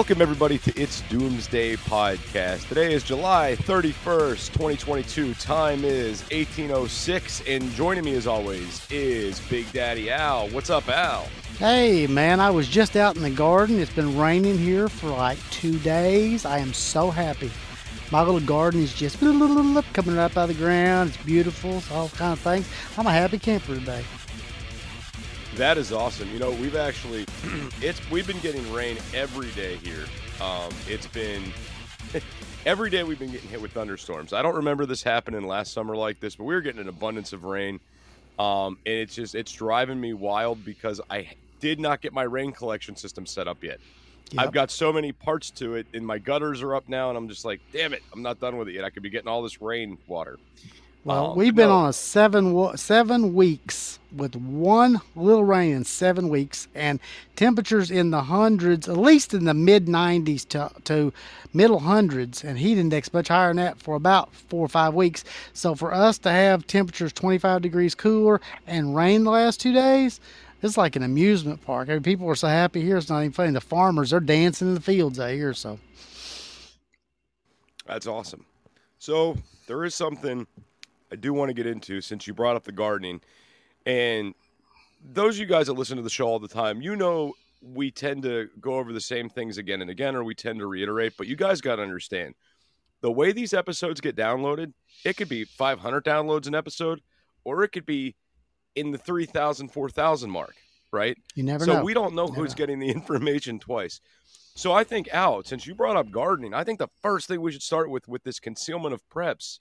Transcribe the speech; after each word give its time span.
Welcome, 0.00 0.22
everybody, 0.22 0.56
to 0.56 0.72
It's 0.80 1.02
Doomsday 1.10 1.76
Podcast. 1.76 2.68
Today 2.68 2.94
is 2.94 3.02
July 3.04 3.54
31st, 3.54 4.50
2022. 4.50 5.34
Time 5.34 5.84
is 5.84 6.22
1806. 6.30 7.42
And 7.46 7.70
joining 7.72 8.04
me, 8.04 8.14
as 8.14 8.26
always, 8.26 8.86
is 8.90 9.40
Big 9.50 9.70
Daddy 9.72 10.10
Al. 10.10 10.48
What's 10.48 10.70
up, 10.70 10.88
Al? 10.88 11.28
Hey, 11.58 12.06
man, 12.06 12.40
I 12.40 12.48
was 12.48 12.66
just 12.66 12.96
out 12.96 13.16
in 13.16 13.22
the 13.22 13.28
garden. 13.28 13.78
It's 13.78 13.92
been 13.92 14.16
raining 14.16 14.56
here 14.56 14.88
for 14.88 15.08
like 15.08 15.38
two 15.50 15.78
days. 15.80 16.46
I 16.46 16.60
am 16.60 16.72
so 16.72 17.10
happy. 17.10 17.50
My 18.10 18.22
little 18.22 18.40
garden 18.40 18.82
is 18.82 18.94
just 18.94 19.20
coming 19.20 20.18
up 20.18 20.34
out 20.34 20.36
of 20.36 20.48
the 20.48 20.54
ground. 20.54 21.10
It's 21.10 21.22
beautiful, 21.24 21.82
all 21.94 22.08
kind 22.08 22.32
of 22.32 22.38
things. 22.38 22.66
I'm 22.96 23.06
a 23.06 23.12
happy 23.12 23.38
camper 23.38 23.74
today. 23.74 24.02
That 25.56 25.78
is 25.78 25.92
awesome. 25.92 26.30
You 26.32 26.38
know, 26.38 26.50
we've 26.52 26.76
actually 26.76 27.26
it's 27.80 28.00
we've 28.10 28.26
been 28.26 28.38
getting 28.38 28.72
rain 28.72 28.98
every 29.12 29.50
day 29.50 29.76
here. 29.76 30.06
Um, 30.40 30.72
it's 30.86 31.06
been 31.08 31.52
every 32.66 32.88
day 32.88 33.02
we've 33.02 33.18
been 33.18 33.32
getting 33.32 33.48
hit 33.48 33.60
with 33.60 33.72
thunderstorms. 33.72 34.32
I 34.32 34.42
don't 34.42 34.56
remember 34.56 34.86
this 34.86 35.02
happening 35.02 35.46
last 35.46 35.72
summer 35.72 35.96
like 35.96 36.20
this, 36.20 36.36
but 36.36 36.44
we 36.44 36.54
were 36.54 36.60
getting 36.60 36.80
an 36.80 36.88
abundance 36.88 37.32
of 37.32 37.44
rain. 37.44 37.80
Um, 38.38 38.78
and 38.86 38.94
it's 38.94 39.14
just 39.14 39.34
it's 39.34 39.52
driving 39.52 40.00
me 40.00 40.12
wild 40.14 40.64
because 40.64 41.00
I 41.10 41.28
did 41.58 41.80
not 41.80 42.00
get 42.00 42.12
my 42.12 42.22
rain 42.22 42.52
collection 42.52 42.96
system 42.96 43.26
set 43.26 43.48
up 43.48 43.62
yet. 43.62 43.80
Yep. 44.30 44.46
I've 44.46 44.52
got 44.52 44.70
so 44.70 44.92
many 44.92 45.10
parts 45.10 45.50
to 45.52 45.74
it, 45.74 45.88
and 45.92 46.06
my 46.06 46.18
gutters 46.18 46.62
are 46.62 46.76
up 46.76 46.88
now, 46.88 47.08
and 47.08 47.18
I'm 47.18 47.28
just 47.28 47.44
like, 47.44 47.60
damn 47.72 47.92
it, 47.92 48.02
I'm 48.12 48.22
not 48.22 48.38
done 48.38 48.56
with 48.56 48.68
it 48.68 48.74
yet. 48.74 48.84
I 48.84 48.90
could 48.90 49.02
be 49.02 49.10
getting 49.10 49.28
all 49.28 49.42
this 49.42 49.60
rain 49.60 49.98
water. 50.06 50.38
Well, 51.04 51.32
Um, 51.32 51.36
we've 51.36 51.54
been 51.54 51.70
no. 51.70 51.76
on 51.76 51.88
a 51.90 51.92
seven 51.94 52.76
seven 52.76 53.34
weeks 53.34 53.98
with 54.14 54.36
one 54.36 55.00
little 55.16 55.44
rain 55.44 55.72
in 55.74 55.84
seven 55.84 56.28
weeks, 56.28 56.68
and 56.74 57.00
temperatures 57.36 57.90
in 57.90 58.10
the 58.10 58.22
hundreds, 58.22 58.88
at 58.88 58.96
least 58.98 59.34
in 59.34 59.44
the 59.46 59.54
mid 59.54 59.86
90s 59.88 60.46
to, 60.50 60.70
to 60.84 61.12
middle 61.54 61.80
hundreds, 61.80 62.44
and 62.44 62.58
heat 62.58 62.78
index 62.78 63.12
much 63.14 63.28
higher 63.28 63.48
than 63.48 63.56
that 63.58 63.78
for 63.80 63.96
about 63.96 64.34
four 64.34 64.64
or 64.66 64.68
five 64.68 64.94
weeks. 64.94 65.24
So 65.54 65.74
for 65.74 65.94
us 65.94 66.18
to 66.18 66.30
have 66.30 66.66
temperatures 66.66 67.12
25 67.14 67.62
degrees 67.62 67.94
cooler 67.94 68.40
and 68.66 68.94
rain 68.96 69.24
the 69.24 69.30
last 69.30 69.60
two 69.60 69.72
days, 69.72 70.20
it's 70.62 70.76
like 70.76 70.96
an 70.96 71.02
amusement 71.02 71.62
park. 71.64 71.88
I 71.88 71.94
mean, 71.94 72.02
people 72.02 72.28
are 72.28 72.34
so 72.36 72.48
happy 72.48 72.82
here. 72.82 72.98
It's 72.98 73.08
not 73.08 73.20
even 73.20 73.32
funny. 73.32 73.52
The 73.52 73.60
farmers 73.62 74.12
are 74.12 74.20
dancing 74.20 74.68
in 74.68 74.74
the 74.74 74.80
fields 74.82 75.18
out 75.18 75.30
here. 75.32 75.54
So 75.54 75.78
That's 77.86 78.06
awesome. 78.06 78.44
So 78.98 79.36
there 79.66 79.84
is 79.84 79.94
something 79.94 80.46
I 81.12 81.16
do 81.16 81.32
want 81.32 81.48
to 81.50 81.54
get 81.54 81.66
into 81.66 82.00
since 82.00 82.26
you 82.26 82.34
brought 82.34 82.56
up 82.56 82.64
the 82.64 82.72
gardening, 82.72 83.20
and 83.86 84.34
those 85.02 85.36
of 85.36 85.40
you 85.40 85.46
guys 85.46 85.66
that 85.66 85.74
listen 85.74 85.96
to 85.96 86.02
the 86.02 86.10
show 86.10 86.26
all 86.26 86.38
the 86.38 86.48
time, 86.48 86.80
you 86.80 86.96
know 86.96 87.34
we 87.62 87.90
tend 87.90 88.22
to 88.22 88.48
go 88.60 88.74
over 88.74 88.92
the 88.92 89.00
same 89.00 89.28
things 89.28 89.58
again 89.58 89.82
and 89.82 89.90
again, 89.90 90.14
or 90.14 90.24
we 90.24 90.34
tend 90.34 90.58
to 90.60 90.66
reiterate. 90.66 91.14
But 91.16 91.26
you 91.26 91.36
guys 91.36 91.60
got 91.60 91.76
to 91.76 91.82
understand 91.82 92.34
the 93.00 93.10
way 93.10 93.32
these 93.32 93.52
episodes 93.52 94.00
get 94.00 94.16
downloaded. 94.16 94.72
It 95.04 95.16
could 95.16 95.28
be 95.28 95.44
500 95.44 96.04
downloads 96.04 96.46
an 96.46 96.54
episode, 96.54 97.00
or 97.44 97.62
it 97.64 97.68
could 97.68 97.86
be 97.86 98.14
in 98.74 98.92
the 98.92 98.98
3,000, 98.98 99.68
4,000 99.68 100.30
mark, 100.30 100.54
right? 100.92 101.16
you 101.34 101.42
never 101.42 101.64
so 101.64 101.74
know. 101.74 101.84
we 101.84 101.94
don't 101.94 102.14
know 102.14 102.26
Never 102.26 102.40
who's 102.40 102.54
getting 102.54 102.78
the 102.78 102.88
information 102.90 103.58
twice. 103.58 104.00
So 104.54 104.72
I 104.72 104.84
think, 104.84 105.08
Al, 105.12 105.42
since 105.44 105.66
you 105.66 105.74
brought 105.74 105.96
up 105.96 106.10
gardening, 106.10 106.54
I 106.54 106.64
think 106.64 106.78
the 106.78 106.88
first 107.02 107.28
thing 107.28 107.40
we 107.40 107.52
should 107.52 107.62
start 107.62 107.90
with 107.90 108.08
with 108.08 108.24
this 108.24 108.40
concealment 108.40 108.94
of 108.94 109.08
preps 109.08 109.58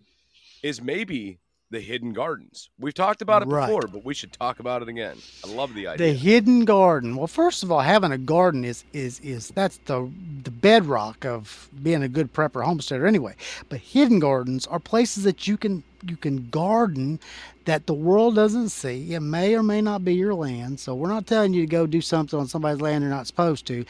is 0.64 0.82
maybe 0.82 1.40
the 1.72 1.80
hidden 1.80 2.14
gardens. 2.14 2.70
We've 2.80 2.94
talked 2.96 3.22
about 3.22 3.44
it 3.44 3.48
Right. 3.48 3.68
before, 3.68 3.84
but 3.84 4.04
we 4.04 4.16
should 4.16 4.34
talk 4.34 4.60
about 4.60 4.82
it 4.82 4.88
again. 4.88 5.18
I 5.46 5.50
love 5.52 5.76
the 5.76 5.86
idea. 5.88 6.08
The 6.08 6.18
hidden 6.18 6.66
garden. 6.66 7.16
Well, 7.16 7.28
first 7.28 7.62
of 7.62 7.72
all, 7.72 7.82
having 7.82 8.12
a 8.12 8.18
garden 8.18 8.66
is 8.66 8.84
is 8.92 9.20
is 9.20 9.50
that's 9.50 9.78
the 9.86 10.10
the 10.44 10.50
bedrock 10.52 11.26
of 11.26 11.70
being 11.84 12.02
a 12.02 12.08
good 12.08 12.34
prepper 12.34 12.64
homesteader 12.66 13.06
anyway. 13.06 13.36
But 13.70 13.82
hidden 13.82 14.20
gardens 14.20 14.66
are 14.66 14.80
places 14.80 15.24
that 15.26 15.48
you 15.48 15.58
can 15.58 15.84
you 16.08 16.18
can 16.18 16.50
garden 16.50 17.20
that 17.66 17.86
the 17.86 17.94
world 17.94 18.34
doesn't 18.34 18.70
see. 18.70 19.14
It 19.14 19.20
may 19.20 19.54
or 19.56 19.62
may 19.62 19.82
not 19.82 20.04
be 20.04 20.16
your 20.16 20.34
land. 20.34 20.80
So 20.80 20.96
we're 20.96 21.10
not 21.10 21.28
telling 21.28 21.54
you 21.54 21.62
to 21.62 21.68
go 21.68 21.86
do 21.86 22.02
something 22.02 22.40
on 22.40 22.48
somebody's 22.48 22.82
land 22.82 23.04
you're 23.04 23.12
not 23.12 23.28
supposed 23.28 23.68
to. 23.68 23.86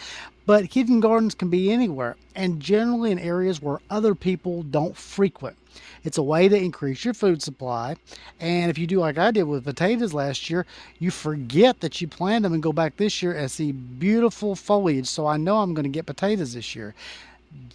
But 0.46 0.74
hidden 0.74 1.00
gardens 1.00 1.34
can 1.35 1.50
be 1.50 1.72
anywhere 1.72 2.18
and 2.35 2.59
generally 2.59 3.12
in 3.12 3.19
areas 3.19 3.62
where 3.62 3.79
other 3.90 4.16
people 4.16 4.63
don't 4.63 4.97
frequent. 4.97 5.56
It's 6.03 6.18
a 6.18 6.24
way 6.24 6.47
to 6.50 6.57
increase 6.57 7.03
your 7.06 7.13
food 7.13 7.41
supply. 7.41 7.96
And 8.40 8.69
if 8.69 8.78
you 8.78 8.88
do 8.88 9.00
like 9.00 9.18
I 9.18 9.31
did 9.31 9.44
with 9.44 9.66
potatoes 9.66 10.13
last 10.13 10.50
year, 10.50 10.66
you 11.00 11.12
forget 11.12 11.81
that 11.81 12.02
you 12.02 12.07
planted 12.07 12.46
them 12.46 12.53
and 12.53 12.63
go 12.63 12.74
back 12.74 12.97
this 12.97 13.22
year 13.22 13.34
and 13.34 13.50
see 13.52 13.72
beautiful 13.72 14.56
foliage. 14.56 15.08
So 15.08 15.28
I 15.28 15.38
know 15.38 15.58
I'm 15.58 15.74
going 15.74 15.84
to 15.84 15.90
get 15.90 16.06
potatoes 16.06 16.53
this 16.53 16.75
year. 16.75 16.96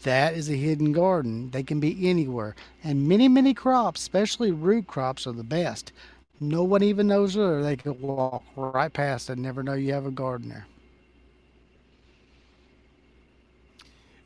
That 0.04 0.34
is 0.34 0.49
a 0.50 0.54
hidden 0.54 0.93
garden. 0.93 1.50
They 1.50 1.62
can 1.62 1.81
be 1.81 2.09
anywhere. 2.09 2.54
And 2.83 3.09
many, 3.09 3.28
many 3.28 3.54
crops, 3.54 4.00
especially 4.00 4.53
root 4.53 4.87
crops, 4.87 5.27
are 5.27 5.33
the 5.33 5.43
best. 5.44 5.93
No 6.41 6.62
one 6.65 6.83
even 6.83 7.06
knows 7.09 7.37
it, 7.37 7.41
or 7.41 7.62
they 7.62 7.77
could 7.77 8.00
walk 8.00 8.44
right 8.56 8.93
past 8.93 9.31
and 9.31 9.43
never 9.43 9.62
know 9.62 9.75
you 9.75 9.93
have 9.93 10.06
a 10.06 10.10
garden 10.10 10.49
there. 10.49 10.66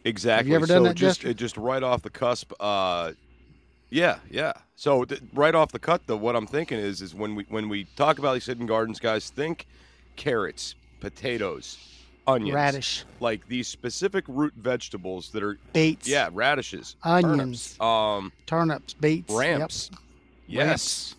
exactly. 0.05 0.39
Have 0.39 0.49
you 0.49 0.57
ever 0.57 0.67
done 0.67 0.83
so 0.83 0.89
that, 0.89 0.95
just 0.95 1.23
just 1.37 1.57
right 1.57 1.83
off 1.83 2.03
the 2.03 2.11
cusp. 2.11 2.53
Uh, 2.59 3.12
yeah, 3.91 4.19
yeah. 4.31 4.53
So 4.76 5.04
th- 5.04 5.21
right 5.34 5.54
off 5.54 5.72
the 5.72 5.78
cut, 5.78 6.03
though, 6.06 6.16
what 6.16 6.37
I'm 6.37 6.47
thinking 6.47 6.78
is 6.78 7.03
is 7.03 7.15
when 7.15 7.34
we 7.34 7.44
when 7.49 7.69
we 7.69 7.84
talk 7.97 8.19
about 8.19 8.34
these 8.34 8.47
hidden 8.47 8.66
gardens, 8.66 9.00
guys, 9.00 9.31
think 9.31 9.66
carrots, 10.16 10.75
potatoes, 11.00 11.78
onions, 12.27 12.54
Radish, 12.54 13.04
like 13.21 13.47
these 13.48 13.69
specific 13.69 14.25
root 14.28 14.53
vegetables 14.56 15.31
that 15.31 15.43
are 15.43 15.59
beets, 15.72 16.06
yeah 16.09 16.28
radishes 16.32 16.97
Onions. 17.03 17.77
turnips, 17.77 17.81
um 17.81 18.32
turnips, 18.47 18.94
beets, 18.94 19.31
yep, 19.32 19.38
ramps 19.38 19.91
yes 20.47 20.66
ramps, 20.69 21.16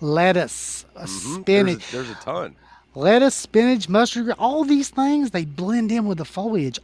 lettuce, 0.00 0.84
Mhm. 0.96 1.40
spinach. 1.42 1.90
there's, 1.90 2.06
a, 2.06 2.08
there's 2.08 2.10
a 2.10 2.24
ton 2.24 2.56
lettuce, 2.94 3.34
spinach, 3.36 3.88
mustard, 3.88 4.30
all 4.38 4.64
these 4.64 4.88
things, 4.90 5.30
they 5.30 5.44
blend 5.44 5.92
in 5.92 6.06
with 6.06 6.18
the 6.18 6.24
foliage. 6.24 6.78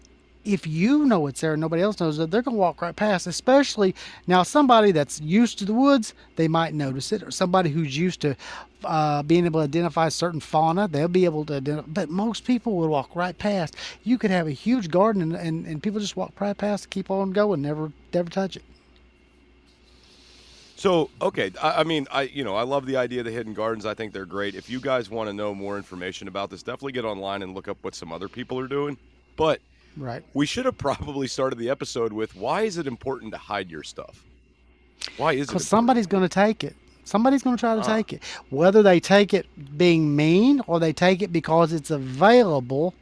If 0.47 0.67
you 0.67 1.05
know 1.05 1.27
it's 1.27 1.41
there 1.41 1.53
and 1.55 1.61
nobody 1.61 1.83
else 1.83 1.99
knows 2.01 2.19
it, 2.19 2.31
they're 2.31 2.43
going 2.43 2.57
to 2.57 2.61
walk 2.61 2.81
right 2.81 2.95
past. 2.95 3.27
Especially 3.27 3.95
now, 4.27 4.43
somebody 4.43 4.93
that's 4.93 5.21
used 5.21 5.59
to 5.59 5.65
the 5.65 5.75
woods, 5.75 6.15
they 6.37 6.49
might 6.49 6.73
notice 6.75 7.13
it, 7.13 7.23
or 7.23 7.31
somebody 7.31 7.71
who's 7.71 7.97
used 7.97 8.21
to 8.21 8.37
uh, 8.85 9.23
being 9.23 9.45
able 9.45 9.61
to 9.61 9.65
identify 9.65 10.09
certain 10.09 10.41
fauna, 10.41 10.87
they'll 10.89 11.09
be 11.09 11.25
able 11.25 11.45
to 11.47 11.57
identify. 11.57 11.89
But 11.89 12.11
most 12.11 12.45
people 12.45 12.77
will 12.77 12.89
walk 12.89 13.15
right 13.15 13.37
past. 13.37 13.75
You 14.05 14.19
could 14.19 14.31
have 14.31 14.47
a 14.47 14.53
huge 14.53 14.91
garden 14.91 15.23
and, 15.23 15.35
and, 15.35 15.67
and 15.67 15.83
people 15.83 16.01
just 16.01 16.17
walk 16.17 16.41
right 16.41 16.57
past, 16.57 16.91
keep 16.91 17.11
on 17.11 17.33
going, 17.33 17.63
never 17.63 17.93
never 18.15 18.31
touch 18.31 18.57
it. 18.57 18.63
so 20.77 21.11
okay 21.21 21.51
I, 21.63 21.81
I 21.81 21.85
mean 21.85 22.07
i 22.11 22.23
you 22.23 22.45
know 22.45 22.55
i 22.55 22.63
love 22.63 22.87
the 22.87 22.97
idea 22.97 23.21
of 23.21 23.27
the 23.27 23.33
hidden 23.33 23.55
gardens 23.55 23.85
i 23.87 23.95
think 23.95 24.13
they're 24.13 24.27
great 24.27 24.55
if 24.55 24.71
you 24.71 24.81
guys 24.81 25.11
want 25.11 25.29
to 25.29 25.33
know 25.33 25.55
more 25.55 25.77
information 25.77 26.29
about 26.29 26.51
this 26.51 26.63
definitely 26.63 26.93
get 26.93 27.05
online 27.05 27.43
and 27.43 27.55
look 27.55 27.69
up 27.69 27.79
what 27.83 27.95
some 27.95 28.13
other 28.13 28.29
people 28.29 28.59
are 28.59 28.69
doing 28.69 28.97
but 29.37 29.61
Right. 29.97 30.23
we 30.35 30.45
should 30.47 30.65
have 30.67 30.77
probably 30.79 31.27
started 31.27 31.59
the 31.59 31.71
episode 31.71 32.13
with 32.13 32.37
why 32.37 32.63
is 32.63 32.77
it 32.79 32.87
important 32.87 33.33
to 33.33 33.39
hide 33.39 33.71
your 33.71 33.83
stuff 33.83 34.23
why 35.17 35.33
is 35.33 35.43
it 35.43 35.49
Because 35.49 35.67
somebody's 35.69 36.07
going 36.07 36.23
to 36.23 36.29
take 36.29 36.65
it. 36.65 36.75
Somebody's 37.05 37.43
going 37.43 37.57
to 37.57 37.61
try 37.61 37.75
to 37.77 37.81
Ah. 37.83 37.97
take 37.97 38.13
it. 38.13 38.23
Whether 38.51 38.83
they 38.83 38.99
take 38.99 39.33
it 39.33 39.47
being 39.79 40.17
mean 40.17 40.61
or 40.67 40.81
they 40.81 40.93
take 40.93 41.23
it 41.23 41.33
because 41.33 41.73
it's 41.73 41.91
available 41.91 42.95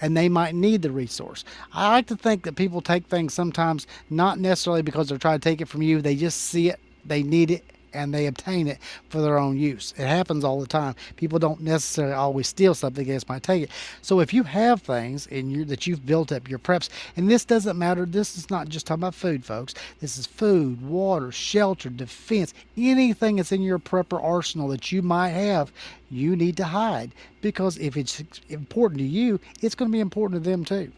and 0.00 0.16
they 0.16 0.28
might 0.28 0.54
need 0.54 0.82
the 0.82 0.90
resource. 0.92 1.44
I 1.72 1.88
like 1.90 2.06
to 2.08 2.16
think 2.16 2.44
that 2.44 2.54
people 2.54 2.80
take 2.80 3.06
things 3.06 3.34
sometimes 3.34 3.86
not 4.10 4.38
necessarily 4.38 4.82
because 4.82 5.08
they're 5.08 5.18
trying 5.18 5.40
to 5.40 5.48
take 5.48 5.60
it 5.60 5.68
from 5.68 5.82
you. 5.82 6.00
They 6.02 6.14
just 6.14 6.38
see 6.42 6.68
it, 6.70 6.78
they 7.04 7.22
need 7.22 7.50
it, 7.50 7.64
and 7.94 8.12
they 8.12 8.26
obtain 8.26 8.68
it 8.68 8.78
for 9.08 9.20
their 9.20 9.38
own 9.38 9.58
use. 9.58 9.92
It 9.96 10.06
happens 10.06 10.44
all 10.44 10.60
the 10.60 10.66
time. 10.66 10.94
People 11.16 11.38
don't 11.38 11.60
necessarily 11.60 12.14
always 12.14 12.48
steal 12.48 12.74
something 12.74 13.02
they 13.04 13.12
just 13.12 13.28
might 13.28 13.42
take 13.42 13.64
it. 13.64 13.70
So 14.00 14.20
if 14.20 14.32
you 14.32 14.42
have 14.44 14.82
things 14.82 15.26
in 15.26 15.50
your 15.50 15.64
that 15.66 15.86
you've 15.86 16.06
built 16.06 16.32
up 16.32 16.48
your 16.48 16.58
preps, 16.58 16.88
and 17.16 17.30
this 17.30 17.44
doesn't 17.44 17.78
matter. 17.78 18.06
This 18.06 18.36
is 18.36 18.50
not 18.50 18.68
just 18.68 18.86
talking 18.86 19.02
about 19.02 19.14
food, 19.14 19.44
folks. 19.44 19.74
This 20.00 20.18
is 20.18 20.26
food, 20.26 20.82
water, 20.82 21.32
shelter, 21.32 21.90
defense, 21.90 22.54
anything 22.76 23.36
that's 23.36 23.52
in 23.52 23.62
your 23.62 23.78
prepper 23.78 24.22
arsenal 24.22 24.68
that 24.68 24.92
you 24.92 25.02
might 25.02 25.30
have. 25.30 25.72
You 26.10 26.36
need 26.36 26.56
to 26.58 26.64
hide 26.64 27.12
because 27.40 27.78
if 27.78 27.96
it's 27.96 28.22
important 28.48 28.98
to 28.98 29.06
you, 29.06 29.40
it's 29.60 29.74
going 29.74 29.90
to 29.90 29.92
be 29.92 30.00
important 30.00 30.42
to 30.42 30.50
them 30.50 30.64
too. 30.64 30.92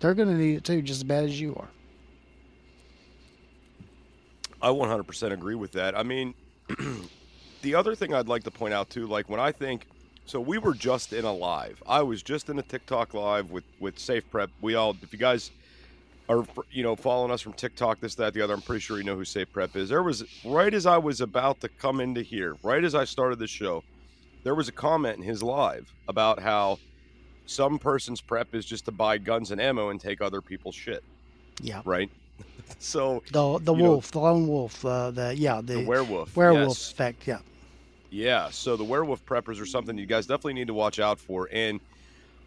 They're 0.00 0.14
going 0.14 0.28
to 0.28 0.34
need 0.34 0.56
it 0.56 0.64
too, 0.64 0.82
just 0.82 1.00
as 1.00 1.04
bad 1.04 1.24
as 1.24 1.40
you 1.40 1.54
are. 1.56 1.68
I 4.62 4.68
100% 4.68 5.32
agree 5.32 5.56
with 5.56 5.72
that. 5.72 5.96
I 5.96 6.02
mean, 6.02 6.34
the 7.62 7.74
other 7.74 7.94
thing 7.94 8.14
I'd 8.14 8.28
like 8.28 8.44
to 8.44 8.50
point 8.50 8.72
out 8.72 8.90
too, 8.90 9.06
like 9.06 9.28
when 9.28 9.40
I 9.40 9.52
think, 9.52 9.86
so 10.24 10.40
we 10.40 10.58
were 10.58 10.74
just 10.74 11.12
in 11.12 11.24
a 11.24 11.32
live. 11.32 11.82
I 11.86 12.02
was 12.02 12.22
just 12.22 12.48
in 12.48 12.58
a 12.58 12.62
TikTok 12.62 13.12
live 13.12 13.50
with 13.50 13.64
with 13.80 13.98
Safe 13.98 14.22
Prep. 14.30 14.50
We 14.60 14.76
all, 14.76 14.96
if 15.02 15.12
you 15.12 15.18
guys 15.18 15.50
are 16.28 16.46
you 16.70 16.84
know 16.84 16.94
following 16.94 17.32
us 17.32 17.40
from 17.40 17.54
TikTok, 17.54 17.98
this, 17.98 18.14
that, 18.14 18.32
the 18.32 18.40
other, 18.40 18.54
I'm 18.54 18.62
pretty 18.62 18.80
sure 18.80 18.98
you 18.98 19.04
know 19.04 19.16
who 19.16 19.24
Safe 19.24 19.52
Prep 19.52 19.74
is. 19.74 19.88
There 19.88 20.02
was 20.02 20.22
right 20.44 20.72
as 20.72 20.86
I 20.86 20.96
was 20.96 21.20
about 21.20 21.60
to 21.62 21.68
come 21.68 22.00
into 22.00 22.22
here, 22.22 22.56
right 22.62 22.84
as 22.84 22.94
I 22.94 23.04
started 23.04 23.40
the 23.40 23.48
show, 23.48 23.82
there 24.44 24.54
was 24.54 24.68
a 24.68 24.72
comment 24.72 25.18
in 25.18 25.24
his 25.24 25.42
live 25.42 25.92
about 26.06 26.38
how 26.38 26.78
some 27.46 27.78
person's 27.78 28.20
prep 28.20 28.54
is 28.54 28.64
just 28.64 28.84
to 28.86 28.92
buy 28.92 29.18
guns 29.18 29.50
and 29.50 29.60
ammo 29.60 29.90
and 29.90 30.00
take 30.00 30.20
other 30.20 30.40
people's 30.40 30.74
shit. 30.74 31.02
Yeah. 31.60 31.82
Right. 31.84 32.10
So 32.78 33.22
the 33.30 33.58
the 33.58 33.72
wolf, 33.72 34.14
know, 34.14 34.20
the 34.20 34.24
lone 34.24 34.48
wolf, 34.48 34.84
uh, 34.84 35.10
the 35.10 35.34
yeah, 35.36 35.60
the, 35.62 35.74
the 35.74 35.84
werewolf, 35.84 36.36
werewolf 36.36 36.68
yes. 36.68 36.90
effect. 36.90 37.26
Yeah. 37.26 37.38
Yeah. 38.10 38.50
So 38.50 38.76
the 38.76 38.84
werewolf 38.84 39.24
preppers 39.24 39.60
are 39.60 39.66
something 39.66 39.96
you 39.96 40.06
guys 40.06 40.26
definitely 40.26 40.54
need 40.54 40.66
to 40.66 40.74
watch 40.74 40.98
out 40.98 41.18
for. 41.18 41.48
And 41.52 41.80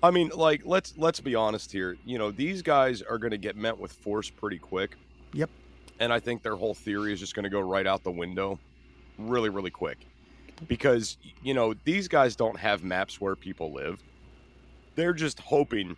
I 0.03 0.11
mean, 0.11 0.31
like 0.35 0.61
let's 0.65 0.93
let's 0.97 1.19
be 1.19 1.35
honest 1.35 1.71
here. 1.71 1.97
You 2.05 2.17
know, 2.17 2.31
these 2.31 2.61
guys 2.61 3.01
are 3.01 3.17
going 3.17 3.31
to 3.31 3.37
get 3.37 3.55
met 3.55 3.77
with 3.77 3.91
force 3.91 4.29
pretty 4.29 4.59
quick. 4.59 4.95
Yep. 5.33 5.49
And 5.99 6.11
I 6.11 6.19
think 6.19 6.43
their 6.43 6.55
whole 6.55 6.73
theory 6.73 7.13
is 7.13 7.19
just 7.19 7.35
going 7.35 7.45
to 7.45 7.49
go 7.49 7.61
right 7.61 7.87
out 7.87 8.03
the 8.03 8.11
window, 8.11 8.59
really, 9.17 9.49
really 9.49 9.71
quick, 9.71 9.97
because 10.67 11.17
you 11.41 11.53
know 11.53 11.73
these 11.85 12.07
guys 12.07 12.35
don't 12.35 12.59
have 12.59 12.83
maps 12.83 13.21
where 13.21 13.35
people 13.35 13.71
live. 13.71 14.03
They're 14.95 15.13
just 15.13 15.39
hoping. 15.39 15.95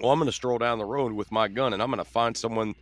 Well, 0.00 0.10
I'm 0.10 0.18
going 0.18 0.26
to 0.26 0.32
stroll 0.32 0.56
down 0.56 0.78
the 0.78 0.86
road 0.86 1.12
with 1.12 1.30
my 1.30 1.48
gun, 1.48 1.74
and 1.74 1.82
I'm 1.82 1.90
going 1.90 1.98
to 1.98 2.10
find 2.10 2.34
someone 2.34 2.74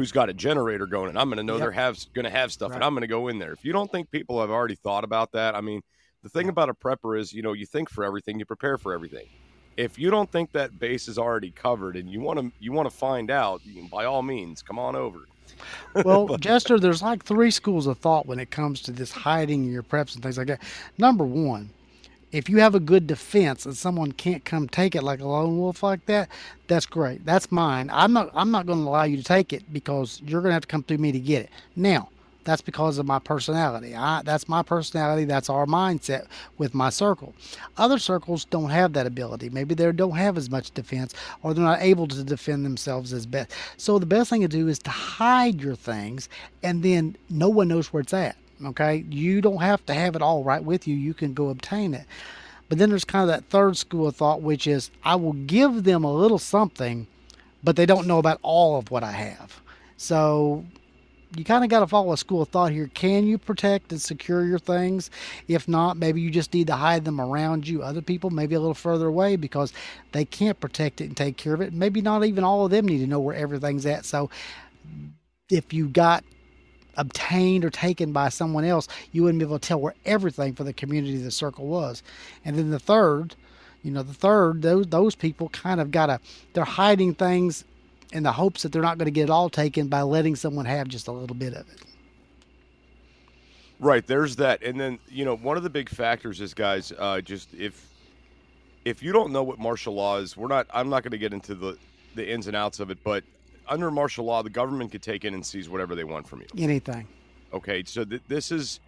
who's 0.00 0.12
got 0.12 0.30
a 0.30 0.32
generator 0.32 0.86
going, 0.86 1.10
and 1.10 1.18
I'm 1.18 1.28
going 1.28 1.36
to 1.36 1.42
know 1.42 1.54
yep. 1.54 1.60
they're 1.60 1.70
have 1.72 1.98
going 2.14 2.24
to 2.24 2.30
have 2.30 2.50
stuff, 2.50 2.70
right. 2.70 2.76
and 2.76 2.84
I'm 2.84 2.94
going 2.94 3.02
to 3.02 3.06
go 3.06 3.28
in 3.28 3.38
there. 3.38 3.52
If 3.52 3.66
you 3.66 3.72
don't 3.74 3.92
think 3.92 4.10
people 4.10 4.40
have 4.40 4.48
already 4.48 4.74
thought 4.74 5.04
about 5.04 5.32
that, 5.32 5.54
I 5.54 5.60
mean, 5.60 5.82
the 6.22 6.30
thing 6.30 6.48
about 6.48 6.70
a 6.70 6.74
prepper 6.74 7.18
is, 7.18 7.34
you 7.34 7.42
know, 7.42 7.52
you 7.52 7.66
think 7.66 7.90
for 7.90 8.02
everything, 8.02 8.38
you 8.38 8.46
prepare 8.46 8.78
for 8.78 8.94
everything. 8.94 9.26
If 9.76 9.98
you 9.98 10.10
don't 10.10 10.32
think 10.32 10.52
that 10.52 10.78
base 10.78 11.06
is 11.06 11.18
already 11.18 11.50
covered, 11.50 11.96
and 11.96 12.08
you 12.08 12.20
want 12.20 12.38
to 12.38 12.50
you 12.58 12.72
want 12.72 12.90
to 12.90 12.96
find 12.96 13.30
out, 13.30 13.60
by 13.90 14.06
all 14.06 14.22
means, 14.22 14.62
come 14.62 14.78
on 14.78 14.96
over. 14.96 15.18
well, 16.04 16.26
but, 16.26 16.40
Jester, 16.40 16.78
there's 16.78 17.02
like 17.02 17.22
three 17.22 17.50
schools 17.50 17.86
of 17.86 17.98
thought 17.98 18.24
when 18.24 18.38
it 18.38 18.50
comes 18.50 18.80
to 18.82 18.92
this 18.92 19.10
hiding 19.10 19.64
your 19.64 19.82
preps 19.82 20.14
and 20.14 20.22
things 20.22 20.38
like 20.38 20.46
that. 20.46 20.62
Number 20.96 21.26
one, 21.26 21.68
if 22.32 22.48
you 22.48 22.58
have 22.58 22.74
a 22.74 22.80
good 22.80 23.06
defense 23.06 23.66
and 23.66 23.76
someone 23.76 24.12
can't 24.12 24.44
come 24.44 24.68
take 24.68 24.94
it 24.94 25.02
like 25.02 25.20
a 25.20 25.26
lone 25.26 25.58
wolf 25.58 25.82
like 25.82 26.06
that, 26.06 26.28
that's 26.68 26.86
great. 26.86 27.24
That's 27.24 27.50
mine. 27.50 27.90
I'm 27.92 28.12
not 28.12 28.30
I'm 28.34 28.50
not 28.50 28.66
going 28.66 28.80
to 28.80 28.88
allow 28.88 29.04
you 29.04 29.16
to 29.16 29.24
take 29.24 29.52
it 29.52 29.72
because 29.72 30.20
you're 30.24 30.40
going 30.40 30.50
to 30.50 30.54
have 30.54 30.62
to 30.62 30.68
come 30.68 30.82
through 30.82 30.98
me 30.98 31.12
to 31.12 31.18
get 31.18 31.44
it. 31.44 31.50
Now, 31.74 32.08
that's 32.44 32.62
because 32.62 32.98
of 32.98 33.06
my 33.06 33.18
personality. 33.18 33.94
I, 33.94 34.22
that's 34.22 34.48
my 34.48 34.62
personality. 34.62 35.24
That's 35.24 35.50
our 35.50 35.66
mindset 35.66 36.26
with 36.56 36.74
my 36.74 36.88
circle. 36.90 37.34
Other 37.76 37.98
circles 37.98 38.44
don't 38.46 38.70
have 38.70 38.92
that 38.94 39.06
ability. 39.06 39.50
Maybe 39.50 39.74
they 39.74 39.90
don't 39.92 40.16
have 40.16 40.38
as 40.38 40.50
much 40.50 40.70
defense 40.72 41.14
or 41.42 41.52
they're 41.52 41.62
not 41.62 41.82
able 41.82 42.08
to 42.08 42.24
defend 42.24 42.64
themselves 42.64 43.12
as 43.12 43.26
best. 43.26 43.52
So 43.76 43.98
the 43.98 44.06
best 44.06 44.30
thing 44.30 44.40
to 44.40 44.48
do 44.48 44.68
is 44.68 44.78
to 44.80 44.90
hide 44.90 45.60
your 45.60 45.76
things 45.76 46.28
and 46.62 46.82
then 46.82 47.16
no 47.28 47.48
one 47.48 47.68
knows 47.68 47.92
where 47.92 48.00
it's 48.00 48.14
at. 48.14 48.36
Okay, 48.64 49.04
you 49.08 49.40
don't 49.40 49.62
have 49.62 49.84
to 49.86 49.94
have 49.94 50.16
it 50.16 50.22
all 50.22 50.44
right 50.44 50.62
with 50.62 50.86
you. 50.86 50.94
You 50.94 51.14
can 51.14 51.34
go 51.34 51.48
obtain 51.48 51.94
it. 51.94 52.04
But 52.68 52.78
then 52.78 52.90
there's 52.90 53.04
kind 53.04 53.22
of 53.22 53.28
that 53.28 53.48
third 53.50 53.76
school 53.76 54.06
of 54.06 54.16
thought, 54.16 54.42
which 54.42 54.66
is 54.66 54.90
I 55.02 55.16
will 55.16 55.32
give 55.32 55.84
them 55.84 56.04
a 56.04 56.12
little 56.12 56.38
something, 56.38 57.06
but 57.64 57.76
they 57.76 57.86
don't 57.86 58.06
know 58.06 58.18
about 58.18 58.38
all 58.42 58.78
of 58.78 58.90
what 58.90 59.02
I 59.02 59.12
have. 59.12 59.60
So 59.96 60.64
you 61.36 61.44
kind 61.44 61.64
of 61.64 61.70
got 61.70 61.80
to 61.80 61.86
follow 61.86 62.12
a 62.12 62.16
school 62.16 62.42
of 62.42 62.48
thought 62.48 62.72
here. 62.72 62.90
Can 62.94 63.26
you 63.26 63.38
protect 63.38 63.92
and 63.92 64.00
secure 64.00 64.44
your 64.44 64.58
things? 64.58 65.10
If 65.48 65.68
not, 65.68 65.96
maybe 65.96 66.20
you 66.20 66.30
just 66.30 66.52
need 66.52 66.66
to 66.68 66.76
hide 66.76 67.04
them 67.04 67.20
around 67.20 67.68
you. 67.68 67.82
Other 67.82 68.02
people, 68.02 68.30
maybe 68.30 68.54
a 68.54 68.60
little 68.60 68.74
further 68.74 69.06
away 69.06 69.36
because 69.36 69.72
they 70.12 70.24
can't 70.24 70.58
protect 70.58 71.00
it 71.00 71.04
and 71.04 71.16
take 71.16 71.36
care 71.36 71.54
of 71.54 71.60
it. 71.60 71.72
Maybe 71.72 72.00
not 72.00 72.24
even 72.24 72.44
all 72.44 72.64
of 72.64 72.70
them 72.70 72.86
need 72.86 72.98
to 72.98 73.06
know 73.06 73.20
where 73.20 73.36
everything's 73.36 73.86
at. 73.86 74.04
So 74.04 74.30
if 75.50 75.72
you 75.72 75.88
got 75.88 76.24
obtained 77.00 77.64
or 77.64 77.70
taken 77.70 78.12
by 78.12 78.28
someone 78.28 78.64
else, 78.64 78.86
you 79.12 79.22
wouldn't 79.22 79.40
be 79.40 79.44
able 79.44 79.58
to 79.58 79.66
tell 79.66 79.80
where 79.80 79.94
everything 80.04 80.54
for 80.54 80.64
the 80.64 80.72
community 80.72 81.16
the 81.16 81.30
circle 81.30 81.66
was. 81.66 82.02
And 82.44 82.56
then 82.56 82.70
the 82.70 82.78
third, 82.78 83.34
you 83.82 83.90
know, 83.90 84.02
the 84.02 84.14
third, 84.14 84.62
those 84.62 84.86
those 84.86 85.14
people 85.14 85.48
kind 85.48 85.80
of 85.80 85.90
got 85.90 86.10
a 86.10 86.20
they're 86.52 86.64
hiding 86.64 87.14
things 87.14 87.64
in 88.12 88.22
the 88.22 88.32
hopes 88.32 88.62
that 88.62 88.72
they're 88.72 88.82
not 88.82 88.98
going 88.98 89.06
to 89.06 89.12
get 89.12 89.24
it 89.24 89.30
all 89.30 89.48
taken 89.48 89.88
by 89.88 90.02
letting 90.02 90.36
someone 90.36 90.66
have 90.66 90.88
just 90.88 91.08
a 91.08 91.12
little 91.12 91.36
bit 91.36 91.54
of 91.54 91.68
it. 91.68 91.80
Right, 93.78 94.06
there's 94.06 94.36
that, 94.36 94.62
and 94.62 94.78
then 94.78 94.98
you 95.08 95.24
know 95.24 95.36
one 95.36 95.56
of 95.56 95.62
the 95.62 95.70
big 95.70 95.88
factors 95.88 96.40
is 96.42 96.52
guys, 96.52 96.92
uh, 96.98 97.22
just 97.22 97.54
if 97.54 97.88
if 98.84 99.02
you 99.02 99.12
don't 99.12 99.32
know 99.32 99.42
what 99.42 99.58
martial 99.58 99.94
law 99.94 100.18
is, 100.18 100.36
we're 100.36 100.48
not. 100.48 100.66
I'm 100.74 100.90
not 100.90 101.02
going 101.02 101.12
to 101.12 101.18
get 101.18 101.32
into 101.32 101.54
the 101.54 101.78
the 102.14 102.30
ins 102.30 102.46
and 102.46 102.56
outs 102.56 102.80
of 102.80 102.90
it, 102.90 102.98
but 103.02 103.24
under 103.70 103.90
martial 103.90 104.24
law, 104.24 104.42
the 104.42 104.50
government 104.50 104.92
could 104.92 105.02
take 105.02 105.24
in 105.24 105.32
and 105.32 105.46
seize 105.46 105.68
whatever 105.68 105.94
they 105.94 106.04
want 106.04 106.28
from 106.28 106.40
you. 106.40 106.46
Anything. 106.58 107.06
Okay, 107.52 107.84
so 107.86 108.04
th- 108.04 108.22
this 108.28 108.52
is 108.52 108.80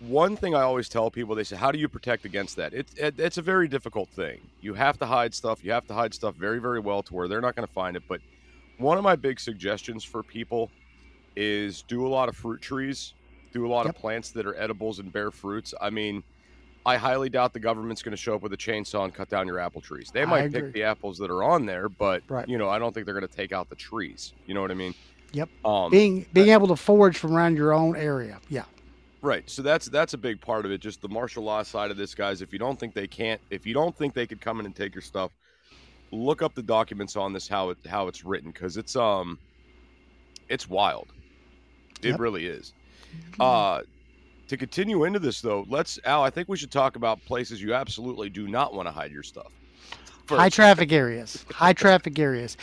one 0.00 0.36
thing 0.36 0.54
I 0.54 0.62
always 0.62 0.88
tell 0.88 1.10
people. 1.10 1.34
They 1.34 1.44
say, 1.44 1.56
"How 1.56 1.70
do 1.70 1.78
you 1.78 1.88
protect 1.88 2.24
against 2.24 2.56
that?" 2.56 2.74
It's 2.74 2.92
it, 2.94 3.18
it's 3.18 3.38
a 3.38 3.42
very 3.42 3.68
difficult 3.68 4.08
thing. 4.10 4.40
You 4.60 4.74
have 4.74 4.98
to 4.98 5.06
hide 5.06 5.32
stuff. 5.34 5.64
You 5.64 5.72
have 5.72 5.86
to 5.86 5.94
hide 5.94 6.12
stuff 6.12 6.34
very 6.34 6.60
very 6.60 6.80
well 6.80 7.02
to 7.04 7.14
where 7.14 7.28
they're 7.28 7.40
not 7.40 7.54
going 7.54 7.66
to 7.66 7.72
find 7.72 7.96
it. 7.96 8.02
But 8.08 8.20
one 8.78 8.98
of 8.98 9.04
my 9.04 9.16
big 9.16 9.40
suggestions 9.40 10.04
for 10.04 10.22
people 10.22 10.70
is 11.36 11.82
do 11.82 12.06
a 12.06 12.08
lot 12.08 12.28
of 12.28 12.36
fruit 12.36 12.60
trees, 12.60 13.14
do 13.52 13.66
a 13.66 13.68
lot 13.68 13.86
yep. 13.86 13.94
of 13.94 14.00
plants 14.00 14.30
that 14.32 14.46
are 14.46 14.54
edibles 14.60 14.98
and 14.98 15.12
bear 15.12 15.30
fruits. 15.30 15.72
I 15.80 15.90
mean 15.90 16.22
I 16.86 16.96
highly 16.96 17.30
doubt 17.30 17.52
the 17.52 17.60
government's 17.60 18.02
going 18.02 18.10
to 18.10 18.16
show 18.16 18.34
up 18.34 18.42
with 18.42 18.52
a 18.52 18.56
chainsaw 18.56 19.04
and 19.04 19.14
cut 19.14 19.30
down 19.30 19.46
your 19.46 19.58
apple 19.58 19.80
trees. 19.80 20.10
They 20.12 20.26
might 20.26 20.52
pick 20.52 20.72
the 20.72 20.82
apples 20.82 21.16
that 21.18 21.30
are 21.30 21.42
on 21.42 21.64
there, 21.64 21.88
but 21.88 22.22
right. 22.28 22.46
you 22.46 22.58
know, 22.58 22.68
I 22.68 22.78
don't 22.78 22.92
think 22.92 23.06
they're 23.06 23.18
going 23.18 23.26
to 23.26 23.36
take 23.36 23.52
out 23.52 23.70
the 23.70 23.76
trees. 23.76 24.34
You 24.46 24.54
know 24.54 24.60
what 24.60 24.70
I 24.70 24.74
mean? 24.74 24.94
Yep. 25.32 25.48
Um, 25.64 25.90
being 25.90 26.26
being 26.32 26.50
able 26.50 26.68
to 26.68 26.76
forage 26.76 27.16
from 27.16 27.34
around 27.34 27.56
your 27.56 27.72
own 27.72 27.96
area. 27.96 28.38
Yeah. 28.48 28.64
Right. 29.22 29.48
So 29.48 29.62
that's 29.62 29.86
that's 29.86 30.12
a 30.12 30.18
big 30.18 30.40
part 30.40 30.66
of 30.66 30.70
it. 30.70 30.78
Just 30.78 31.00
the 31.00 31.08
martial 31.08 31.42
law 31.42 31.62
side 31.62 31.90
of 31.90 31.96
this, 31.96 32.14
guys. 32.14 32.42
If 32.42 32.52
you 32.52 32.58
don't 32.58 32.78
think 32.78 32.94
they 32.94 33.06
can't, 33.06 33.40
if 33.50 33.66
you 33.66 33.72
don't 33.72 33.96
think 33.96 34.12
they 34.12 34.26
could 34.26 34.40
come 34.40 34.60
in 34.60 34.66
and 34.66 34.76
take 34.76 34.94
your 34.94 35.02
stuff, 35.02 35.32
look 36.12 36.42
up 36.42 36.54
the 36.54 36.62
documents 36.62 37.16
on 37.16 37.32
this 37.32 37.48
how 37.48 37.70
it 37.70 37.78
how 37.86 38.06
it's 38.08 38.24
written 38.24 38.50
because 38.50 38.76
it's 38.76 38.94
um, 38.94 39.38
it's 40.48 40.68
wild. 40.68 41.08
It 42.02 42.10
yep. 42.10 42.20
really 42.20 42.46
is. 42.46 42.74
Uh, 43.40 43.80
to 44.48 44.56
continue 44.56 45.04
into 45.04 45.18
this 45.18 45.40
though, 45.40 45.64
let's 45.68 45.98
Al. 46.04 46.22
I 46.22 46.30
think 46.30 46.48
we 46.48 46.56
should 46.56 46.70
talk 46.70 46.96
about 46.96 47.24
places 47.24 47.62
you 47.62 47.74
absolutely 47.74 48.28
do 48.28 48.48
not 48.48 48.74
want 48.74 48.88
to 48.88 48.92
hide 48.92 49.10
your 49.10 49.22
stuff. 49.22 49.52
First. 50.26 50.40
High 50.40 50.48
traffic 50.48 50.92
areas. 50.92 51.44
high 51.50 51.72
traffic 51.72 52.18
areas. 52.18 52.56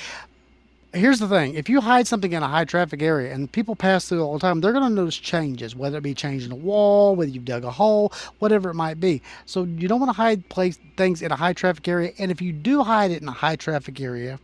Here's 0.93 1.19
the 1.19 1.27
thing: 1.27 1.53
if 1.53 1.69
you 1.69 1.79
hide 1.79 2.07
something 2.07 2.33
in 2.33 2.43
a 2.43 2.47
high 2.47 2.65
traffic 2.65 3.01
area 3.01 3.33
and 3.33 3.51
people 3.51 3.75
pass 3.75 4.09
through 4.09 4.21
all 4.21 4.33
the 4.33 4.39
time, 4.39 4.59
they're 4.59 4.73
going 4.73 4.89
to 4.89 4.93
notice 4.93 5.15
changes, 5.15 5.75
whether 5.75 5.97
it 5.97 6.03
be 6.03 6.13
changing 6.13 6.51
a 6.51 6.55
wall, 6.55 7.15
whether 7.15 7.31
you've 7.31 7.45
dug 7.45 7.63
a 7.63 7.71
hole, 7.71 8.11
whatever 8.39 8.69
it 8.69 8.73
might 8.73 8.99
be. 8.99 9.21
So 9.45 9.63
you 9.63 9.87
don't 9.87 9.99
want 9.99 10.09
to 10.09 10.17
hide 10.17 10.47
place 10.49 10.79
things 10.97 11.21
in 11.21 11.31
a 11.31 11.35
high 11.35 11.53
traffic 11.53 11.87
area. 11.87 12.11
And 12.17 12.29
if 12.29 12.41
you 12.41 12.51
do 12.51 12.83
hide 12.83 13.11
it 13.11 13.21
in 13.21 13.27
a 13.27 13.33
high 13.33 13.55
traffic 13.55 14.01
area, 14.01 14.39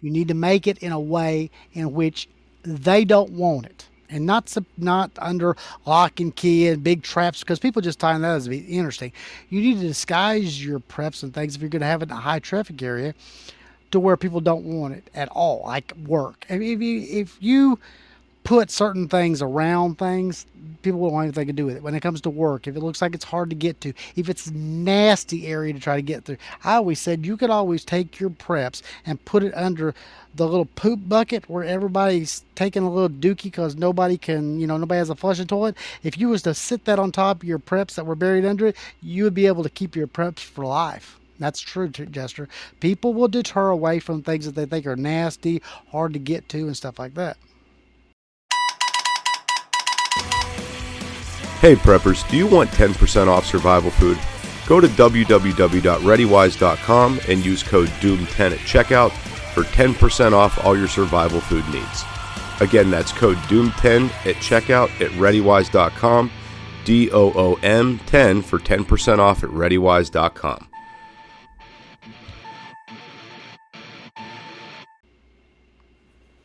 you 0.00 0.10
need 0.10 0.28
to 0.28 0.34
make 0.34 0.66
it 0.66 0.78
in 0.78 0.92
a 0.92 1.00
way 1.00 1.50
in 1.74 1.92
which 1.92 2.28
they 2.62 3.04
don't 3.04 3.30
want 3.32 3.66
it 3.66 3.86
and 4.10 4.26
not 4.26 4.54
not 4.76 5.10
under 5.18 5.56
lock 5.86 6.20
and 6.20 6.34
key 6.34 6.68
and 6.68 6.82
big 6.82 7.02
traps 7.02 7.40
because 7.40 7.58
people 7.58 7.82
just 7.82 8.00
find 8.00 8.24
that 8.24 8.36
as 8.36 8.48
interesting. 8.48 9.12
You 9.48 9.60
need 9.60 9.80
to 9.80 9.86
disguise 9.86 10.64
your 10.64 10.80
preps 10.80 11.22
and 11.22 11.32
things 11.32 11.56
if 11.56 11.60
you're 11.60 11.70
going 11.70 11.80
to 11.80 11.86
have 11.86 12.02
it 12.02 12.10
in 12.10 12.16
a 12.16 12.20
high 12.20 12.38
traffic 12.38 12.82
area 12.82 13.14
to 13.90 14.00
where 14.00 14.16
people 14.16 14.40
don't 14.40 14.64
want 14.64 14.94
it 14.94 15.08
at 15.14 15.28
all, 15.28 15.62
like 15.64 15.92
work. 16.06 16.44
if 16.48 16.60
you 16.60 17.00
if 17.00 17.36
you 17.40 17.78
put 18.46 18.70
certain 18.70 19.08
things 19.08 19.42
around 19.42 19.98
things, 19.98 20.46
people 20.82 21.00
won't 21.00 21.12
want 21.12 21.24
anything 21.24 21.48
to 21.48 21.52
do 21.52 21.66
with 21.66 21.74
it. 21.76 21.82
When 21.82 21.96
it 21.96 22.00
comes 22.00 22.20
to 22.20 22.30
work, 22.30 22.68
if 22.68 22.76
it 22.76 22.80
looks 22.80 23.02
like 23.02 23.12
it's 23.12 23.24
hard 23.24 23.50
to 23.50 23.56
get 23.56 23.80
to, 23.80 23.92
if 24.14 24.28
it's 24.28 24.52
nasty 24.52 25.48
area 25.48 25.72
to 25.72 25.80
try 25.80 25.96
to 25.96 26.02
get 26.02 26.24
through, 26.24 26.36
I 26.62 26.74
always 26.74 27.00
said 27.00 27.26
you 27.26 27.36
could 27.36 27.50
always 27.50 27.84
take 27.84 28.20
your 28.20 28.30
preps 28.30 28.82
and 29.04 29.22
put 29.24 29.42
it 29.42 29.52
under 29.56 29.94
the 30.36 30.46
little 30.46 30.66
poop 30.66 31.00
bucket 31.08 31.50
where 31.50 31.64
everybody's 31.64 32.44
taking 32.54 32.84
a 32.84 32.90
little 32.90 33.08
dookie 33.08 33.44
because 33.44 33.74
nobody 33.74 34.16
can, 34.16 34.60
you 34.60 34.68
know, 34.68 34.76
nobody 34.76 34.98
has 34.98 35.10
a 35.10 35.16
flushing 35.16 35.48
toilet. 35.48 35.76
If 36.04 36.16
you 36.16 36.28
was 36.28 36.42
to 36.42 36.54
sit 36.54 36.84
that 36.84 37.00
on 37.00 37.10
top 37.10 37.42
of 37.42 37.48
your 37.48 37.58
preps 37.58 37.96
that 37.96 38.06
were 38.06 38.14
buried 38.14 38.44
under 38.44 38.68
it, 38.68 38.76
you 39.02 39.24
would 39.24 39.34
be 39.34 39.48
able 39.48 39.64
to 39.64 39.70
keep 39.70 39.96
your 39.96 40.06
preps 40.06 40.38
for 40.38 40.64
life. 40.64 41.18
That's 41.40 41.60
true, 41.60 41.88
Jester. 41.88 42.48
People 42.78 43.12
will 43.12 43.28
deter 43.28 43.70
away 43.70 43.98
from 43.98 44.22
things 44.22 44.46
that 44.46 44.54
they 44.54 44.66
think 44.66 44.86
are 44.86 44.94
nasty, 44.94 45.62
hard 45.90 46.12
to 46.12 46.20
get 46.20 46.48
to, 46.50 46.66
and 46.66 46.76
stuff 46.76 47.00
like 47.00 47.14
that. 47.14 47.38
Hey 51.60 51.74
preppers, 51.74 52.28
do 52.28 52.36
you 52.36 52.46
want 52.46 52.70
10% 52.70 53.28
off 53.28 53.46
survival 53.46 53.90
food? 53.90 54.18
Go 54.66 54.78
to 54.78 54.88
www.readywise.com 54.88 57.20
and 57.28 57.46
use 57.46 57.62
code 57.62 57.88
DOOM10 57.88 58.52
at 58.52 58.58
checkout 58.58 59.10
for 59.54 59.62
10% 59.62 60.34
off 60.34 60.62
all 60.62 60.76
your 60.76 60.86
survival 60.86 61.40
food 61.40 61.66
needs. 61.68 62.04
Again, 62.60 62.90
that's 62.90 63.10
code 63.10 63.38
DOOM10 63.48 64.10
at 64.26 64.36
checkout 64.36 64.90
at 65.00 65.10
readywise.com, 65.12 66.30
D 66.84 67.10
O 67.10 67.32
O 67.34 67.54
M 67.62 68.00
10 68.00 68.42
for 68.42 68.58
10% 68.58 69.18
off 69.18 69.42
at 69.42 69.48
readywise.com. 69.48 70.68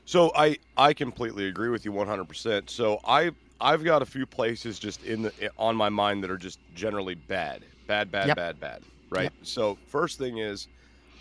So 0.06 0.32
I 0.36 0.58
I 0.78 0.94
completely 0.94 1.48
agree 1.48 1.70
with 1.70 1.84
you 1.86 1.92
100%. 1.92 2.70
So 2.70 3.00
I 3.06 3.32
I've 3.62 3.84
got 3.84 4.02
a 4.02 4.06
few 4.06 4.26
places 4.26 4.80
just 4.80 5.04
in 5.04 5.24
the 5.24 5.52
on 5.58 5.76
my 5.76 5.90
mind 5.90 6.24
that 6.24 6.32
are 6.32 6.38
just 6.38 6.60
generally 6.76 7.16
bad. 7.16 7.64
Bad, 7.88 8.12
bad, 8.12 8.28
yep. 8.28 8.38
bad, 8.38 8.60
bad, 8.60 8.82
right? 9.10 9.24
Yep. 9.24 9.34
So 9.44 9.78
first 9.88 10.18
thing 10.18 10.38
is 10.38 10.68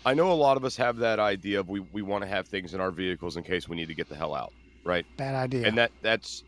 I 0.05 0.13
know 0.13 0.31
a 0.31 0.33
lot 0.33 0.57
of 0.57 0.65
us 0.65 0.75
have 0.77 0.97
that 0.97 1.19
idea 1.19 1.59
of 1.59 1.69
we, 1.69 1.79
we 1.79 2.01
want 2.01 2.23
to 2.23 2.27
have 2.27 2.47
things 2.47 2.73
in 2.73 2.81
our 2.81 2.91
vehicles 2.91 3.37
in 3.37 3.43
case 3.43 3.69
we 3.69 3.75
need 3.75 3.87
to 3.87 3.93
get 3.93 4.09
the 4.09 4.15
hell 4.15 4.33
out, 4.33 4.51
right? 4.83 5.05
Bad 5.17 5.35
idea. 5.35 5.67
And 5.67 5.77
that 5.77 5.91
that's 6.01 6.43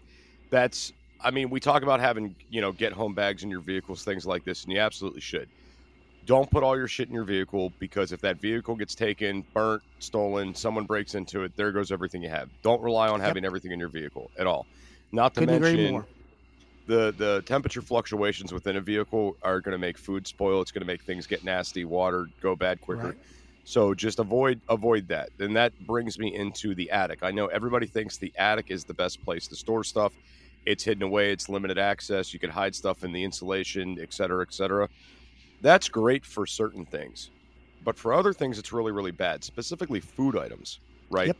that's 0.49 0.91
I 1.23 1.31
mean, 1.31 1.49
we 1.49 1.59
talk 1.59 1.83
about 1.83 1.99
having, 1.99 2.35
you 2.49 2.61
know, 2.61 2.71
get 2.71 2.91
home 2.91 3.13
bags 3.13 3.43
in 3.43 3.49
your 3.49 3.61
vehicles, 3.61 4.03
things 4.03 4.25
like 4.25 4.43
this, 4.43 4.63
and 4.63 4.73
you 4.73 4.79
absolutely 4.79 5.21
should. 5.21 5.47
Don't 6.25 6.49
put 6.49 6.63
all 6.63 6.77
your 6.77 6.87
shit 6.87 7.07
in 7.07 7.13
your 7.13 7.23
vehicle 7.23 7.71
because 7.79 8.11
if 8.11 8.21
that 8.21 8.39
vehicle 8.39 8.75
gets 8.75 8.95
taken, 8.95 9.43
burnt, 9.53 9.83
stolen, 9.99 10.55
someone 10.55 10.85
breaks 10.85 11.15
into 11.15 11.43
it, 11.43 11.55
there 11.55 11.71
goes 11.71 11.91
everything 11.91 12.23
you 12.23 12.29
have. 12.29 12.49
Don't 12.61 12.81
rely 12.81 13.09
on 13.09 13.19
having 13.19 13.43
yep. 13.43 13.49
everything 13.49 13.71
in 13.71 13.79
your 13.79 13.89
vehicle 13.89 14.31
at 14.37 14.47
all. 14.47 14.65
Not 15.13 15.35
to 15.35 15.41
Couldn't 15.41 15.61
mention 15.61 16.03
the 16.87 17.13
the 17.17 17.43
temperature 17.45 17.81
fluctuations 17.81 18.51
within 18.51 18.75
a 18.75 18.81
vehicle 18.81 19.37
are 19.43 19.61
going 19.61 19.71
to 19.71 19.77
make 19.77 19.97
food 19.97 20.27
spoil. 20.27 20.59
It's 20.59 20.71
going 20.71 20.81
to 20.81 20.87
make 20.87 21.03
things 21.03 21.27
get 21.27 21.43
nasty, 21.45 21.85
water 21.85 22.27
go 22.41 22.55
bad 22.55 22.81
quicker. 22.81 23.09
Right. 23.09 23.17
So 23.63 23.93
just 23.93 24.19
avoid 24.19 24.59
avoid 24.67 25.07
that. 25.09 25.29
And 25.39 25.55
that 25.55 25.71
brings 25.85 26.19
me 26.19 26.35
into 26.35 26.75
the 26.75 26.91
attic. 26.91 27.19
I 27.21 27.31
know 27.31 27.45
everybody 27.45 27.85
thinks 27.85 28.17
the 28.17 28.33
attic 28.37 28.71
is 28.71 28.83
the 28.83 28.93
best 28.93 29.23
place 29.23 29.47
to 29.47 29.55
store 29.55 29.83
stuff. 29.83 30.11
It's 30.65 30.83
hidden 30.83 31.03
away, 31.03 31.31
it's 31.31 31.47
limited 31.47 31.77
access, 31.77 32.33
you 32.33 32.39
can 32.39 32.49
hide 32.49 32.73
stuff 32.73 33.03
in 33.03 33.11
the 33.11 33.23
insulation, 33.23 33.99
et 34.01 34.13
cetera, 34.13 34.41
et 34.41 34.53
cetera. 34.53 34.89
That's 35.61 35.89
great 35.89 36.25
for 36.25 36.45
certain 36.45 36.85
things. 36.85 37.29
But 37.83 37.99
for 37.99 38.13
other 38.13 38.33
things 38.33 38.57
it's 38.57 38.73
really, 38.73 38.93
really 38.93 39.11
bad, 39.11 39.43
specifically 39.43 39.99
food 39.99 40.37
items, 40.37 40.79
right? 41.09 41.27
Yep. 41.27 41.37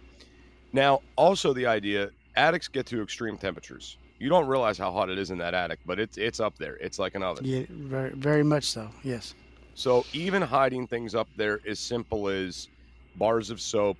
Now, 0.73 1.01
also 1.15 1.53
the 1.53 1.65
idea 1.65 2.11
attics 2.35 2.67
get 2.67 2.85
to 2.87 3.01
extreme 3.01 3.37
temperatures. 3.37 3.97
You 4.19 4.29
don't 4.29 4.47
realize 4.47 4.77
how 4.77 4.91
hot 4.91 5.09
it 5.09 5.17
is 5.17 5.31
in 5.31 5.37
that 5.39 5.53
attic, 5.53 5.79
but 5.85 5.99
it's 5.99 6.17
it's 6.17 6.39
up 6.39 6.57
there. 6.57 6.77
It's 6.77 6.99
like 6.99 7.15
an 7.15 7.23
oven. 7.23 7.45
Yeah, 7.45 7.65
very 7.69 8.11
very 8.11 8.43
much 8.43 8.65
so. 8.65 8.89
Yes. 9.03 9.35
So 9.75 10.05
even 10.13 10.41
hiding 10.41 10.87
things 10.87 11.15
up 11.15 11.27
there 11.35 11.59
as 11.67 11.79
simple 11.79 12.29
as 12.29 12.69
bars 13.15 13.49
of 13.49 13.59
soap, 13.59 13.97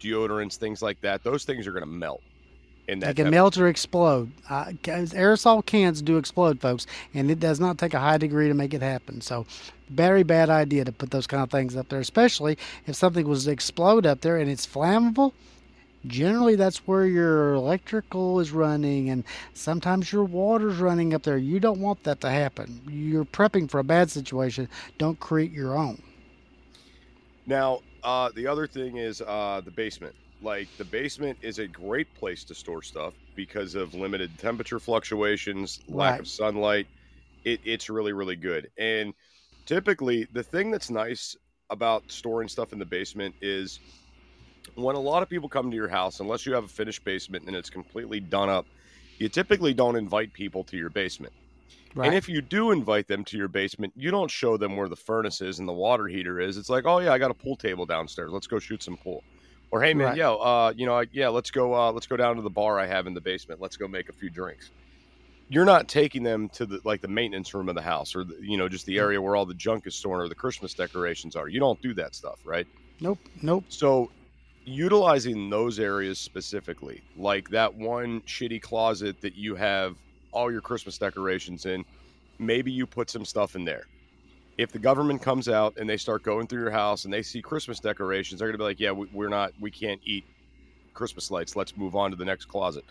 deodorants, 0.00 0.56
things 0.56 0.82
like 0.82 1.00
that, 1.02 1.22
those 1.22 1.44
things 1.44 1.66
are 1.66 1.72
going 1.72 1.84
to 1.84 1.90
melt. 1.90 2.22
In 2.88 2.98
that 2.98 3.14
they 3.14 3.22
can 3.22 3.30
melt 3.30 3.56
or 3.56 3.68
explode. 3.68 4.32
Uh, 4.50 4.64
aerosol 4.82 5.64
cans 5.64 6.02
do 6.02 6.16
explode, 6.16 6.60
folks, 6.60 6.86
and 7.14 7.30
it 7.30 7.38
does 7.38 7.60
not 7.60 7.78
take 7.78 7.94
a 7.94 8.00
high 8.00 8.18
degree 8.18 8.48
to 8.48 8.54
make 8.54 8.74
it 8.74 8.82
happen. 8.82 9.20
So, 9.20 9.46
very 9.88 10.24
bad 10.24 10.50
idea 10.50 10.84
to 10.84 10.90
put 10.90 11.12
those 11.12 11.28
kind 11.28 11.44
of 11.44 11.50
things 11.50 11.76
up 11.76 11.88
there, 11.88 12.00
especially 12.00 12.58
if 12.86 12.96
something 12.96 13.28
was 13.28 13.44
to 13.44 13.52
explode 13.52 14.06
up 14.06 14.22
there 14.22 14.38
and 14.38 14.50
it's 14.50 14.66
flammable 14.66 15.32
generally 16.06 16.56
that's 16.56 16.78
where 16.78 17.06
your 17.06 17.54
electrical 17.54 18.40
is 18.40 18.52
running 18.52 19.10
and 19.10 19.24
sometimes 19.54 20.12
your 20.12 20.24
water's 20.24 20.78
running 20.78 21.14
up 21.14 21.22
there. 21.22 21.38
You 21.38 21.60
don't 21.60 21.80
want 21.80 22.02
that 22.04 22.20
to 22.22 22.30
happen. 22.30 22.80
You're 22.88 23.24
prepping 23.24 23.70
for 23.70 23.78
a 23.78 23.84
bad 23.84 24.10
situation. 24.10 24.68
Don't 24.98 25.18
create 25.20 25.52
your 25.52 25.76
own. 25.76 26.02
Now 27.46 27.80
uh, 28.02 28.30
the 28.34 28.46
other 28.46 28.66
thing 28.66 28.96
is 28.96 29.20
uh, 29.20 29.60
the 29.64 29.70
basement. 29.70 30.14
Like 30.42 30.68
the 30.76 30.84
basement 30.84 31.38
is 31.40 31.60
a 31.60 31.68
great 31.68 32.12
place 32.14 32.42
to 32.44 32.54
store 32.54 32.82
stuff 32.82 33.14
because 33.36 33.76
of 33.76 33.94
limited 33.94 34.36
temperature 34.38 34.80
fluctuations 34.80 35.80
lack 35.88 36.12
right. 36.12 36.20
of 36.20 36.28
sunlight. 36.28 36.88
It, 37.44 37.60
it's 37.64 37.88
really 37.88 38.12
really 38.12 38.36
good. 38.36 38.70
And 38.76 39.14
typically 39.66 40.26
the 40.32 40.42
thing 40.42 40.70
that's 40.70 40.90
nice 40.90 41.36
about 41.70 42.02
storing 42.08 42.48
stuff 42.48 42.72
in 42.72 42.78
the 42.78 42.84
basement 42.84 43.34
is 43.40 43.78
when 44.74 44.96
a 44.96 45.00
lot 45.00 45.22
of 45.22 45.28
people 45.28 45.48
come 45.48 45.70
to 45.70 45.76
your 45.76 45.88
house, 45.88 46.20
unless 46.20 46.46
you 46.46 46.54
have 46.54 46.64
a 46.64 46.68
finished 46.68 47.04
basement 47.04 47.46
and 47.46 47.56
it's 47.56 47.70
completely 47.70 48.20
done 48.20 48.48
up, 48.48 48.66
you 49.18 49.28
typically 49.28 49.74
don't 49.74 49.96
invite 49.96 50.32
people 50.32 50.64
to 50.64 50.76
your 50.76 50.90
basement. 50.90 51.32
Right. 51.94 52.06
And 52.06 52.14
if 52.14 52.28
you 52.28 52.40
do 52.40 52.70
invite 52.70 53.06
them 53.06 53.22
to 53.24 53.36
your 53.36 53.48
basement, 53.48 53.92
you 53.96 54.10
don't 54.10 54.30
show 54.30 54.56
them 54.56 54.76
where 54.76 54.88
the 54.88 54.96
furnace 54.96 55.42
is 55.42 55.58
and 55.58 55.68
the 55.68 55.74
water 55.74 56.06
heater 56.06 56.40
is. 56.40 56.56
It's 56.56 56.70
like, 56.70 56.86
oh 56.86 57.00
yeah, 57.00 57.12
I 57.12 57.18
got 57.18 57.30
a 57.30 57.34
pool 57.34 57.56
table 57.56 57.84
downstairs. 57.84 58.30
Let's 58.32 58.46
go 58.46 58.58
shoot 58.58 58.82
some 58.82 58.96
pool. 58.96 59.22
Or 59.70 59.82
hey 59.82 59.94
man, 59.94 60.08
right. 60.08 60.16
yo, 60.16 60.36
uh, 60.36 60.72
you 60.76 60.86
know, 60.86 61.02
yeah, 61.12 61.28
let's 61.28 61.50
go. 61.50 61.74
Uh, 61.74 61.92
let's 61.92 62.06
go 62.06 62.16
down 62.16 62.36
to 62.36 62.42
the 62.42 62.50
bar 62.50 62.78
I 62.78 62.86
have 62.86 63.06
in 63.06 63.14
the 63.14 63.20
basement. 63.20 63.60
Let's 63.60 63.76
go 63.76 63.88
make 63.88 64.08
a 64.08 64.12
few 64.12 64.28
drinks. 64.28 64.70
You're 65.48 65.64
not 65.64 65.88
taking 65.88 66.22
them 66.22 66.48
to 66.50 66.66
the 66.66 66.80
like 66.84 67.00
the 67.00 67.08
maintenance 67.08 67.54
room 67.54 67.68
of 67.68 67.74
the 67.74 67.82
house, 67.82 68.14
or 68.14 68.24
the, 68.24 68.36
you 68.40 68.58
know, 68.58 68.68
just 68.68 68.84
the 68.84 68.98
area 68.98 69.20
where 69.20 69.34
all 69.34 69.46
the 69.46 69.54
junk 69.54 69.86
is 69.86 69.94
stored 69.94 70.20
or 70.20 70.28
the 70.28 70.34
Christmas 70.34 70.74
decorations 70.74 71.36
are. 71.36 71.48
You 71.48 71.58
don't 71.58 71.80
do 71.80 71.94
that 71.94 72.14
stuff, 72.14 72.40
right? 72.44 72.66
Nope, 73.00 73.18
nope. 73.40 73.64
So 73.68 74.10
utilizing 74.64 75.50
those 75.50 75.78
areas 75.78 76.18
specifically, 76.18 77.02
like 77.16 77.48
that 77.50 77.74
one 77.74 78.20
shitty 78.22 78.60
closet 78.62 79.20
that 79.20 79.34
you 79.34 79.54
have 79.54 79.96
all 80.30 80.50
your 80.50 80.60
Christmas 80.60 80.98
decorations 80.98 81.66
in, 81.66 81.84
maybe 82.38 82.70
you 82.70 82.86
put 82.86 83.10
some 83.10 83.24
stuff 83.24 83.56
in 83.56 83.64
there. 83.64 83.86
If 84.58 84.72
the 84.72 84.78
government 84.78 85.22
comes 85.22 85.48
out 85.48 85.76
and 85.78 85.88
they 85.88 85.96
start 85.96 86.22
going 86.22 86.46
through 86.46 86.60
your 86.60 86.70
house 86.70 87.04
and 87.04 87.12
they 87.12 87.22
see 87.22 87.40
Christmas 87.40 87.80
decorations, 87.80 88.38
they're 88.38 88.48
going 88.48 88.54
to 88.54 88.58
be 88.58 88.64
like, 88.64 88.80
yeah, 88.80 88.92
we, 88.92 89.24
are 89.24 89.28
not, 89.28 89.52
we 89.60 89.70
can't 89.70 90.00
eat 90.04 90.24
Christmas 90.94 91.30
lights. 91.30 91.56
Let's 91.56 91.76
move 91.76 91.96
on 91.96 92.10
to 92.10 92.16
the 92.16 92.24
next 92.24 92.46
closet. 92.46 92.84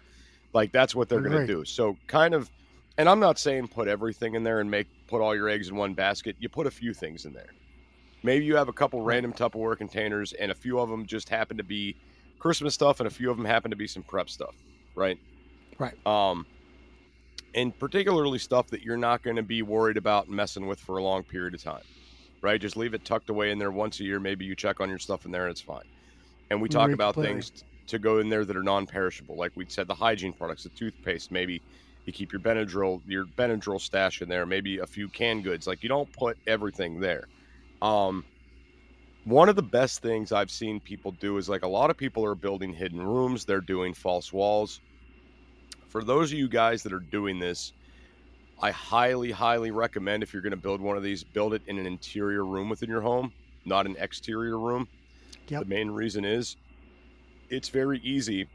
Like 0.54 0.72
that's 0.72 0.96
what 0.96 1.08
they're 1.08 1.22
going 1.22 1.40
to 1.40 1.48
do. 1.48 1.64
So 1.64 1.98
kind 2.08 2.34
of, 2.34 2.50
and 2.98 3.08
I'm 3.08 3.20
not 3.20 3.40
saying 3.40 3.70
put 3.70 3.88
everything 3.88 4.36
in 4.36 4.44
there 4.44 4.60
and 4.60 4.70
make, 4.70 4.88
put 5.08 5.22
all 5.22 5.36
your 5.36 5.50
eggs 5.50 5.70
in 5.70 5.76
one 5.76 5.94
basket. 5.94 6.36
You 6.40 6.50
put 6.50 6.68
a 6.68 6.72
few 6.72 6.94
things 6.94 7.26
in 7.26 7.34
there. 7.34 7.54
Maybe 8.24 8.46
you 8.46 8.56
have 8.56 8.68
a 8.68 8.74
couple 8.74 9.02
random 9.02 9.34
Tupperware 9.34 9.78
containers, 9.78 10.34
and 10.34 10.52
a 10.52 10.56
few 10.56 10.80
of 10.80 10.90
them 10.90 11.06
just 11.06 11.30
happen 11.30 11.58
to 11.58 11.64
be 11.64 11.96
Christmas 12.40 12.74
stuff, 12.74 13.00
and 13.00 13.08
a 13.08 13.10
few 13.10 13.32
of 13.32 13.38
them 13.38 13.46
happen 13.46 13.72
to 13.72 13.78
be 13.78 13.88
some 13.88 14.04
prep 14.04 14.30
stuff, 14.30 14.56
right? 14.96 15.20
Right. 15.80 15.96
Um, 16.06 16.46
and 17.56 17.78
particularly 17.78 18.40
stuff 18.40 18.68
that 18.68 18.82
you're 18.84 18.98
not 18.98 19.24
going 19.24 19.36
to 19.36 19.44
be 19.44 19.62
worried 19.62 19.98
about 19.98 20.30
messing 20.30 20.68
with 20.68 20.80
for 20.80 20.98
a 20.98 21.04
long 21.04 21.24
period 21.24 21.54
of 21.54 21.64
time, 21.64 21.84
right? 22.42 22.62
Just 22.62 22.78
leave 22.78 22.94
it 22.94 23.04
tucked 23.04 23.30
away 23.30 23.52
in 23.52 23.60
there 23.60 23.72
once 23.72 24.00
a 24.00 24.04
year. 24.04 24.20
Maybe 24.20 24.46
you 24.46 24.56
check 24.56 24.80
on 24.80 24.90
your 24.90 25.00
stuff 25.00 25.26
in 25.26 25.32
there, 25.32 25.44
and 25.44 25.52
it's 25.52 25.62
fine. 25.62 25.84
And 26.50 26.62
we 26.62 26.70
talk 26.70 26.92
about 26.92 27.16
things 27.16 27.64
to 27.88 27.98
go 27.98 28.20
in 28.20 28.30
there 28.30 28.46
that 28.46 28.56
are 28.56 28.64
non-perishable, 28.64 29.36
like 29.36 29.52
we 29.56 29.66
said, 29.68 29.88
the 29.88 29.96
hygiene 29.96 30.34
products, 30.34 30.64
the 30.64 30.70
toothpaste, 30.70 31.32
maybe 31.32 31.62
you 32.06 32.14
keep 32.14 32.32
your 32.32 32.42
Benadryl, 32.42 33.02
your 33.06 33.26
Benadryl 33.26 33.80
stash 33.80 34.22
in 34.22 34.30
there, 34.30 34.46
maybe 34.46 34.80
a 34.80 34.88
few 34.88 35.08
canned 35.08 35.44
goods. 35.44 35.68
Like 35.68 35.84
you 35.84 35.90
don't 35.90 36.12
put 36.12 36.38
everything 36.48 37.00
there. 37.00 37.28
Um, 37.82 38.26
one 39.26 39.50
of 39.50 39.56
the 39.56 39.64
best 39.64 40.02
things 40.02 40.32
I've 40.32 40.52
seen 40.52 40.80
people 40.80 41.12
do 41.12 41.38
is 41.38 41.48
like 41.48 41.64
a 41.64 41.68
lot 41.68 41.90
of 41.90 41.98
people 41.98 42.26
are 42.26 42.36
building 42.36 42.74
hidden 42.74 43.02
rooms, 43.02 43.46
they're 43.46 43.62
doing 43.62 43.94
false 43.94 44.34
walls. 44.34 44.82
For 45.88 46.04
those 46.04 46.32
of 46.32 46.38
you 46.38 46.48
guys 46.48 46.84
that 46.84 46.94
are 46.94 47.00
doing 47.00 47.38
this, 47.38 47.74
I 48.62 48.72
highly, 48.72 49.32
highly 49.32 49.72
recommend 49.72 50.24
if 50.24 50.34
you're 50.34 50.42
going 50.42 50.52
to 50.52 50.58
build 50.58 50.82
one 50.82 50.96
of 50.96 51.04
these, 51.04 51.24
build 51.24 51.54
it 51.54 51.62
in 51.68 51.78
an 51.78 51.86
interior 51.86 52.46
room 52.46 52.70
within 52.70 52.90
your 52.90 53.02
home, 53.02 53.34
not 53.66 53.86
an 53.86 53.96
exterior 54.00 54.58
room. 54.60 54.88
Yep. 55.48 55.64
The 55.64 55.70
main 55.70 55.90
reason 55.90 56.24
is 56.24 56.58
it's 57.50 57.70
very 57.70 58.00
easy 58.00 58.48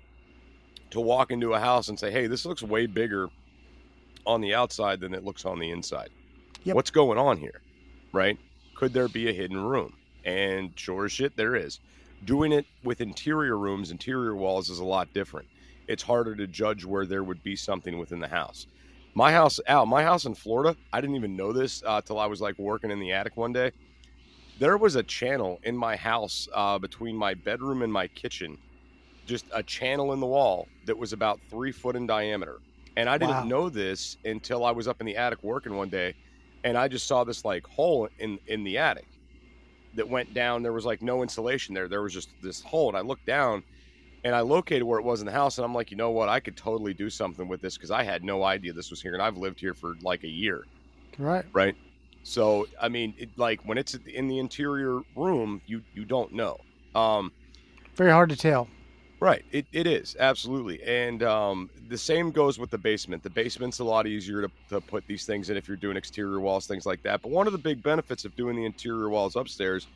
to 0.90 1.00
walk 1.00 1.30
into 1.30 1.54
a 1.54 1.60
house 1.60 1.88
and 1.88 1.98
say, 1.98 2.10
hey, 2.10 2.26
this 2.26 2.46
looks 2.46 2.62
way 2.62 2.86
bigger 2.86 3.28
on 4.24 4.40
the 4.40 4.54
outside 4.54 5.00
than 5.00 5.12
it 5.12 5.24
looks 5.24 5.44
on 5.44 5.58
the 5.58 5.70
inside. 5.70 6.10
Yep. 6.64 6.76
What's 6.76 6.90
going 6.90 7.18
on 7.18 7.36
here? 7.36 7.60
Right? 8.12 8.38
Could 8.76 8.94
there 8.94 9.10
be 9.10 9.30
a 9.30 9.34
hidden 9.34 9.58
room? 9.58 9.94
And 10.24 10.78
sure 10.78 11.06
as 11.06 11.12
shit, 11.12 11.36
there 11.36 11.56
is. 11.56 11.80
Doing 12.24 12.52
it 12.52 12.68
with 12.84 13.02
interior 13.02 13.58
rooms, 13.58 13.92
interior 13.92 14.36
walls 14.36 14.70
is 14.70 14.80
a 14.80 14.86
lot 14.86 15.14
different. 15.14 15.48
It's 15.88 16.04
harder 16.04 16.36
to 16.36 16.48
judge 16.48 16.86
where 16.86 17.06
there 17.06 17.24
would 17.24 17.42
be 17.44 17.56
something 17.56 17.98
within 17.98 18.20
the 18.20 18.28
house. 18.28 18.68
My 19.14 19.32
house, 19.32 19.60
Al, 19.68 19.86
my 19.86 20.04
house 20.04 20.26
in 20.26 20.36
Florida, 20.36 20.78
I 20.94 21.02
didn't 21.02 21.16
even 21.16 21.36
know 21.36 21.52
this 21.52 21.82
uh, 21.86 22.02
till 22.02 22.20
I 22.20 22.26
was 22.28 22.42
like 22.42 22.58
working 22.58 22.92
in 22.92 23.00
the 23.00 23.12
attic 23.12 23.36
one 23.38 23.54
day. 23.54 23.72
There 24.56 24.78
was 24.78 24.96
a 24.96 25.04
channel 25.04 25.60
in 25.64 25.76
my 25.76 25.96
house 25.96 26.48
uh, 26.54 26.78
between 26.78 27.16
my 27.16 27.34
bedroom 27.34 27.82
and 27.82 27.92
my 27.92 28.08
kitchen, 28.08 28.58
just 29.26 29.46
a 29.54 29.62
channel 29.64 30.12
in 30.12 30.20
the 30.20 30.26
wall 30.28 30.70
that 30.84 30.98
was 30.98 31.12
about 31.12 31.42
three 31.50 31.72
foot 31.72 31.96
in 31.96 32.06
diameter. 32.06 32.60
And 32.96 33.10
I 33.10 33.18
didn't 33.18 33.38
Wow. 33.38 33.46
know 33.46 33.70
this 33.70 34.18
until 34.24 34.64
I 34.64 34.72
was 34.72 34.88
up 34.88 35.00
in 35.00 35.06
the 35.06 35.16
attic 35.16 35.42
working 35.44 35.76
one 35.76 35.90
day, 35.90 36.14
and 36.66 36.76
I 36.76 36.88
just 36.88 37.06
saw 37.06 37.24
this 37.24 37.44
like 37.44 37.66
hole 37.66 38.08
in 38.18 38.38
in 38.48 38.64
the 38.64 38.78
attic 38.78 39.06
that 39.94 40.08
went 40.08 40.34
down. 40.34 40.62
There 40.62 40.72
was 40.74 40.84
like 40.84 41.00
no 41.02 41.22
insulation 41.22 41.74
there. 41.74 41.88
There 41.88 42.02
was 42.02 42.12
just 42.12 42.30
this 42.42 42.60
hole, 42.62 42.88
and 42.88 42.98
I 42.98 43.00
looked 43.00 43.24
down 43.26 43.62
and 44.24 44.34
I 44.34 44.40
located 44.40 44.82
where 44.82 44.98
it 44.98 45.04
was 45.04 45.20
in 45.20 45.26
the 45.26 45.32
house, 45.32 45.58
and 45.58 45.64
I'm 45.64 45.74
like, 45.74 45.90
you 45.90 45.96
know 45.96 46.10
what? 46.10 46.28
I 46.28 46.40
could 46.40 46.56
totally 46.56 46.92
do 46.94 47.08
something 47.08 47.48
with 47.48 47.60
this 47.62 47.76
because 47.76 47.92
I 47.92 48.02
had 48.02 48.24
no 48.24 48.42
idea 48.42 48.72
this 48.72 48.90
was 48.90 49.00
here, 49.00 49.14
and 49.14 49.22
I've 49.22 49.36
lived 49.36 49.60
here 49.60 49.74
for 49.74 49.94
like 50.02 50.24
a 50.24 50.28
year, 50.28 50.66
Right. 51.18 51.44
right? 51.52 51.76
So, 52.24 52.66
I 52.82 52.88
mean, 52.88 53.14
it, 53.18 53.30
like 53.36 53.60
when 53.64 53.78
it's 53.78 53.94
in 53.94 54.26
the 54.26 54.38
interior 54.38 55.00
room, 55.14 55.62
you 55.66 55.82
you 55.94 56.04
don't 56.04 56.32
know. 56.32 56.56
Um, 56.94 57.30
Very 57.96 58.10
hard 58.10 58.30
to 58.30 58.36
tell. 58.36 58.68
Right. 59.18 59.44
It, 59.50 59.66
it 59.72 59.86
is 59.86 60.14
absolutely, 60.20 60.82
and 60.82 61.22
um, 61.22 61.70
the 61.88 61.96
same 61.96 62.30
goes 62.30 62.58
with 62.58 62.70
the 62.70 62.76
basement. 62.76 63.22
The 63.22 63.30
basement's 63.30 63.78
a 63.78 63.84
lot 63.84 64.06
easier 64.06 64.42
to, 64.42 64.50
to 64.68 64.80
put 64.80 65.06
these 65.06 65.24
things 65.24 65.48
in 65.48 65.56
if 65.56 65.66
you're 65.66 65.78
doing 65.78 65.96
exterior 65.96 66.38
walls, 66.38 66.66
things 66.66 66.84
like 66.84 67.02
that. 67.04 67.22
But 67.22 67.30
one 67.30 67.46
of 67.46 67.54
the 67.54 67.58
big 67.58 67.82
benefits 67.82 68.26
of 68.26 68.36
doing 68.36 68.56
the 68.56 68.66
interior 68.66 69.08
walls 69.08 69.34
upstairs 69.34 69.86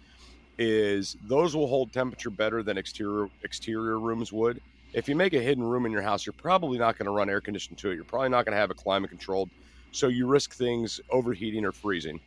is 0.56 1.16
those 1.26 1.54
will 1.54 1.66
hold 1.66 1.92
temperature 1.92 2.30
better 2.30 2.62
than 2.62 2.78
exterior 2.78 3.28
exterior 3.44 3.98
rooms 3.98 4.32
would. 4.32 4.60
If 4.94 5.06
you 5.06 5.14
make 5.14 5.34
a 5.34 5.40
hidden 5.40 5.64
room 5.64 5.84
in 5.84 5.92
your 5.92 6.02
house, 6.02 6.24
you're 6.24 6.32
probably 6.32 6.78
not 6.78 6.96
going 6.96 7.06
to 7.06 7.12
run 7.12 7.28
air 7.28 7.42
conditioning 7.42 7.76
to 7.76 7.90
it. 7.90 7.96
You're 7.96 8.04
probably 8.04 8.30
not 8.30 8.46
going 8.46 8.54
to 8.54 8.60
have 8.60 8.70
it 8.70 8.78
climate 8.78 9.10
controlled, 9.10 9.50
so 9.92 10.08
you 10.08 10.26
risk 10.26 10.54
things 10.54 10.98
overheating 11.10 11.66
or 11.66 11.72
freezing. 11.72 12.20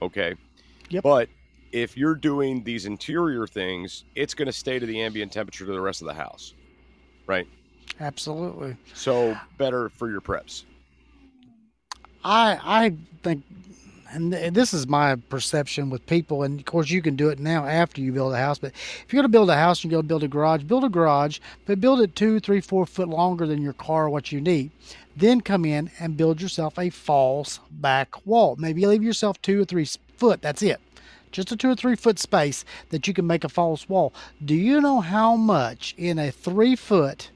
Okay. 0.00 0.34
Yep. 0.88 1.02
But 1.02 1.28
if 1.72 1.96
you're 1.96 2.14
doing 2.14 2.62
these 2.64 2.86
interior 2.86 3.46
things, 3.46 4.04
it's 4.14 4.34
going 4.34 4.46
to 4.46 4.52
stay 4.52 4.78
to 4.78 4.86
the 4.86 5.00
ambient 5.00 5.32
temperature 5.32 5.66
to 5.66 5.72
the 5.72 5.80
rest 5.80 6.00
of 6.00 6.06
the 6.06 6.14
house, 6.14 6.54
right? 7.26 7.46
Absolutely. 8.00 8.76
So 8.94 9.36
better 9.56 9.88
for 9.88 10.10
your 10.10 10.20
preps. 10.20 10.64
I 12.24 12.58
I 12.62 12.96
think, 13.22 13.44
and 14.10 14.32
this 14.32 14.72
is 14.72 14.86
my 14.86 15.16
perception 15.16 15.90
with 15.90 16.06
people, 16.06 16.42
and 16.42 16.60
of 16.60 16.66
course 16.66 16.90
you 16.90 17.02
can 17.02 17.16
do 17.16 17.28
it 17.28 17.38
now 17.38 17.66
after 17.66 18.00
you 18.00 18.12
build 18.12 18.34
a 18.34 18.38
house. 18.38 18.58
But 18.58 18.72
if 18.72 19.06
you're 19.12 19.22
going 19.22 19.30
to 19.30 19.36
build 19.36 19.50
a 19.50 19.56
house 19.56 19.82
you're 19.82 19.90
going 19.90 20.02
to 20.02 20.08
build 20.08 20.24
a 20.24 20.28
garage, 20.28 20.64
build 20.64 20.84
a 20.84 20.88
garage, 20.88 21.38
but 21.66 21.80
build 21.80 22.00
it 22.00 22.14
two, 22.14 22.40
three, 22.40 22.60
four 22.60 22.86
foot 22.86 23.08
longer 23.08 23.46
than 23.46 23.62
your 23.62 23.72
car, 23.72 24.08
what 24.08 24.32
you 24.32 24.40
need. 24.40 24.70
Then 25.16 25.40
come 25.40 25.64
in 25.64 25.90
and 25.98 26.16
build 26.16 26.40
yourself 26.40 26.78
a 26.78 26.90
false 26.90 27.58
back 27.70 28.24
wall. 28.26 28.54
Maybe 28.56 28.86
leave 28.86 29.02
yourself 29.02 29.42
two 29.42 29.62
or 29.62 29.64
three 29.64 29.86
foot. 30.16 30.40
That's 30.42 30.62
it. 30.62 30.80
Just 31.32 31.52
a 31.52 31.56
two 31.56 31.70
or 31.70 31.74
three 31.74 31.96
foot 31.96 32.18
space 32.18 32.64
that 32.90 33.06
you 33.06 33.14
can 33.14 33.26
make 33.26 33.44
a 33.44 33.48
false 33.48 33.88
wall. 33.88 34.12
Do 34.44 34.54
you 34.54 34.80
know 34.80 35.00
how 35.00 35.36
much 35.36 35.94
in 35.96 36.18
a 36.18 36.30
three 36.30 36.76
foot 36.76 37.30